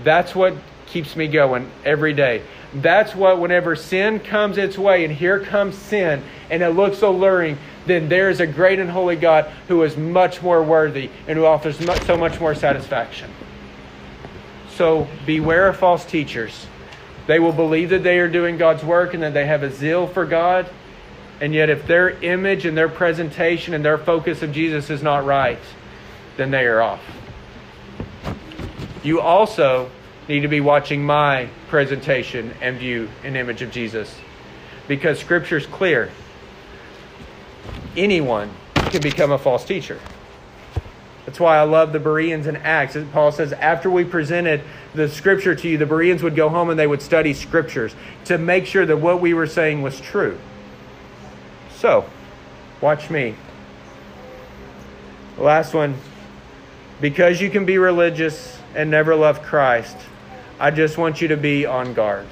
That's 0.04 0.34
what 0.34 0.54
keeps 0.86 1.16
me 1.16 1.26
going 1.26 1.70
every 1.84 2.12
day. 2.12 2.42
That's 2.74 3.14
what, 3.14 3.38
whenever 3.38 3.76
sin 3.76 4.20
comes 4.20 4.56
its 4.56 4.78
way, 4.78 5.04
and 5.04 5.14
here 5.14 5.40
comes 5.40 5.76
sin, 5.76 6.22
and 6.50 6.62
it 6.62 6.70
looks 6.70 7.02
alluring, 7.02 7.58
then 7.86 8.08
there 8.08 8.30
is 8.30 8.40
a 8.40 8.46
great 8.46 8.78
and 8.78 8.90
holy 8.90 9.16
God 9.16 9.50
who 9.68 9.82
is 9.82 9.96
much 9.96 10.40
more 10.42 10.62
worthy 10.62 11.10
and 11.26 11.36
who 11.36 11.44
offers 11.44 11.78
so 12.06 12.16
much 12.16 12.40
more 12.40 12.54
satisfaction. 12.54 13.30
So 14.70 15.06
beware 15.26 15.68
of 15.68 15.76
false 15.76 16.04
teachers. 16.04 16.66
They 17.26 17.38
will 17.38 17.52
believe 17.52 17.90
that 17.90 18.02
they 18.02 18.18
are 18.18 18.28
doing 18.28 18.56
God's 18.56 18.84
work 18.84 19.14
and 19.14 19.22
that 19.22 19.34
they 19.34 19.46
have 19.46 19.62
a 19.62 19.70
zeal 19.70 20.06
for 20.06 20.26
God. 20.26 20.68
And 21.40 21.54
yet, 21.54 21.70
if 21.70 21.86
their 21.86 22.10
image 22.22 22.66
and 22.66 22.76
their 22.76 22.88
presentation 22.88 23.74
and 23.74 23.84
their 23.84 23.98
focus 23.98 24.42
of 24.42 24.52
Jesus 24.52 24.90
is 24.90 25.02
not 25.02 25.24
right, 25.24 25.58
then 26.36 26.50
they 26.50 26.64
are 26.66 26.80
off. 26.80 27.00
You 29.02 29.20
also 29.20 29.90
need 30.28 30.40
to 30.40 30.48
be 30.48 30.60
watching 30.60 31.04
my 31.04 31.48
presentation 31.68 32.54
and 32.60 32.78
view 32.78 33.08
an 33.24 33.34
image 33.34 33.62
of 33.62 33.72
Jesus 33.72 34.14
because 34.86 35.18
scripture 35.18 35.56
is 35.56 35.66
clear. 35.66 36.10
Anyone 37.96 38.50
can 38.74 39.02
become 39.02 39.32
a 39.32 39.38
false 39.38 39.64
teacher. 39.64 39.98
That's 41.26 41.40
why 41.40 41.56
I 41.56 41.62
love 41.62 41.92
the 41.92 42.00
Bereans 42.00 42.46
in 42.46 42.56
Acts. 42.56 42.96
Paul 43.12 43.32
says, 43.32 43.52
after 43.52 43.90
we 43.90 44.04
presented 44.04 44.62
the 44.94 45.08
scripture 45.08 45.54
to 45.54 45.68
you, 45.68 45.78
the 45.78 45.86
Bereans 45.86 46.22
would 46.22 46.36
go 46.36 46.48
home 46.48 46.70
and 46.70 46.78
they 46.78 46.86
would 46.86 47.02
study 47.02 47.32
scriptures 47.32 47.94
to 48.26 48.38
make 48.38 48.66
sure 48.66 48.84
that 48.84 48.96
what 48.96 49.20
we 49.20 49.34
were 49.34 49.46
saying 49.46 49.82
was 49.82 50.00
true. 50.00 50.38
So, 51.76 52.04
watch 52.80 53.10
me. 53.10 53.34
The 55.36 55.42
last 55.42 55.74
one. 55.74 55.96
Because 57.00 57.40
you 57.40 57.50
can 57.50 57.64
be 57.64 57.78
religious 57.78 58.58
and 58.74 58.90
never 58.90 59.16
love 59.16 59.42
Christ, 59.42 59.96
I 60.60 60.70
just 60.70 60.98
want 60.98 61.20
you 61.20 61.28
to 61.28 61.36
be 61.36 61.66
on 61.66 61.94
guard. 61.94 62.26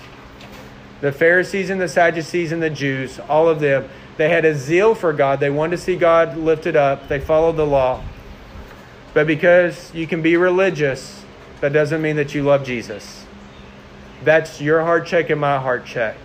The 1.01 1.11
Pharisees 1.11 1.71
and 1.71 1.81
the 1.81 1.89
Sadducees 1.89 2.53
and 2.53 2.63
the 2.63 2.71
Jews, 2.71 3.19
all 3.21 3.49
of 3.49 3.59
them, 3.59 3.89
they 4.17 4.29
had 4.29 4.45
a 4.45 4.55
zeal 4.55 4.95
for 4.95 5.13
God. 5.15 5.41
They 5.41 5.51
wanted 5.51 5.79
to 5.79 5.83
see 5.83 5.97
God 5.97 6.37
lifted 6.37 6.77
up. 6.77 7.09
They 7.09 7.19
followed 7.19 7.57
the 7.57 7.67
law. 7.67 8.05
But 9.15 9.27
because 9.27 9.93
you 9.95 10.07
can 10.07 10.21
be 10.23 10.37
religious, 10.37 11.20
that 11.61 11.73
doesn't 11.73 12.01
mean 12.01 12.17
that 12.17 12.35
you 12.35 12.43
love 12.43 12.65
Jesus. 12.65 13.27
That's 14.25 14.61
your 14.61 14.83
heart 14.83 15.07
check 15.07 15.31
and 15.31 15.41
my 15.41 15.59
heart 15.59 15.87
check. 15.87 16.17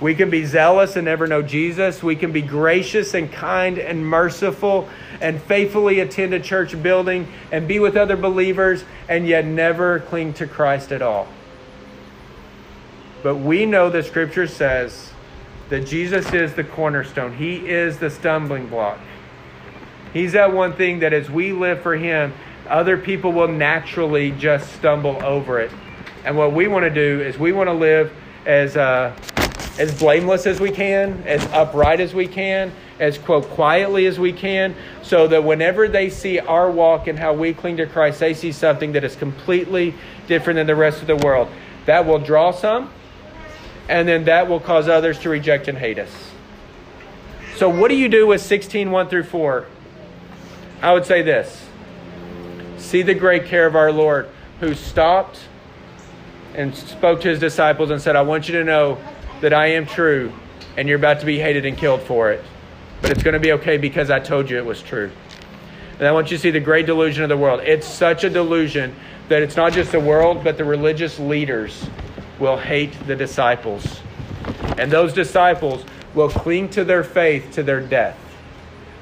We 0.00 0.14
can 0.14 0.28
be 0.28 0.44
zealous 0.44 0.96
and 0.96 1.06
never 1.06 1.26
know 1.26 1.40
Jesus. 1.40 2.02
We 2.02 2.16
can 2.16 2.30
be 2.30 2.42
gracious 2.42 3.14
and 3.14 3.32
kind 3.32 3.78
and 3.78 4.06
merciful 4.06 4.88
and 5.22 5.40
faithfully 5.42 6.00
attend 6.00 6.34
a 6.34 6.40
church 6.40 6.80
building 6.82 7.28
and 7.50 7.66
be 7.66 7.78
with 7.78 7.96
other 7.96 8.16
believers 8.16 8.84
and 9.08 9.26
yet 9.26 9.46
never 9.46 10.00
cling 10.00 10.34
to 10.34 10.46
Christ 10.46 10.92
at 10.92 11.00
all. 11.00 11.28
But 13.22 13.36
we 13.36 13.64
know 13.64 13.88
the 13.88 14.02
scripture 14.02 14.46
says 14.46 15.12
that 15.70 15.86
Jesus 15.86 16.32
is 16.32 16.54
the 16.54 16.64
cornerstone, 16.64 17.34
He 17.34 17.66
is 17.66 17.98
the 17.98 18.10
stumbling 18.10 18.68
block. 18.68 18.98
He's 20.12 20.32
that 20.32 20.52
one 20.52 20.74
thing 20.74 21.00
that 21.00 21.12
as 21.12 21.30
we 21.30 21.52
live 21.52 21.80
for 21.80 21.96
Him, 21.96 22.34
other 22.66 22.96
people 22.96 23.32
will 23.32 23.48
naturally 23.48 24.30
just 24.32 24.72
stumble 24.74 25.22
over 25.24 25.60
it. 25.60 25.70
And 26.24 26.36
what 26.36 26.52
we 26.52 26.68
want 26.68 26.84
to 26.84 26.90
do 26.90 27.22
is 27.22 27.38
we 27.38 27.52
want 27.52 27.68
to 27.68 27.74
live 27.74 28.12
as 28.44 28.76
uh, 28.76 29.16
as 29.78 29.98
blameless 29.98 30.46
as 30.46 30.58
we 30.58 30.70
can, 30.70 31.22
as 31.26 31.44
upright 31.52 32.00
as 32.00 32.14
we 32.14 32.26
can, 32.26 32.72
as 32.98 33.18
quote 33.18 33.48
quietly 33.50 34.06
as 34.06 34.18
we 34.18 34.32
can, 34.32 34.74
so 35.02 35.28
that 35.28 35.44
whenever 35.44 35.86
they 35.86 36.08
see 36.08 36.38
our 36.38 36.70
walk 36.70 37.06
and 37.06 37.18
how 37.18 37.32
we 37.34 37.52
cling 37.52 37.76
to 37.76 37.86
Christ, 37.86 38.20
they 38.20 38.32
see 38.32 38.52
something 38.52 38.92
that 38.92 39.04
is 39.04 39.16
completely 39.16 39.94
different 40.26 40.56
than 40.56 40.66
the 40.66 40.76
rest 40.76 41.00
of 41.00 41.06
the 41.06 41.16
world. 41.16 41.48
That 41.84 42.06
will 42.06 42.18
draw 42.18 42.52
some, 42.52 42.90
and 43.88 44.08
then 44.08 44.24
that 44.24 44.48
will 44.48 44.60
cause 44.60 44.88
others 44.88 45.18
to 45.20 45.28
reject 45.28 45.68
and 45.68 45.76
hate 45.76 45.98
us. 45.98 46.10
So, 47.56 47.68
what 47.68 47.88
do 47.88 47.96
you 47.96 48.08
do 48.08 48.26
with 48.26 48.40
16 48.40 48.90
1 48.90 49.08
through 49.08 49.24
4? 49.24 49.66
I 50.82 50.92
would 50.92 51.06
say 51.06 51.22
this 51.22 51.65
See 52.86 53.02
the 53.02 53.14
great 53.14 53.46
care 53.46 53.66
of 53.66 53.74
our 53.74 53.90
Lord, 53.90 54.28
who 54.60 54.72
stopped 54.72 55.40
and 56.54 56.72
spoke 56.72 57.20
to 57.22 57.28
his 57.28 57.40
disciples 57.40 57.90
and 57.90 58.00
said, 58.00 58.14
I 58.14 58.22
want 58.22 58.46
you 58.46 58.54
to 58.60 58.64
know 58.64 58.96
that 59.40 59.52
I 59.52 59.66
am 59.66 59.86
true, 59.86 60.32
and 60.76 60.86
you're 60.86 60.96
about 60.96 61.18
to 61.18 61.26
be 61.26 61.36
hated 61.36 61.66
and 61.66 61.76
killed 61.76 62.00
for 62.02 62.30
it. 62.30 62.44
But 63.02 63.10
it's 63.10 63.24
going 63.24 63.34
to 63.34 63.40
be 63.40 63.50
okay 63.54 63.76
because 63.76 64.08
I 64.08 64.20
told 64.20 64.48
you 64.48 64.56
it 64.56 64.64
was 64.64 64.82
true. 64.82 65.10
And 65.98 66.06
I 66.06 66.12
want 66.12 66.30
you 66.30 66.36
to 66.36 66.40
see 66.40 66.52
the 66.52 66.60
great 66.60 66.86
delusion 66.86 67.24
of 67.24 67.28
the 67.28 67.36
world. 67.36 67.58
It's 67.64 67.88
such 67.88 68.22
a 68.22 68.30
delusion 68.30 68.94
that 69.28 69.42
it's 69.42 69.56
not 69.56 69.72
just 69.72 69.90
the 69.90 69.98
world, 69.98 70.44
but 70.44 70.56
the 70.56 70.64
religious 70.64 71.18
leaders 71.18 71.90
will 72.38 72.56
hate 72.56 72.92
the 73.08 73.16
disciples. 73.16 74.00
And 74.78 74.92
those 74.92 75.12
disciples 75.12 75.84
will 76.14 76.28
cling 76.28 76.68
to 76.70 76.84
their 76.84 77.02
faith 77.02 77.50
to 77.54 77.64
their 77.64 77.80
death. 77.80 78.16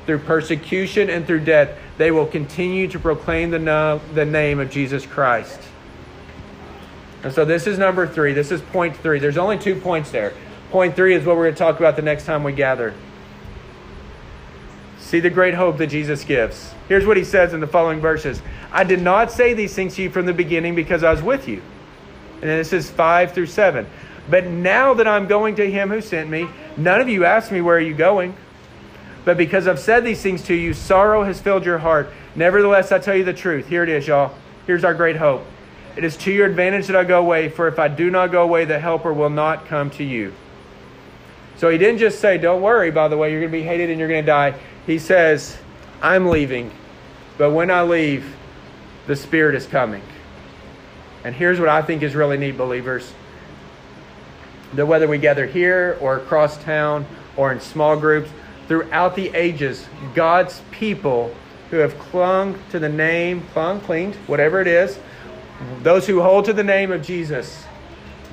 Through 0.07 0.21
persecution 0.21 1.09
and 1.09 1.27
through 1.27 1.41
death, 1.41 1.79
they 1.97 2.11
will 2.11 2.27
continue 2.27 2.89
to 2.89 2.99
proclaim 2.99 3.51
the, 3.51 3.59
no, 3.59 4.01
the 4.13 4.25
name 4.25 4.61
of 4.61 4.71
Jesus 4.71 5.07
Christ. 5.07 5.61
And 7.23 7.33
so 7.33 7.45
this 7.45 7.67
is 7.67 7.79
number 7.79 8.07
three. 8.07 8.35
This 8.35 8.51
is 8.51 8.61
point 8.61 8.97
three. 8.99 9.19
There's 9.19 9.39
only 9.39 9.59
two 9.59 9.81
points 9.81 10.11
there. 10.11 10.35
Point 10.71 10.95
three 10.95 11.15
is 11.15 11.25
what 11.25 11.37
we're 11.37 11.45
going 11.45 11.55
to 11.55 11.59
talk 11.59 11.79
about 11.79 11.97
the 11.97 12.03
next 12.03 12.27
time 12.27 12.45
we 12.45 12.53
gather. 12.53 12.93
See 14.99 15.21
the 15.21 15.31
great 15.31 15.55
hope 15.55 15.79
that 15.79 15.87
Jesus 15.87 16.25
gives. 16.25 16.75
Here's 16.89 17.07
what 17.07 17.17
he 17.17 17.25
says 17.25 17.55
in 17.55 17.61
the 17.61 17.67
following 17.67 18.01
verses 18.01 18.43
I 18.73 18.85
did 18.85 19.01
not 19.01 19.31
say 19.31 19.55
these 19.55 19.75
things 19.75 19.95
to 19.97 20.03
you 20.03 20.11
from 20.11 20.27
the 20.27 20.35
beginning 20.35 20.75
because 20.75 21.03
I 21.03 21.13
was 21.13 21.23
with 21.23 21.49
you. 21.49 21.63
And 22.35 22.51
this 22.51 22.73
is 22.73 22.91
5 22.91 23.33
through 23.33 23.47
7. 23.47 23.87
But 24.29 24.47
now 24.47 24.95
that 24.95 25.07
I'm 25.07 25.27
going 25.27 25.57
to 25.57 25.71
him 25.71 25.91
who 25.91 26.01
sent 26.01 26.29
me, 26.29 26.49
none 26.77 27.01
of 27.01 27.09
you 27.09 27.25
asked 27.25 27.53
me, 27.53 27.61
Where 27.61 27.77
are 27.77 27.81
you 27.81 27.95
going? 27.95 28.37
But 29.25 29.37
because 29.37 29.67
I've 29.67 29.79
said 29.79 30.05
these 30.05 30.23
things 30.23 30.43
to 30.43 30.55
you, 30.55 30.75
sorrow 30.75 31.25
has 31.25 31.41
filled 31.41 31.65
your 31.65 31.79
heart. 31.79 32.13
Nevertheless, 32.35 32.93
I 32.93 32.99
tell 32.99 33.17
you 33.17 33.25
the 33.25 33.33
truth. 33.33 33.69
Here 33.69 33.83
it 33.83 33.89
is, 33.89 34.07
y'all. 34.07 34.35
Here's 34.67 34.85
our 34.85 34.95
great 34.95 35.17
hope. 35.17 35.45
It 35.97 36.05
is 36.05 36.17
to 36.19 36.33
your 36.33 36.47
advantage 36.47 36.89
that 36.89 36.97
I 36.97 37.05
go 37.05 37.21
away, 37.21 37.49
for 37.49 37.69
if 37.69 37.79
I 37.79 37.89
do 37.89 38.11
not 38.11 38.33
go 38.33 38.43
away, 38.43 38.65
the 38.65 38.79
Helper 38.79 39.13
will 39.13 39.31
not 39.31 39.67
come 39.67 39.91
to 39.91 40.05
you. 40.05 40.35
So 41.57 41.71
he 41.71 41.79
didn't 41.79 41.99
just 41.99 42.21
say, 42.21 42.37
Don't 42.37 42.63
worry, 42.63 42.91
by 42.91 43.09
the 43.09 43.17
way, 43.17 43.31
you're 43.31 43.41
going 43.41 43.53
to 43.53 43.59
be 43.59 43.63
hated 43.63 43.91
and 43.91 43.99
you're 43.99 44.09
going 44.09 44.25
to 44.25 44.27
die. 44.27 44.55
He 44.87 44.99
says, 44.99 45.57
I'm 46.03 46.29
leaving, 46.29 46.73
but 47.39 47.53
when 47.53 47.71
I 47.71 47.83
leave, 47.83 48.37
the 49.07 49.17
Spirit 49.17 49.55
is 49.55 49.67
coming. 49.67 50.03
And 51.23 51.35
here's 51.35 51.61
what 51.61 51.69
I 51.69 51.81
think 51.81 52.03
is 52.03 52.15
really 52.15 52.37
neat, 52.37 52.59
believers 52.59 53.15
that 54.75 54.87
whether 54.87 55.07
we 55.07 55.19
gather 55.19 55.47
here 55.47 55.97
or 56.01 56.17
across 56.17 56.63
town 56.63 57.07
or 57.37 57.53
in 57.53 57.61
small 57.61 57.97
groups, 57.97 58.29
throughout 58.69 59.15
the 59.15 59.29
ages, 59.35 59.87
God's 60.15 60.63
people 60.71 61.35
who 61.71 61.77
have 61.79 61.99
clung 61.99 62.59
to 62.71 62.79
the 62.79 62.89
name, 62.89 63.43
clung, 63.53 63.81
cleaned, 63.81 64.15
whatever 64.27 64.61
it 64.61 64.67
is, 64.67 64.99
those 65.83 66.07
who 66.07 66.21
hold 66.21 66.45
to 66.47 66.53
the 66.53 66.65
name 66.65 66.93
of 66.93 67.03
Jesus, 67.03 67.65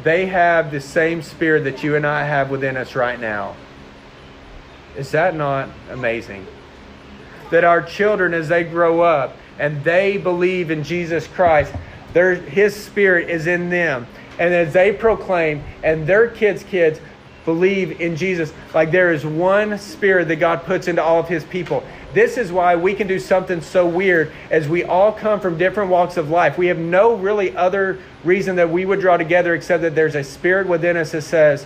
they 0.04 0.26
have 0.26 0.72
the 0.72 0.82
same 0.82 1.22
spirit 1.22 1.64
that 1.64 1.84
you 1.84 1.96
and 1.96 2.06
I 2.06 2.24
have 2.24 2.50
within 2.50 2.78
us 2.78 2.96
right 2.96 3.20
now. 3.20 3.56
Is 4.98 5.12
that 5.12 5.36
not 5.36 5.70
amazing? 5.90 6.46
That 7.52 7.64
our 7.64 7.82
children, 7.82 8.34
as 8.34 8.50
they 8.50 8.64
grow 8.64 9.02
up 9.02 9.36
and 9.60 9.84
they 9.84 10.18
believe 10.18 10.72
in 10.72 10.84
Jesus 10.84 11.28
Christ, 11.28 11.74
their, 12.14 12.36
His 12.36 12.76
Spirit 12.76 13.30
is 13.30 13.48
in 13.48 13.70
them. 13.70 14.08
And 14.40 14.54
as 14.54 14.74
they 14.74 14.92
proclaim, 14.92 15.64
and 15.84 16.08
their 16.08 16.28
kids' 16.28 16.64
kids 16.64 17.00
believe 17.46 18.00
in 18.00 18.16
Jesus, 18.16 18.54
like 18.74 18.92
there 18.92 19.12
is 19.12 19.26
one 19.26 19.78
Spirit 19.78 20.28
that 20.28 20.38
God 20.38 20.64
puts 20.64 20.88
into 20.88 21.04
all 21.04 21.20
of 21.20 21.28
His 21.28 21.44
people. 21.44 21.84
This 22.14 22.38
is 22.38 22.52
why 22.52 22.76
we 22.76 22.94
can 22.94 23.08
do 23.08 23.20
something 23.20 23.62
so 23.62 23.88
weird 23.88 24.32
as 24.50 24.68
we 24.68 24.84
all 24.84 25.12
come 25.12 25.40
from 25.40 25.58
different 25.58 25.90
walks 25.90 26.18
of 26.18 26.30
life. 26.30 26.58
We 26.58 26.68
have 26.68 26.78
no 26.78 27.16
really 27.16 27.56
other 27.56 28.00
reason 28.24 28.58
that 28.58 28.70
we 28.70 28.86
would 28.86 29.00
draw 29.00 29.18
together 29.18 29.56
except 29.56 29.82
that 29.84 29.96
there's 29.96 30.16
a 30.16 30.24
spirit 30.24 30.68
within 30.68 30.98
us 30.98 31.12
that 31.12 31.24
says, 31.24 31.66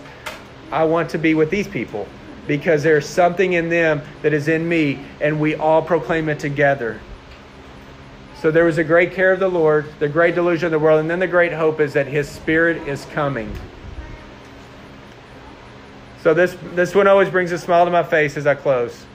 I 0.72 0.84
want 0.84 1.10
to 1.12 1.18
be 1.18 1.34
with 1.34 1.50
these 1.50 1.68
people 1.68 2.08
because 2.48 2.84
there's 2.84 3.08
something 3.08 3.54
in 3.54 3.70
them 3.70 4.02
that 4.22 4.34
is 4.34 4.48
in 4.48 4.68
me, 4.70 5.00
and 5.20 5.40
we 5.40 5.56
all 5.56 5.82
proclaim 5.82 6.30
it 6.30 6.40
together. 6.40 7.00
So 8.40 8.52
there 8.52 8.66
was 8.66 8.78
a 8.78 8.84
great 8.84 9.14
care 9.14 9.32
of 9.32 9.40
the 9.40 9.50
Lord, 9.50 9.88
the 9.98 10.08
great 10.08 10.36
delusion 10.36 10.68
of 10.68 10.72
the 10.72 10.78
world, 10.78 11.00
and 11.00 11.10
then 11.10 11.20
the 11.20 11.28
great 11.28 11.54
hope 11.54 11.80
is 11.80 11.94
that 11.94 12.06
His 12.06 12.30
Spirit 12.30 12.88
is 12.88 13.06
coming. 13.06 13.52
So 16.26 16.34
this 16.34 16.58
this 16.74 16.96
one 16.96 17.06
always 17.06 17.30
brings 17.30 17.52
a 17.52 17.60
smile 17.60 17.86
to 17.86 17.92
my 17.92 18.02
face 18.02 18.36
as 18.36 18.48
I 18.48 18.56
close. 18.56 19.06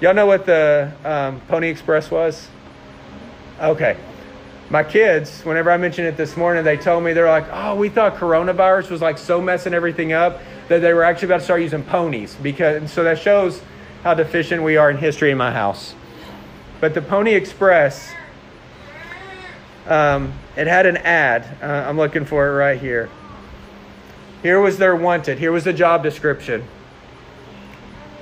Y'all 0.00 0.14
know 0.14 0.24
what 0.24 0.46
the 0.46 0.90
um, 1.04 1.42
Pony 1.42 1.68
Express 1.68 2.10
was? 2.10 2.48
Okay. 3.60 3.98
My 4.70 4.82
kids, 4.82 5.42
whenever 5.42 5.70
I 5.70 5.76
mentioned 5.76 6.06
it 6.08 6.16
this 6.16 6.34
morning, 6.34 6.64
they 6.64 6.78
told 6.78 7.04
me 7.04 7.12
they're 7.12 7.28
like, 7.28 7.44
"Oh, 7.52 7.74
we 7.74 7.90
thought 7.90 8.16
coronavirus 8.16 8.88
was 8.88 9.02
like 9.02 9.18
so 9.18 9.42
messing 9.42 9.74
everything 9.74 10.14
up 10.14 10.40
that 10.68 10.78
they 10.78 10.94
were 10.94 11.04
actually 11.04 11.26
about 11.26 11.40
to 11.40 11.44
start 11.44 11.60
using 11.60 11.84
ponies." 11.84 12.34
Because 12.42 12.90
so 12.90 13.04
that 13.04 13.18
shows 13.18 13.60
how 14.02 14.14
deficient 14.14 14.62
we 14.62 14.78
are 14.78 14.90
in 14.90 14.96
history 14.96 15.32
in 15.32 15.36
my 15.36 15.52
house. 15.52 15.94
But 16.80 16.94
the 16.94 17.02
Pony 17.02 17.34
Express, 17.34 18.10
um, 19.86 20.32
it 20.56 20.66
had 20.66 20.86
an 20.86 20.96
ad. 20.96 21.58
Uh, 21.60 21.66
I'm 21.66 21.98
looking 21.98 22.24
for 22.24 22.48
it 22.48 22.52
right 22.56 22.80
here. 22.80 23.10
Here 24.42 24.60
was 24.60 24.78
their 24.78 24.96
wanted. 24.96 25.38
Here 25.38 25.52
was 25.52 25.64
the 25.64 25.72
job 25.72 26.02
description. 26.02 26.64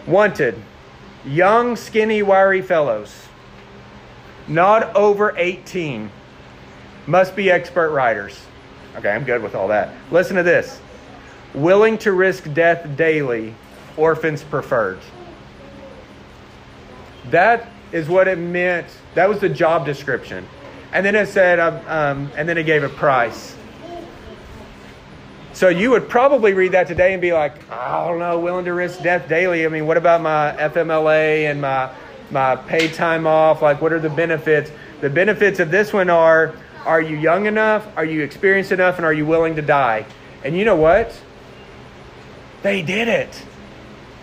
Wanted 0.07 0.61
young, 1.25 1.77
skinny, 1.77 2.23
wiry 2.23 2.63
fellows, 2.63 3.27
not 4.49 4.95
over 4.97 5.35
18, 5.37 6.11
must 7.07 7.37
be 7.37 7.51
expert 7.51 7.91
riders. 7.91 8.41
Okay, 8.97 9.11
I'm 9.11 9.25
good 9.25 9.43
with 9.43 9.55
all 9.55 9.69
that. 9.69 9.95
Listen 10.11 10.37
to 10.37 10.43
this 10.43 10.81
willing 11.55 11.99
to 11.99 12.13
risk 12.13 12.53
death 12.55 12.97
daily, 12.97 13.55
orphans 13.97 14.43
preferred. 14.43 15.01
That 17.31 17.69
is 17.93 18.09
what 18.09 18.29
it 18.29 18.39
meant. 18.39 18.87
That 19.15 19.29
was 19.29 19.41
the 19.41 19.49
job 19.49 19.85
description. 19.85 20.47
And 20.93 21.05
then 21.05 21.15
it 21.15 21.27
said, 21.27 21.59
um, 21.59 21.77
um 21.89 22.33
and 22.37 22.49
then 22.49 22.57
it 22.57 22.65
gave 22.65 22.83
a 22.83 22.89
price. 22.89 23.57
So 25.61 25.69
you 25.69 25.91
would 25.91 26.09
probably 26.09 26.55
read 26.55 26.73
that 26.73 26.87
today 26.87 27.13
and 27.13 27.21
be 27.21 27.35
like, 27.35 27.53
I 27.71 28.09
don't 28.09 28.19
know, 28.19 28.41
willing 28.41 28.65
to 28.65 28.73
risk 28.73 29.03
death 29.03 29.29
daily. 29.29 29.67
I 29.67 29.69
mean, 29.69 29.87
what 29.87 29.99
about 29.99 30.23
my 30.23 30.57
FMLA 30.59 31.51
and 31.51 31.61
my 31.61 31.91
my 32.31 32.57
paid 32.57 32.95
time 32.95 33.27
off? 33.27 33.61
Like, 33.61 33.83
what 33.83 33.93
are 33.93 34.01
the 34.01 34.09
benefits? 34.09 34.73
The 35.03 35.11
benefits 35.11 35.61
of 35.61 35.71
this 35.71 35.93
one 35.93 36.09
are 36.09 36.55
are 36.87 37.03
you 37.03 37.15
young 37.15 37.45
enough? 37.45 37.87
Are 37.95 38.07
you 38.07 38.23
experienced 38.23 38.73
enough? 38.73 38.97
And 38.97 39.05
are 39.05 39.13
you 39.13 39.27
willing 39.27 39.57
to 39.57 39.61
die? 39.61 40.07
And 40.45 40.57
you 40.57 40.65
know 40.65 40.77
what? 40.77 41.15
They 42.63 42.81
did 42.81 43.09
it. 43.09 43.45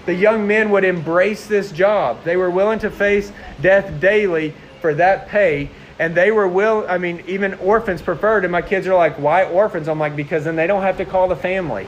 The 0.07 0.15
young 0.15 0.47
men 0.47 0.71
would 0.71 0.85
embrace 0.85 1.45
this 1.45 1.71
job. 1.71 2.23
They 2.23 2.35
were 2.35 2.49
willing 2.49 2.79
to 2.79 2.89
face 2.89 3.31
death 3.61 4.01
daily 4.01 4.55
for 4.81 4.95
that 4.95 5.27
pay. 5.27 5.69
And 5.99 6.13
they 6.13 6.31
were 6.31 6.47
will 6.47 6.85
I 6.87 6.97
mean, 6.97 7.23
even 7.27 7.55
orphans 7.55 8.01
preferred. 8.01 8.45
And 8.45 8.51
my 8.51 8.61
kids 8.61 8.87
are 8.87 8.95
like, 8.95 9.17
why 9.17 9.45
orphans? 9.45 9.87
I'm 9.87 9.99
like, 9.99 10.15
because 10.15 10.43
then 10.43 10.55
they 10.55 10.67
don't 10.67 10.83
have 10.83 10.97
to 10.97 11.05
call 11.05 11.27
the 11.27 11.35
family. 11.35 11.87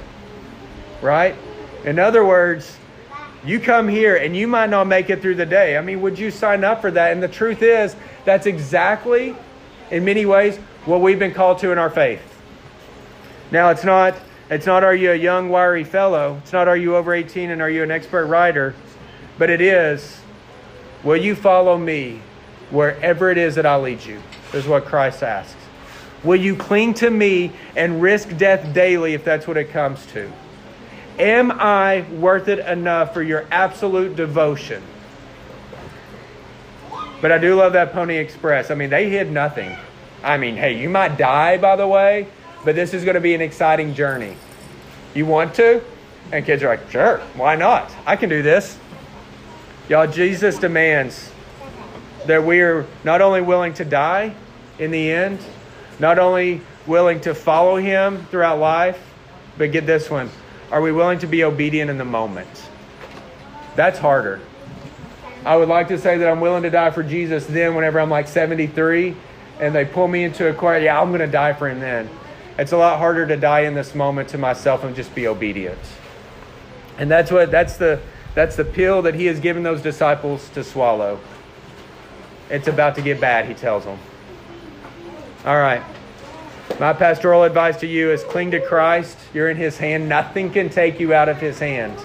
Right? 1.01 1.35
In 1.85 1.99
other 1.99 2.25
words, 2.25 2.77
you 3.45 3.59
come 3.59 3.87
here 3.87 4.17
and 4.17 4.35
you 4.35 4.47
might 4.47 4.69
not 4.69 4.87
make 4.87 5.09
it 5.09 5.21
through 5.21 5.35
the 5.35 5.45
day. 5.45 5.77
I 5.77 5.81
mean, 5.81 6.01
would 6.01 6.19
you 6.19 6.31
sign 6.31 6.63
up 6.63 6.81
for 6.81 6.91
that? 6.91 7.13
And 7.13 7.23
the 7.23 7.27
truth 7.27 7.61
is, 7.61 7.95
that's 8.25 8.45
exactly, 8.45 9.35
in 9.91 10.03
many 10.03 10.25
ways, 10.25 10.57
what 10.85 11.01
we've 11.01 11.19
been 11.19 11.33
called 11.33 11.59
to 11.59 11.71
in 11.71 11.77
our 11.77 11.89
faith. 11.89 12.21
Now, 13.51 13.69
it's 13.69 13.83
not, 13.83 14.15
it's 14.49 14.65
not 14.65 14.83
are 14.83 14.95
you 14.95 15.11
a 15.11 15.15
young, 15.15 15.49
wiry 15.49 15.83
fellow? 15.83 16.37
It's 16.43 16.51
not 16.51 16.67
are 16.67 16.77
you 16.77 16.95
over 16.95 17.13
18 17.13 17.49
and 17.49 17.61
are 17.61 17.69
you 17.69 17.81
an 17.81 17.91
expert 17.91 18.25
rider? 18.25 18.75
But 19.37 19.49
it 19.49 19.61
is, 19.61 20.19
will 21.03 21.17
you 21.17 21.33
follow 21.33 21.77
me 21.77 22.21
wherever 22.71 23.29
it 23.29 23.37
is 23.37 23.55
that 23.55 23.65
I 23.65 23.77
lead 23.77 24.03
you? 24.03 24.21
Is 24.53 24.67
what 24.67 24.85
Christ 24.85 25.23
asks. 25.23 25.55
Will 26.23 26.39
you 26.39 26.55
cling 26.55 26.93
to 26.95 27.09
me 27.09 27.51
and 27.75 28.01
risk 28.01 28.35
death 28.37 28.73
daily 28.73 29.13
if 29.13 29.23
that's 29.23 29.47
what 29.47 29.57
it 29.57 29.71
comes 29.71 30.05
to? 30.07 30.31
Am 31.17 31.51
I 31.51 32.05
worth 32.11 32.47
it 32.47 32.59
enough 32.59 33.13
for 33.13 33.21
your 33.21 33.45
absolute 33.51 34.15
devotion? 34.15 34.83
But 37.21 37.31
I 37.31 37.37
do 37.37 37.55
love 37.55 37.73
that 37.73 37.91
Pony 37.91 38.17
Express. 38.17 38.71
I 38.71 38.75
mean, 38.75 38.89
they 38.89 39.09
hid 39.09 39.31
nothing. 39.31 39.75
I 40.23 40.37
mean, 40.37 40.55
hey, 40.55 40.79
you 40.79 40.89
might 40.89 41.17
die, 41.17 41.57
by 41.57 41.75
the 41.75 41.87
way, 41.87 42.27
but 42.65 42.75
this 42.75 42.93
is 42.93 43.03
going 43.03 43.15
to 43.15 43.21
be 43.21 43.33
an 43.33 43.41
exciting 43.41 43.93
journey. 43.93 44.35
You 45.13 45.25
want 45.25 45.53
to? 45.55 45.81
And 46.31 46.45
kids 46.45 46.63
are 46.63 46.67
like, 46.67 46.89
sure, 46.91 47.17
why 47.35 47.55
not? 47.55 47.91
I 48.05 48.15
can 48.15 48.29
do 48.29 48.41
this. 48.41 48.77
Y'all, 49.87 50.07
Jesus 50.07 50.57
demands 50.57 51.28
that 52.27 52.43
we 52.43 52.61
are 52.61 52.85
not 53.03 53.21
only 53.21 53.41
willing 53.41 53.73
to 53.75 53.85
die 53.85 54.33
in 54.77 54.91
the 54.91 55.11
end, 55.11 55.39
not 55.99 56.19
only 56.19 56.61
willing 56.87 57.21
to 57.21 57.35
follow 57.35 57.75
him 57.75 58.25
throughout 58.25 58.59
life, 58.59 58.99
but 59.57 59.71
get 59.71 59.85
this 59.85 60.09
one 60.09 60.29
are 60.71 60.81
we 60.81 60.91
willing 60.91 61.17
to 61.19 61.27
be 61.27 61.43
obedient 61.43 61.89
in 61.89 61.97
the 61.97 62.05
moment? 62.05 62.69
That's 63.75 63.97
harder. 63.97 64.39
I 65.45 65.57
would 65.57 65.67
like 65.67 65.87
to 65.87 65.97
say 65.97 66.17
that 66.17 66.29
I'm 66.29 66.41
willing 66.41 66.63
to 66.63 66.69
die 66.69 66.91
for 66.91 67.01
Jesus 67.01 67.45
then 67.47 67.73
whenever 67.73 67.99
I'm 67.99 68.09
like 68.09 68.27
73 68.27 69.15
and 69.59 69.73
they 69.73 69.85
pull 69.85 70.07
me 70.07 70.23
into 70.23 70.47
a 70.47 70.53
choir, 70.53 70.79
yeah, 70.79 71.01
I'm 71.01 71.09
going 71.09 71.21
to 71.21 71.27
die 71.27 71.53
for 71.53 71.67
him 71.67 71.79
then. 71.79 72.09
It's 72.57 72.71
a 72.71 72.77
lot 72.77 72.99
harder 72.99 73.25
to 73.25 73.37
die 73.37 73.61
in 73.61 73.73
this 73.73 73.95
moment 73.95 74.29
to 74.29 74.37
myself 74.37 74.83
and 74.83 74.95
just 74.95 75.15
be 75.15 75.27
obedient. 75.27 75.79
And 76.97 77.09
that's 77.09 77.31
what 77.31 77.51
that's 77.51 77.77
the 77.77 78.01
that's 78.35 78.57
the 78.57 78.65
pill 78.65 79.01
that 79.03 79.15
he 79.15 79.25
has 79.25 79.39
given 79.39 79.63
those 79.63 79.81
disciples 79.81 80.49
to 80.49 80.63
swallow. 80.63 81.19
It's 82.49 82.67
about 82.67 82.95
to 82.95 83.01
get 83.01 83.19
bad, 83.21 83.45
he 83.45 83.53
tells 83.53 83.85
them. 83.85 83.99
All 85.45 85.57
right. 85.57 85.83
My 86.79 86.93
pastoral 86.93 87.43
advice 87.43 87.77
to 87.81 87.87
you 87.87 88.11
is 88.11 88.23
cling 88.23 88.51
to 88.51 88.65
Christ. 88.65 89.17
You're 89.33 89.49
in 89.49 89.57
His 89.57 89.77
hand. 89.77 90.07
Nothing 90.07 90.51
can 90.51 90.69
take 90.69 90.99
you 90.99 91.13
out 91.13 91.27
of 91.27 91.37
His 91.37 91.59
hand. 91.59 91.97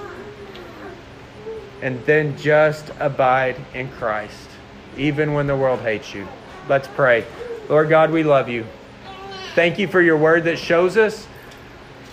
And 1.82 2.04
then 2.06 2.36
just 2.38 2.90
abide 2.98 3.56
in 3.74 3.88
Christ, 3.90 4.48
even 4.96 5.32
when 5.32 5.46
the 5.46 5.56
world 5.56 5.80
hates 5.80 6.14
you. 6.14 6.26
Let's 6.68 6.88
pray. 6.88 7.24
Lord 7.68 7.88
God, 7.88 8.10
we 8.10 8.22
love 8.22 8.48
you. 8.48 8.66
Thank 9.54 9.78
you 9.78 9.86
for 9.86 10.00
your 10.00 10.16
word 10.16 10.44
that 10.44 10.58
shows 10.58 10.96
us 10.96 11.28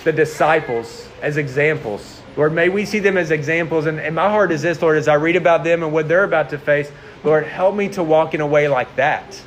the 0.04 0.12
disciples 0.12 1.08
as 1.22 1.38
examples. 1.38 2.22
Lord, 2.38 2.54
may 2.54 2.70
we 2.70 2.86
see 2.86 3.00
them 3.00 3.18
as 3.18 3.32
examples. 3.32 3.86
And, 3.86 4.00
and 4.00 4.16
my 4.16 4.30
heart 4.30 4.52
is 4.52 4.62
this, 4.62 4.82
Lord, 4.82 4.98
as 4.98 5.08
I 5.08 5.16
read 5.16 5.36
about 5.36 5.64
them 5.64 5.84
and 5.84 5.92
what 5.92 6.08
they're 6.08 6.24
about 6.24 6.50
to 6.50 6.58
face, 6.58 6.92
Lord, 7.24 7.46
help 7.46 7.76
me 7.76 7.90
to 7.90 8.04
walk 8.04 8.34
in 8.34 8.42
a 8.42 8.48
way 8.48 8.68
like 8.68 8.96
that 8.96 9.42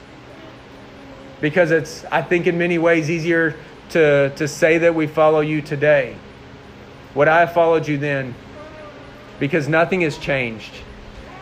because 1.40 1.70
it's, 1.70 2.04
I 2.06 2.22
think, 2.22 2.46
in 2.46 2.56
many 2.56 2.78
ways 2.78 3.10
easier 3.10 3.56
to, 3.90 4.30
to 4.36 4.48
say 4.48 4.78
that 4.78 4.94
we 4.94 5.06
follow 5.06 5.40
you 5.40 5.60
today. 5.60 6.16
Would 7.14 7.28
I 7.28 7.40
have 7.40 7.52
followed 7.52 7.86
you 7.86 7.98
then? 7.98 8.34
Because 9.38 9.68
nothing 9.68 10.02
has 10.02 10.16
changed. 10.16 10.72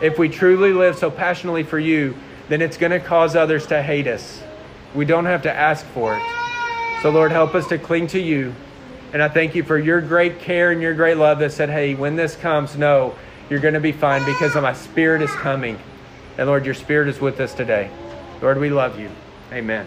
If 0.00 0.18
we 0.18 0.28
truly 0.28 0.72
live 0.72 0.96
so 0.96 1.10
passionately 1.10 1.62
for 1.62 1.78
you, 1.78 2.16
then 2.48 2.60
it's 2.60 2.76
going 2.76 2.92
to 2.92 3.00
cause 3.00 3.36
others 3.36 3.66
to 3.68 3.82
hate 3.82 4.06
us. 4.06 4.42
We 4.94 5.04
don't 5.04 5.26
have 5.26 5.42
to 5.42 5.52
ask 5.52 5.86
for 5.86 6.16
it. 6.16 6.22
So, 7.02 7.10
Lord, 7.10 7.30
help 7.30 7.54
us 7.54 7.66
to 7.68 7.78
cling 7.78 8.08
to 8.08 8.20
you. 8.20 8.54
And 9.12 9.22
I 9.22 9.28
thank 9.28 9.54
you 9.54 9.62
for 9.62 9.78
your 9.78 10.00
great 10.00 10.40
care 10.40 10.72
and 10.72 10.80
your 10.80 10.94
great 10.94 11.16
love 11.16 11.38
that 11.40 11.52
said, 11.52 11.68
hey, 11.68 11.94
when 11.94 12.16
this 12.16 12.34
comes, 12.34 12.76
no, 12.76 13.14
you're 13.48 13.60
going 13.60 13.74
to 13.74 13.80
be 13.80 13.92
fine 13.92 14.24
because 14.24 14.54
my 14.54 14.72
spirit 14.72 15.22
is 15.22 15.30
coming. 15.32 15.78
And 16.38 16.48
Lord, 16.48 16.64
your 16.64 16.74
spirit 16.74 17.08
is 17.08 17.20
with 17.20 17.40
us 17.40 17.54
today. 17.54 17.90
Lord, 18.40 18.58
we 18.58 18.70
love 18.70 18.98
you. 18.98 19.10
Amen. 19.52 19.86